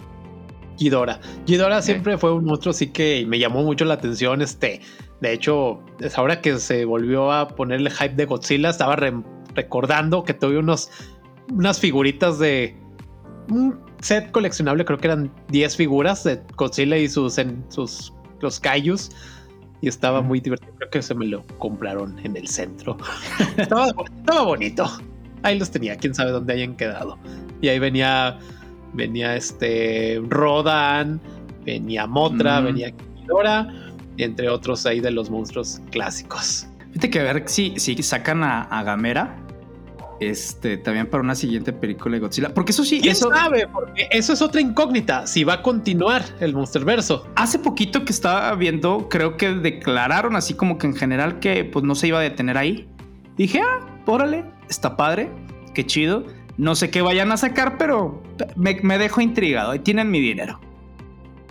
Ghidorah. 0.83 1.21
Ghidorah 1.47 1.81
siempre 1.83 2.19
fue 2.19 2.33
un 2.33 2.45
monstruo, 2.45 2.73
sí 2.73 2.89
que 2.89 3.25
me 3.27 3.39
llamó 3.39 3.63
mucho 3.63 3.85
la 3.85 3.95
atención. 3.95 4.43
Este, 4.43 4.81
de 5.21 5.33
hecho, 5.33 5.81
es 6.01 6.19
ahora 6.19 6.41
que 6.41 6.59
se 6.59 6.85
volvió 6.85 7.31
a 7.31 7.49
ponerle 7.49 7.91
hype 7.91 8.15
de 8.15 8.25
Godzilla, 8.25 8.71
estaba 8.71 8.97
recordando 9.55 10.25
que 10.25 10.35
tuve 10.35 10.59
unos, 10.59 10.91
unas 11.53 11.79
figuritas 11.79 12.39
de 12.39 12.77
un 13.49 13.79
set 14.01 14.31
coleccionable, 14.33 14.85
creo 14.85 14.99
que 14.99 15.07
eran 15.07 15.33
10 15.49 15.77
figuras 15.77 16.25
de 16.25 16.41
Godzilla 16.57 16.97
y 16.97 17.09
sus, 17.09 17.39
en, 17.39 17.65
sus 17.69 18.13
los 18.41 18.59
Kaijus. 18.61 19.11
Y 19.81 19.89
estaba 19.89 20.23
muy 20.23 20.39
divertido. 20.39 20.73
Creo 20.77 20.91
que 20.91 21.03
se 21.03 21.15
me 21.15 21.27
lo 21.27 21.45
compraron 21.59 22.17
en 22.21 22.37
el 22.37 22.47
centro. 22.47 22.97
estaba, 23.57 23.89
estaba, 23.89 24.43
bonito. 24.43 24.89
Ahí 25.43 25.59
los 25.59 25.73
tenía, 25.73 25.97
quién 25.97 26.15
sabe 26.15 26.31
dónde 26.31 26.53
hayan 26.53 26.77
quedado. 26.77 27.19
Y 27.61 27.69
ahí 27.69 27.81
venía, 27.81 28.39
venía 28.93 29.37
este 29.37 30.21
Rodan, 30.29 31.21
venía 31.65 32.07
Motra, 32.07 32.61
venía 32.61 32.93
Kidora, 32.93 33.69
entre 34.19 34.49
otros 34.49 34.87
ahí 34.87 35.01
de 35.01 35.11
los 35.11 35.31
monstruos 35.31 35.81
clásicos. 35.91 36.67
Fíjate 36.89 37.11
que 37.11 37.21
a 37.21 37.23
ver 37.23 37.45
si, 37.47 37.75
si 37.79 38.03
sacan 38.03 38.43
a 38.45 38.83
Gamera 38.83 39.43
este, 40.23 40.77
también 40.77 41.07
para 41.07 41.23
una 41.23 41.35
siguiente 41.35 41.73
película 41.73 42.15
de 42.15 42.21
Godzilla. 42.21 42.55
Porque 42.55 42.73
eso 42.73 42.85
sí, 42.85 43.01
eso 43.05 43.31
sabe, 43.31 43.67
porque 43.67 44.09
eso 44.11 44.33
es 44.33 44.43
otra 44.43 44.61
incógnita. 44.61 45.27
Si 45.27 45.45
va 45.45 45.55
a 45.55 45.63
continuar 45.63 46.25
el 46.41 46.55
Monsterverso. 46.55 47.27
Hace 47.35 47.59
poquito 47.59 48.05
que 48.05 48.13
estaba 48.13 48.55
viendo, 48.55 49.09
creo 49.09 49.37
que 49.37 49.53
declararon 49.53 50.37
así 50.37 50.55
como 50.55 50.79
que 50.79 50.87
en 50.87 50.95
general 50.95 51.41
que 51.41 51.65
pues 51.65 51.85
no 51.85 51.95
se 51.95 52.09
iba 52.09 52.19
a 52.19 52.23
detener 52.23 52.57
ahí. 52.57 52.89
Dije, 53.37 53.61
ah, 53.61 53.81
órale, 54.07 54.45
está 54.69 54.97
padre, 54.97 55.31
qué 55.75 55.85
chido. 55.85 56.25
No 56.59 56.75
sé 56.75 56.91
qué 56.91 57.03
vayan 57.03 57.33
a 57.33 57.37
sacar, 57.37 57.79
pero 57.79 58.23
me, 58.57 58.99
dejo 58.99 59.21
intrigado 59.21 59.75
y 59.75 59.79
tienen 59.79 60.11
mi 60.11 60.21
dinero. 60.21 60.61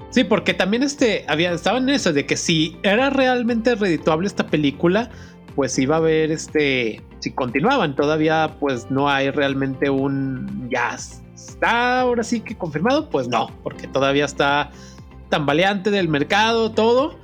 Sí, 0.09 0.23
porque 0.23 0.53
también 0.53 0.83
este 0.83 1.25
había, 1.27 1.53
estaban 1.53 1.87
en 1.87 1.95
eso 1.95 2.11
de 2.11 2.25
que 2.25 2.35
si 2.35 2.77
era 2.83 3.09
realmente 3.09 3.75
redituable 3.75 4.27
esta 4.27 4.47
película, 4.47 5.09
pues 5.55 5.77
iba 5.79 5.95
a 5.95 5.99
haber 5.99 6.31
este, 6.31 7.01
si 7.19 7.31
continuaban, 7.31 7.95
todavía 7.95 8.55
pues 8.59 8.91
no 8.91 9.09
hay 9.09 9.31
realmente 9.31 9.89
un 9.89 10.69
ya 10.69 10.95
está 10.95 12.01
ahora 12.01 12.23
sí 12.23 12.41
que 12.41 12.55
confirmado, 12.55 13.09
pues 13.09 13.27
no, 13.27 13.49
porque 13.63 13.87
todavía 13.87 14.25
está 14.25 14.71
tambaleante 15.29 15.91
del 15.91 16.09
mercado, 16.09 16.71
todo, 16.71 17.17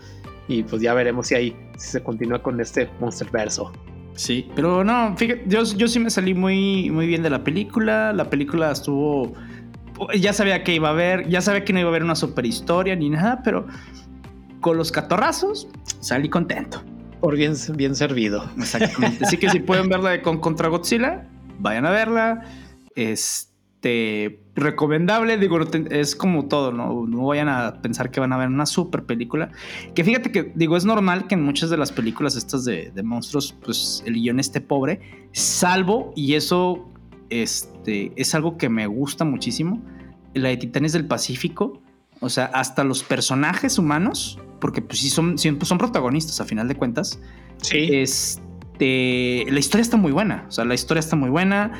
y 0.47 0.63
pues 0.63 0.81
ya 0.81 0.93
veremos 0.93 1.27
si 1.27 1.35
ahí 1.35 1.55
si 1.77 1.89
se 1.89 2.03
continúa 2.03 2.41
con 2.41 2.59
este 2.59 2.89
Monster 2.99 3.29
Verso. 3.31 3.71
Sí, 4.17 4.49
pero 4.55 4.83
no, 4.83 5.15
fíjate, 5.15 5.43
yo, 5.45 5.63
yo 5.63 5.87
sí 5.87 5.99
me 5.99 6.09
salí 6.09 6.33
muy, 6.33 6.89
muy 6.89 7.05
bien 7.05 7.21
de 7.21 7.29
la 7.29 7.43
película, 7.43 8.11
la 8.13 8.31
película 8.31 8.71
estuvo, 8.71 9.33
ya 10.19 10.33
sabía 10.33 10.63
que 10.63 10.73
iba 10.73 10.89
a 10.89 10.91
haber, 10.91 11.29
ya 11.29 11.39
sabía 11.39 11.63
que 11.63 11.71
no 11.71 11.79
iba 11.79 11.89
a 11.89 11.91
haber 11.91 12.03
una 12.03 12.15
super 12.15 12.43
historia 12.43 12.95
ni 12.95 13.11
nada, 13.11 13.41
pero 13.43 13.67
con 14.59 14.75
los 14.75 14.91
catorrazos 14.91 15.67
salí 15.99 16.29
contento. 16.29 16.83
Por 17.19 17.35
bien, 17.35 17.53
bien 17.75 17.95
servido. 17.95 18.49
Exactamente. 18.57 19.25
Así 19.25 19.37
que 19.37 19.49
si 19.49 19.59
pueden 19.59 19.87
verla 19.87 20.09
de 20.09 20.21
con 20.23 20.39
contra 20.39 20.67
Godzilla, 20.67 21.27
vayan 21.59 21.85
a 21.85 21.91
verla. 21.91 22.41
Este 22.95 24.39
recomendable, 24.57 25.37
digo, 25.37 25.59
es 25.89 26.15
como 26.15 26.47
todo, 26.47 26.71
¿no? 26.71 27.05
No 27.07 27.27
vayan 27.27 27.49
a 27.49 27.81
pensar 27.81 28.11
que 28.11 28.19
van 28.19 28.33
a 28.33 28.37
ver 28.37 28.47
una 28.47 28.65
super 28.65 29.03
película. 29.03 29.51
Que 29.95 30.03
fíjate 30.03 30.31
que, 30.31 30.51
digo, 30.55 30.75
es 30.77 30.85
normal 30.85 31.27
que 31.27 31.35
en 31.35 31.43
muchas 31.43 31.69
de 31.69 31.77
las 31.77 31.91
películas 31.91 32.35
estas 32.35 32.65
de, 32.65 32.91
monstruos, 33.03 33.55
pues 33.63 34.03
el 34.05 34.15
guion 34.15 34.39
esté 34.39 34.61
pobre, 34.61 35.29
salvo, 35.31 36.11
y 36.15 36.33
eso 36.33 36.89
este, 37.29 38.11
es 38.15 38.35
algo 38.35 38.57
que 38.57 38.69
me 38.69 38.87
gusta 38.87 39.25
muchísimo, 39.25 39.81
la 40.33 40.49
de 40.49 40.57
Titanes 40.57 40.93
del 40.93 41.05
Pacífico, 41.05 41.81
o 42.19 42.29
sea, 42.29 42.45
hasta 42.45 42.83
los 42.83 43.03
personajes 43.03 43.77
humanos 43.77 44.39
porque 44.59 44.81
pues 44.81 44.99
sí 44.99 45.09
son, 45.09 45.37
son 45.37 45.77
protagonistas 45.77 46.41
a 46.41 46.45
final 46.45 46.67
de 46.67 46.75
cuentas. 46.75 47.19
Sí. 47.61 47.89
Este, 47.91 49.45
la 49.49 49.59
historia 49.59 49.81
está 49.81 49.97
muy 49.97 50.11
buena, 50.11 50.45
o 50.47 50.51
sea, 50.51 50.65
la 50.65 50.73
historia 50.73 50.99
está 50.99 51.15
muy 51.15 51.29
buena. 51.29 51.73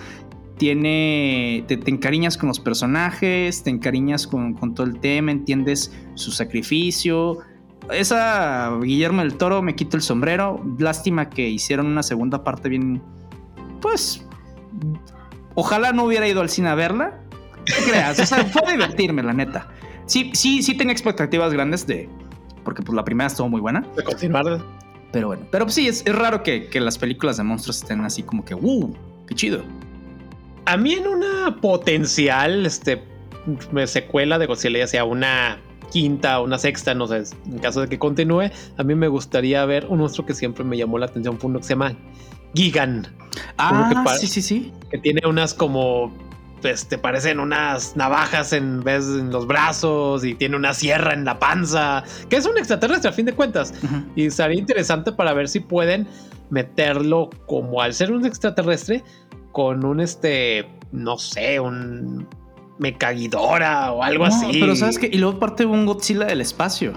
Tiene, 0.57 1.63
te, 1.67 1.79
encariñas 1.85 2.37
con 2.37 2.47
los 2.47 2.59
personajes, 2.59 3.63
te 3.63 3.69
encariñas 3.69 4.25
con, 4.25 4.55
todo 4.73 4.87
el 4.87 4.99
tema, 4.99 5.31
entiendes 5.31 5.93
su 6.15 6.31
sacrificio. 6.31 7.39
Esa 7.91 8.77
Guillermo 8.81 9.21
del 9.21 9.35
Toro 9.35 9.61
me 9.61 9.75
quito 9.75 9.97
el 9.97 10.03
sombrero. 10.03 10.63
Lástima 10.79 11.29
que 11.29 11.47
hicieron 11.47 11.85
una 11.85 12.03
segunda 12.03 12.43
parte 12.43 12.69
bien, 12.69 13.01
pues, 13.81 14.25
ojalá 15.55 15.93
no 15.93 16.05
hubiera 16.05 16.27
ido 16.27 16.41
al 16.41 16.49
cine 16.49 16.69
a 16.69 16.75
verla. 16.75 17.19
¿Qué 17.65 17.73
creas? 17.89 18.19
O 18.19 18.25
sea, 18.25 18.45
fue 18.45 18.63
a 18.65 18.71
divertirme, 18.71 19.21
la 19.21 19.33
neta. 19.33 19.67
Sí, 20.05 20.31
sí, 20.33 20.63
sí 20.63 20.75
tenía 20.75 20.93
expectativas 20.93 21.53
grandes 21.53 21.85
de, 21.85 22.09
porque 22.63 22.81
pues 22.81 22.95
la 22.95 23.03
primera 23.03 23.27
estuvo 23.27 23.49
muy 23.49 23.61
buena. 23.61 23.85
De 23.95 24.03
continuar. 24.03 24.61
Pero 25.11 25.27
bueno, 25.27 25.45
pero 25.51 25.65
pues, 25.65 25.75
sí, 25.75 25.87
es, 25.87 26.03
raro 26.05 26.43
que, 26.43 26.69
las 26.79 26.97
películas 26.97 27.37
de 27.37 27.43
monstruos 27.43 27.77
estén 27.81 28.01
así 28.01 28.23
como 28.23 28.43
que, 28.43 28.55
¡uh! 28.55 28.93
¡Qué 29.25 29.35
chido! 29.35 29.63
A 30.67 30.75
mí 30.75 30.93
en 30.93 31.07
una 31.07 31.55
potencial 31.61 32.65
este, 32.65 33.01
secuela 33.85 34.37
de 34.37 34.47
Godzilla, 34.47 34.79
ya 34.79 34.87
sea 34.87 35.05
una 35.05 35.59
quinta 35.91 36.41
o 36.41 36.43
una 36.43 36.57
sexta, 36.57 36.93
no 36.93 37.07
sé, 37.07 37.23
en 37.45 37.59
caso 37.59 37.79
de 37.79 37.87
que 37.87 37.97
continúe, 37.97 38.51
a 38.77 38.83
mí 38.83 38.93
me 38.93 39.07
gustaría 39.07 39.63
ver 39.63 39.85
un 39.85 39.99
monstruo 39.99 40.25
que 40.27 40.33
siempre 40.33 40.65
me 40.65 40.75
llamó 40.75 40.97
la 40.97 41.05
atención, 41.05 41.39
fue 41.39 41.49
uno 41.49 41.59
que 41.59 41.65
se 41.65 41.69
llama 41.69 41.95
Gigan. 42.53 43.07
Ah, 43.57 44.03
sí, 44.19 44.27
sí, 44.27 44.41
sí. 44.41 44.73
Que 44.91 44.97
tiene 44.97 45.21
unas 45.25 45.53
como 45.53 46.13
este, 46.63 46.97
parecen 46.97 47.39
unas 47.39 47.95
navajas 47.95 48.51
en 48.51 48.83
vez 48.83 49.05
en 49.05 49.31
los 49.31 49.47
brazos 49.47 50.25
y 50.25 50.35
tiene 50.35 50.57
una 50.57 50.73
sierra 50.73 51.13
en 51.13 51.23
la 51.23 51.39
panza, 51.39 52.03
que 52.29 52.35
es 52.35 52.45
un 52.45 52.57
extraterrestre 52.57 53.09
a 53.09 53.13
fin 53.13 53.25
de 53.25 53.31
cuentas. 53.31 53.73
Y 54.17 54.31
sería 54.31 54.59
interesante 54.59 55.13
para 55.13 55.31
ver 55.31 55.47
si 55.47 55.61
pueden 55.61 56.07
meterlo 56.49 57.29
como 57.45 57.81
al 57.81 57.93
ser 57.93 58.11
un 58.11 58.25
extraterrestre 58.25 59.03
con 59.57 59.83
un 59.83 59.99
este, 59.99 60.69
no 60.91 61.17
sé, 61.17 61.59
un 61.59 62.27
Mecaguidora 62.77 63.91
o 63.91 64.03
algo 64.03 64.25
así. 64.25 64.59
Pero 64.59 64.75
sabes 64.75 64.99
que, 64.99 65.09
y 65.11 65.17
luego 65.17 65.39
parte 65.39 65.65
un 65.65 65.87
Godzilla 65.87 66.25
del 66.25 66.41
espacio. 66.41 66.93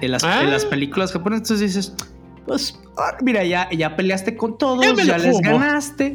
En 0.00 0.12
las, 0.12 0.22
en 0.22 0.52
las 0.52 0.64
ah. 0.64 0.70
películas 0.70 1.10
japonesas, 1.10 1.50
entonces 1.50 1.74
dices, 1.74 1.96
pues, 2.46 2.80
ah, 2.96 3.16
mira, 3.22 3.42
ya, 3.42 3.68
ya 3.72 3.96
peleaste 3.96 4.36
con 4.36 4.56
todos, 4.56 4.86
ya, 5.04 5.18
les 5.18 5.40
ganaste. 5.40 6.14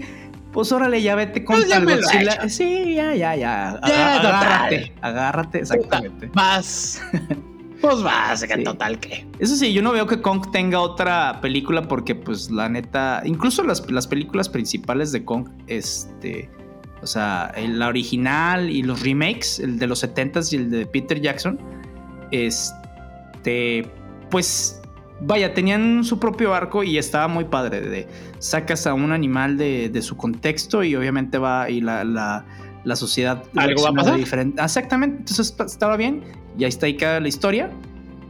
Pues 0.53 0.72
órale, 0.72 1.01
ya 1.01 1.16
vete 1.16 1.43
con 1.43 1.57
pues 1.57 1.84
Godzilla. 1.84 2.47
Sí, 2.47 2.95
ya, 2.95 3.14
ya, 3.14 3.36
ya. 3.36 3.72
agárrate, 3.72 4.93
agárrate, 5.01 5.60
exactamente. 5.60 6.32
Vas. 6.34 7.01
Pues 7.82 8.02
vas, 8.04 8.44
que 8.44 8.58
total 8.58 9.00
que. 9.00 9.26
Eso 9.40 9.56
sí, 9.56 9.72
yo 9.74 9.82
no 9.82 9.94
veo 9.94 10.06
que 10.06 10.22
Kong 10.22 10.52
tenga 10.52 10.82
otra 10.82 11.40
película 11.42 11.88
porque, 11.88 12.14
pues, 12.14 12.52
la 12.52 12.68
neta, 12.68 13.22
incluso 13.24 13.64
las, 13.64 13.90
las 13.90 14.06
películas 14.06 14.50
principales 14.50 15.12
de 15.14 15.24
Kong, 15.24 15.48
este, 15.68 16.50
o 17.02 17.08
sea, 17.08 17.54
la 17.58 17.88
original 17.88 18.70
y 18.70 18.84
los 18.84 19.02
remakes, 19.04 19.60
el 19.60 19.80
de 19.80 19.88
los 19.88 20.04
70s 20.04 20.52
y 20.52 20.56
el 20.58 20.70
de 20.70 20.86
Peter 20.86 21.22
Jackson, 21.22 21.58
este, 22.32 23.90
pues, 24.30 24.82
vaya, 25.22 25.54
tenían 25.54 26.04
su 26.04 26.20
propio 26.20 26.54
arco 26.54 26.84
y 26.84 26.98
estaba 26.98 27.30
muy 27.30 27.46
padre. 27.46 27.82
De, 27.82 28.08
sacas 28.40 28.88
a 28.88 28.94
un 28.94 29.12
animal 29.14 29.58
de, 29.58 30.02
su 30.02 30.18
contexto 30.18 30.84
y 30.84 30.96
obviamente 30.96 31.38
va 31.38 31.70
y 31.70 31.80
la, 31.80 32.04
la, 32.04 32.46
sociedad... 32.96 33.44
¿Algo 33.56 33.84
va 33.84 33.90
a 33.90 33.94
pasar? 33.94 34.18
Diferente. 34.18 34.62
Exactamente, 34.62 35.18
entonces 35.20 35.56
estaba 35.66 35.98
bien 35.98 36.24
y 36.58 36.64
ahí 36.64 36.70
está 36.70 36.86
ahí 36.86 36.96
queda 36.96 37.20
la 37.20 37.28
historia. 37.28 37.72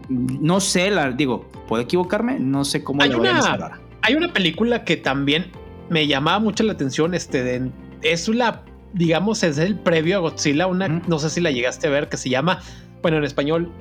No 0.10 0.60
sé, 0.60 0.90
la, 0.90 1.12
digo, 1.12 1.50
puedo 1.68 1.84
equivocarme, 1.84 2.40
no 2.40 2.66
sé 2.66 2.84
cómo 2.84 3.02
hay 3.02 3.14
una, 3.14 3.72
Hay 4.02 4.16
una 4.16 4.34
película 4.34 4.84
que 4.84 4.98
también 4.98 5.52
me 5.90 6.08
llamaba 6.08 6.40
mucho 6.40 6.64
la 6.64 6.74
atención, 6.74 7.14
este, 7.14 7.44
de 7.44 7.72
es 8.02 8.28
la, 8.28 8.64
digamos, 8.94 9.44
es 9.44 9.58
el 9.58 9.78
previo 9.78 10.18
a 10.18 10.20
Godzilla, 10.20 10.68
una, 10.68 10.88
no 10.88 11.20
sé 11.20 11.30
si 11.30 11.42
la 11.42 11.52
llegaste 11.52 11.88
a 11.88 11.90
ver, 11.92 12.10
que 12.10 12.18
se 12.18 12.30
llama, 12.30 12.60
bueno, 13.02 13.18
en 13.18 13.24
español, 13.24 13.72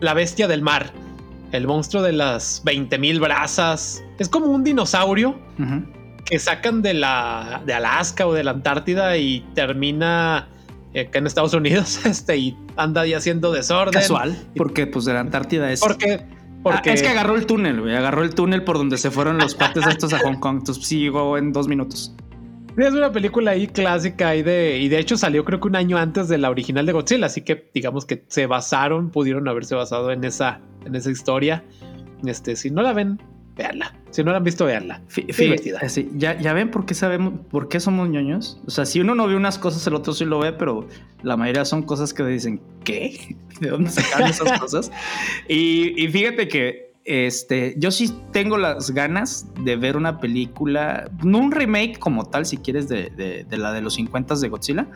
La 0.00 0.14
Bestia 0.14 0.46
del 0.48 0.62
Mar, 0.62 0.92
el 1.52 1.66
monstruo 1.66 2.02
de 2.02 2.12
las 2.12 2.64
20.000 2.64 3.20
brazas. 3.20 4.02
Es 4.18 4.28
como 4.28 4.46
un 4.46 4.64
dinosaurio 4.64 5.38
que 6.24 6.38
sacan 6.38 6.82
de 6.82 6.94
la 6.94 7.62
de 7.66 7.74
Alaska 7.74 8.26
o 8.26 8.32
de 8.32 8.44
la 8.44 8.52
Antártida 8.52 9.16
y 9.16 9.40
termina 9.54 10.48
acá 11.00 11.18
en 11.18 11.26
Estados 11.26 11.54
Unidos, 11.54 12.00
este, 12.06 12.36
y 12.36 12.56
anda 12.76 13.02
ahí 13.02 13.14
haciendo 13.14 13.52
desorden. 13.52 14.00
Casual, 14.00 14.36
porque 14.56 14.86
pues 14.86 15.04
de 15.04 15.14
la 15.14 15.20
Antártida 15.20 15.70
es... 15.70 15.80
Porque... 15.80 16.24
Porque... 16.62 16.90
Ah, 16.90 16.94
es 16.94 17.02
que 17.02 17.08
agarró 17.08 17.34
el 17.34 17.44
túnel, 17.44 17.82
güey. 17.82 17.94
Agarró 17.94 18.22
el 18.22 18.34
túnel 18.34 18.64
por 18.64 18.78
donde 18.78 18.96
se 18.96 19.10
fueron 19.10 19.36
los 19.36 19.54
pates 19.54 19.86
estos 19.86 20.14
a 20.14 20.18
Hong 20.20 20.40
Kong. 20.40 20.60
Entonces 20.60 20.82
sí 20.86 20.98
llegó 20.98 21.36
en 21.36 21.52
dos 21.52 21.68
minutos. 21.68 22.14
Es 22.76 22.92
una 22.92 23.12
película 23.12 23.50
ahí 23.50 23.68
clásica 23.68 24.34
y 24.34 24.42
de, 24.42 24.78
y 24.78 24.88
de 24.88 24.98
hecho 24.98 25.18
salió 25.18 25.44
creo 25.44 25.60
que 25.60 25.68
un 25.68 25.76
año 25.76 25.96
antes 25.98 26.26
de 26.28 26.38
la 26.38 26.50
original 26.50 26.86
de 26.86 26.92
Godzilla, 26.92 27.26
así 27.26 27.42
que 27.42 27.70
digamos 27.72 28.04
que 28.04 28.24
se 28.28 28.46
basaron, 28.46 29.10
pudieron 29.10 29.46
haberse 29.46 29.76
basado 29.76 30.10
en 30.10 30.24
esa, 30.24 30.60
en 30.84 30.94
esa 30.96 31.10
historia. 31.10 31.62
Este, 32.24 32.56
si 32.56 32.70
no 32.70 32.82
la 32.82 32.92
ven, 32.92 33.20
veanla. 33.56 33.94
Si 34.10 34.22
no 34.22 34.30
la 34.30 34.38
han 34.38 34.44
visto, 34.44 34.64
veanla. 34.64 35.02
Sí, 35.08 36.10
ya, 36.14 36.38
ya 36.38 36.52
ven 36.52 36.70
por 36.70 36.86
qué 36.86 36.94
sabemos, 36.94 37.34
por 37.50 37.68
qué 37.68 37.80
somos 37.80 38.08
ñoños. 38.08 38.60
O 38.66 38.70
sea, 38.70 38.86
si 38.86 39.00
uno 39.00 39.14
no 39.14 39.26
ve 39.26 39.36
unas 39.36 39.58
cosas, 39.58 39.86
el 39.86 39.94
otro 39.94 40.12
sí 40.12 40.24
lo 40.24 40.38
ve, 40.38 40.52
pero 40.52 40.88
la 41.22 41.36
mayoría 41.36 41.64
son 41.64 41.82
cosas 41.82 42.14
que 42.14 42.24
dicen, 42.24 42.60
¿qué? 42.84 43.36
¿De 43.60 43.70
dónde 43.70 43.90
sacan 43.90 44.28
esas 44.28 44.58
cosas? 44.60 44.92
Y, 45.48 46.00
y 46.02 46.08
fíjate 46.08 46.48
que 46.48 46.94
este, 47.04 47.74
yo 47.76 47.90
sí 47.90 48.14
tengo 48.32 48.56
las 48.56 48.90
ganas 48.90 49.46
de 49.60 49.76
ver 49.76 49.96
una 49.96 50.20
película, 50.20 51.10
no 51.22 51.38
un 51.38 51.52
remake 51.52 51.98
como 51.98 52.24
tal, 52.24 52.46
si 52.46 52.56
quieres, 52.56 52.88
de, 52.88 53.46
la 53.50 53.72
de 53.72 53.82
los 53.82 53.94
50 53.94 54.36
de 54.36 54.48
Godzilla, 54.48 54.86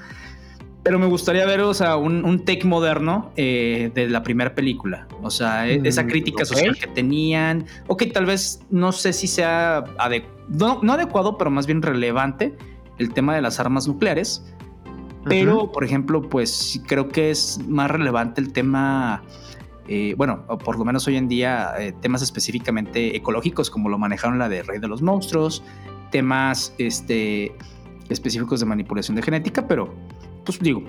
pero 0.83 0.99
me 0.99 1.07
gustaría 1.07 1.45
ver, 1.45 1.61
o 1.61 1.75
sea, 1.75 1.97
un, 1.97 2.45
take 2.45 2.67
moderno 2.67 3.31
eh, 3.37 3.91
de 3.95 4.09
la 4.09 4.23
primera 4.23 4.55
película. 4.55 5.07
O 5.23 5.31
sea, 5.31 5.69
e, 5.69 5.81
esa 5.85 6.05
mm, 6.05 6.07
crítica 6.07 6.45
social 6.45 6.77
que 6.77 6.87
tenían. 6.87 7.67
O 7.87 7.97
que 7.97 8.07
tal 8.07 8.27
vez 8.27 8.61
no 8.71 8.93
sé 8.93 9.13
si 9.13 9.27
sea 9.27 9.85
no, 10.49 10.81
no, 10.83 10.93
adecuado, 10.93 11.37
pero 11.37 11.51
más 11.51 11.67
bien 11.67 11.83
relevante 11.83 12.55
el 12.99 13.13
tema 13.13 13.35
de 13.35 13.43
las 13.43 13.61
armas 13.61 13.87
nucleares. 13.87 14.45
Pero, 15.25 15.71
por 15.73 15.85
ejemplo, 15.85 16.23
pues 16.23 16.81
creo 16.87 17.09
que 17.09 17.31
es 17.31 17.61
más 17.69 17.91
relevante 17.91 18.41
el 18.41 18.53
tema 18.53 19.23
eh, 19.89 20.15
bueno, 20.19 20.47
por 20.47 20.79
lo 20.79 20.85
menos 20.85 21.07
hoy 21.07 21.17
en 21.17 21.29
día, 21.29 21.73
eh, 21.79 21.95
temas 22.01 22.21
específicamente 22.21 23.17
ecológicos, 23.17 23.71
como 23.71 23.89
lo 23.89 23.99
manejaron 23.99 24.39
la 24.39 24.49
de 24.49 24.63
Rey 24.63 24.79
de 24.79 24.87
los 24.87 25.01
Monstruos, 25.01 25.65
temas 26.11 26.75
este, 26.77 27.57
específicos 28.11 28.61
de 28.61 28.67
manipulación 28.67 29.17
de 29.17 29.23
genética, 29.23 29.67
pero 29.67 29.95
pues 30.45 30.59
digo, 30.61 30.83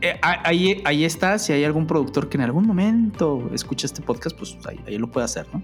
eh, 0.00 0.18
ahí, 0.22 0.82
ahí 0.84 1.04
está, 1.04 1.38
si 1.38 1.52
hay 1.52 1.64
algún 1.64 1.86
productor 1.86 2.28
que 2.28 2.36
en 2.36 2.42
algún 2.44 2.66
momento 2.66 3.48
escucha 3.52 3.86
este 3.86 4.02
podcast, 4.02 4.36
pues 4.36 4.56
ahí, 4.86 4.98
lo 4.98 5.10
puede 5.10 5.24
hacer, 5.24 5.46
¿no? 5.52 5.62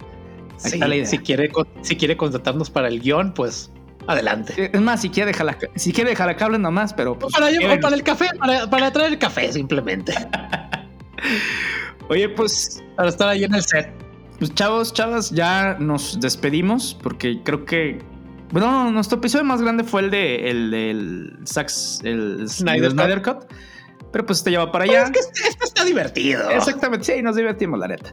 Si 0.57 0.79
quiere, 1.19 1.53
si 1.83 1.97
quiere 1.97 2.17
contratarnos 2.17 2.69
para 2.69 2.89
el 2.89 3.01
guion, 3.01 3.33
pues 3.33 3.71
adelante. 4.09 4.71
Es 4.73 4.81
más, 4.81 5.03
si 5.03 5.11
quiere 5.11 5.29
dejar 5.29 5.47
la, 5.47 5.59
si 5.77 5.93
quiere 5.93 6.11
dejar 6.11 6.51
la 6.51 6.59
nomás, 6.59 6.93
pero... 6.95 7.17
Pues, 7.19 7.33
para, 7.33 7.47
para, 7.81 7.95
el 7.95 8.03
café, 8.03 8.27
para, 8.39 8.69
para 8.69 8.93
traer 8.93 9.13
el 9.13 9.19
café 9.19 9.53
simplemente. 9.53 10.15
Oye, 12.09 12.29
pues. 12.29 12.83
Para 12.97 13.09
estar 13.09 13.29
ahí 13.29 13.45
en 13.45 13.55
el 13.55 13.63
set. 13.63 13.93
Pues 14.39 14.55
chavos, 14.55 14.93
chavas, 14.93 15.31
ya 15.31 15.77
nos 15.79 16.19
despedimos 16.21 16.97
porque 17.03 17.41
creo 17.45 17.65
que. 17.65 17.99
Bueno, 18.51 18.91
nuestro 18.91 19.19
episodio 19.19 19.45
más 19.45 19.61
grande 19.61 19.85
fue 19.85 20.03
el 20.03 20.11
de 20.11 20.51
el 20.51 20.71
del 20.71 21.39
el 22.05 22.49
Snyder, 22.49 23.23
Cut. 23.23 23.45
Pero 24.11 24.25
pues 24.25 24.43
te 24.43 24.51
lleva 24.51 24.73
para 24.73 24.85
allá. 24.85 25.05
es 25.05 25.11
que 25.11 25.19
este, 25.19 25.49
este, 25.49 25.65
está 25.65 25.85
divertido. 25.85 26.49
Exactamente, 26.51 27.05
sí, 27.05 27.23
nos 27.23 27.37
divertimos, 27.37 27.79
la 27.79 27.89
neta. 27.89 28.13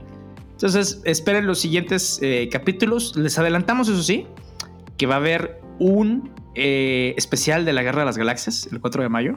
Entonces, 0.51 1.01
esperen 1.05 1.47
los 1.47 1.59
siguientes 1.59 2.19
eh, 2.21 2.49
capítulos. 2.51 3.15
Les 3.15 3.39
adelantamos, 3.39 3.87
eso 3.87 4.03
sí, 4.03 4.27
que 4.97 5.05
va 5.05 5.15
a 5.15 5.17
haber 5.17 5.61
un 5.79 6.31
eh, 6.55 7.13
especial 7.17 7.63
de 7.63 7.73
la 7.73 7.83
Guerra 7.83 7.99
de 7.99 8.05
las 8.05 8.17
Galaxias 8.17 8.67
el 8.71 8.81
4 8.81 9.03
de 9.03 9.09
mayo. 9.09 9.35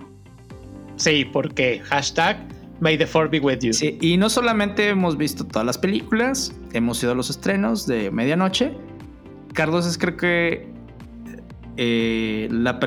Sí, 0.96 1.24
porque 1.24 1.80
hashtag 1.84 2.38
May 2.80 2.98
the 2.98 3.06
Four 3.06 3.30
be 3.30 3.38
with 3.38 3.58
you. 3.60 3.72
Sí, 3.72 3.98
y 4.00 4.16
no 4.16 4.28
solamente 4.30 4.88
hemos 4.88 5.16
visto 5.16 5.44
todas 5.44 5.66
las 5.66 5.78
películas, 5.78 6.52
hemos 6.72 7.00
ido 7.02 7.12
a 7.12 7.14
los 7.14 7.30
estrenos 7.30 7.86
de 7.86 8.10
medianoche. 8.10 8.76
Carlos 9.54 9.86
es 9.86 9.96
creo 9.96 10.16
que 10.16 10.77
eh, 11.78 12.48
la 12.50 12.78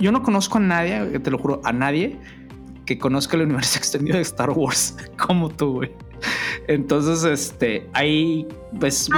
yo 0.00 0.12
no 0.12 0.22
conozco 0.22 0.58
a 0.58 0.60
nadie, 0.60 1.18
te 1.18 1.30
lo 1.30 1.38
juro, 1.38 1.60
a 1.64 1.72
nadie 1.72 2.18
que 2.86 2.98
conozca 2.98 3.36
el 3.36 3.42
universo 3.44 3.78
extendido 3.78 4.16
de 4.16 4.22
Star 4.22 4.50
Wars 4.50 4.96
como 5.18 5.48
tú. 5.48 5.82
Entonces, 6.66 7.24
este, 7.24 7.88
ahí, 7.92 8.46
pues, 8.78 9.08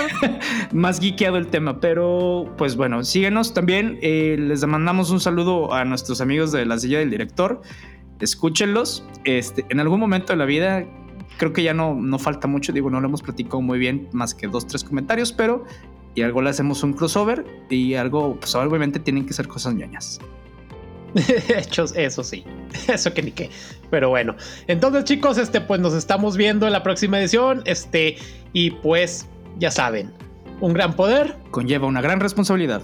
más 0.72 1.00
guiqueado 1.00 1.36
el 1.36 1.48
tema, 1.48 1.80
pero, 1.80 2.54
pues 2.56 2.76
bueno, 2.76 3.02
síguenos 3.04 3.54
también. 3.54 3.98
Eh, 4.02 4.36
les 4.38 4.64
mandamos 4.66 5.10
un 5.10 5.18
saludo 5.18 5.72
a 5.72 5.84
nuestros 5.84 6.20
amigos 6.20 6.52
de 6.52 6.66
la 6.66 6.78
silla 6.78 6.98
del 6.98 7.10
director 7.10 7.62
escúchenlos. 8.20 9.04
Este, 9.24 9.64
en 9.68 9.80
algún 9.80 10.00
momento 10.00 10.32
de 10.32 10.36
la 10.36 10.44
vida, 10.44 10.84
creo 11.38 11.52
que 11.52 11.62
ya 11.62 11.74
no, 11.74 11.94
no 11.94 12.18
falta 12.18 12.48
mucho, 12.48 12.72
digo, 12.72 12.90
no 12.90 13.00
lo 13.00 13.08
hemos 13.08 13.22
platicado 13.22 13.60
muy 13.60 13.78
bien, 13.78 14.08
más 14.12 14.34
que 14.34 14.46
dos, 14.48 14.66
tres 14.66 14.84
comentarios, 14.84 15.32
pero 15.32 15.64
y 16.14 16.22
algo 16.22 16.42
le 16.42 16.50
hacemos 16.50 16.82
un 16.82 16.92
crossover 16.92 17.44
y 17.70 17.94
algo, 17.94 18.36
pues 18.36 18.54
obviamente 18.54 18.98
tienen 18.98 19.26
que 19.26 19.32
ser 19.32 19.48
cosas 19.48 19.74
ñoñas. 19.74 20.20
Hechos, 21.48 21.94
eso 21.96 22.22
sí, 22.22 22.44
eso 22.88 23.12
que 23.14 23.22
ni 23.22 23.30
qué. 23.30 23.50
Pero 23.90 24.10
bueno, 24.10 24.34
entonces 24.66 25.04
chicos, 25.04 25.38
este, 25.38 25.60
pues 25.60 25.80
nos 25.80 25.94
estamos 25.94 26.36
viendo 26.36 26.66
en 26.66 26.72
la 26.72 26.82
próxima 26.82 27.18
edición, 27.18 27.62
este, 27.64 28.16
y 28.52 28.70
pues 28.70 29.26
ya 29.58 29.70
saben, 29.70 30.12
un 30.60 30.72
gran 30.72 30.94
poder 30.94 31.36
conlleva 31.50 31.86
una 31.86 32.00
gran 32.00 32.20
responsabilidad. 32.20 32.82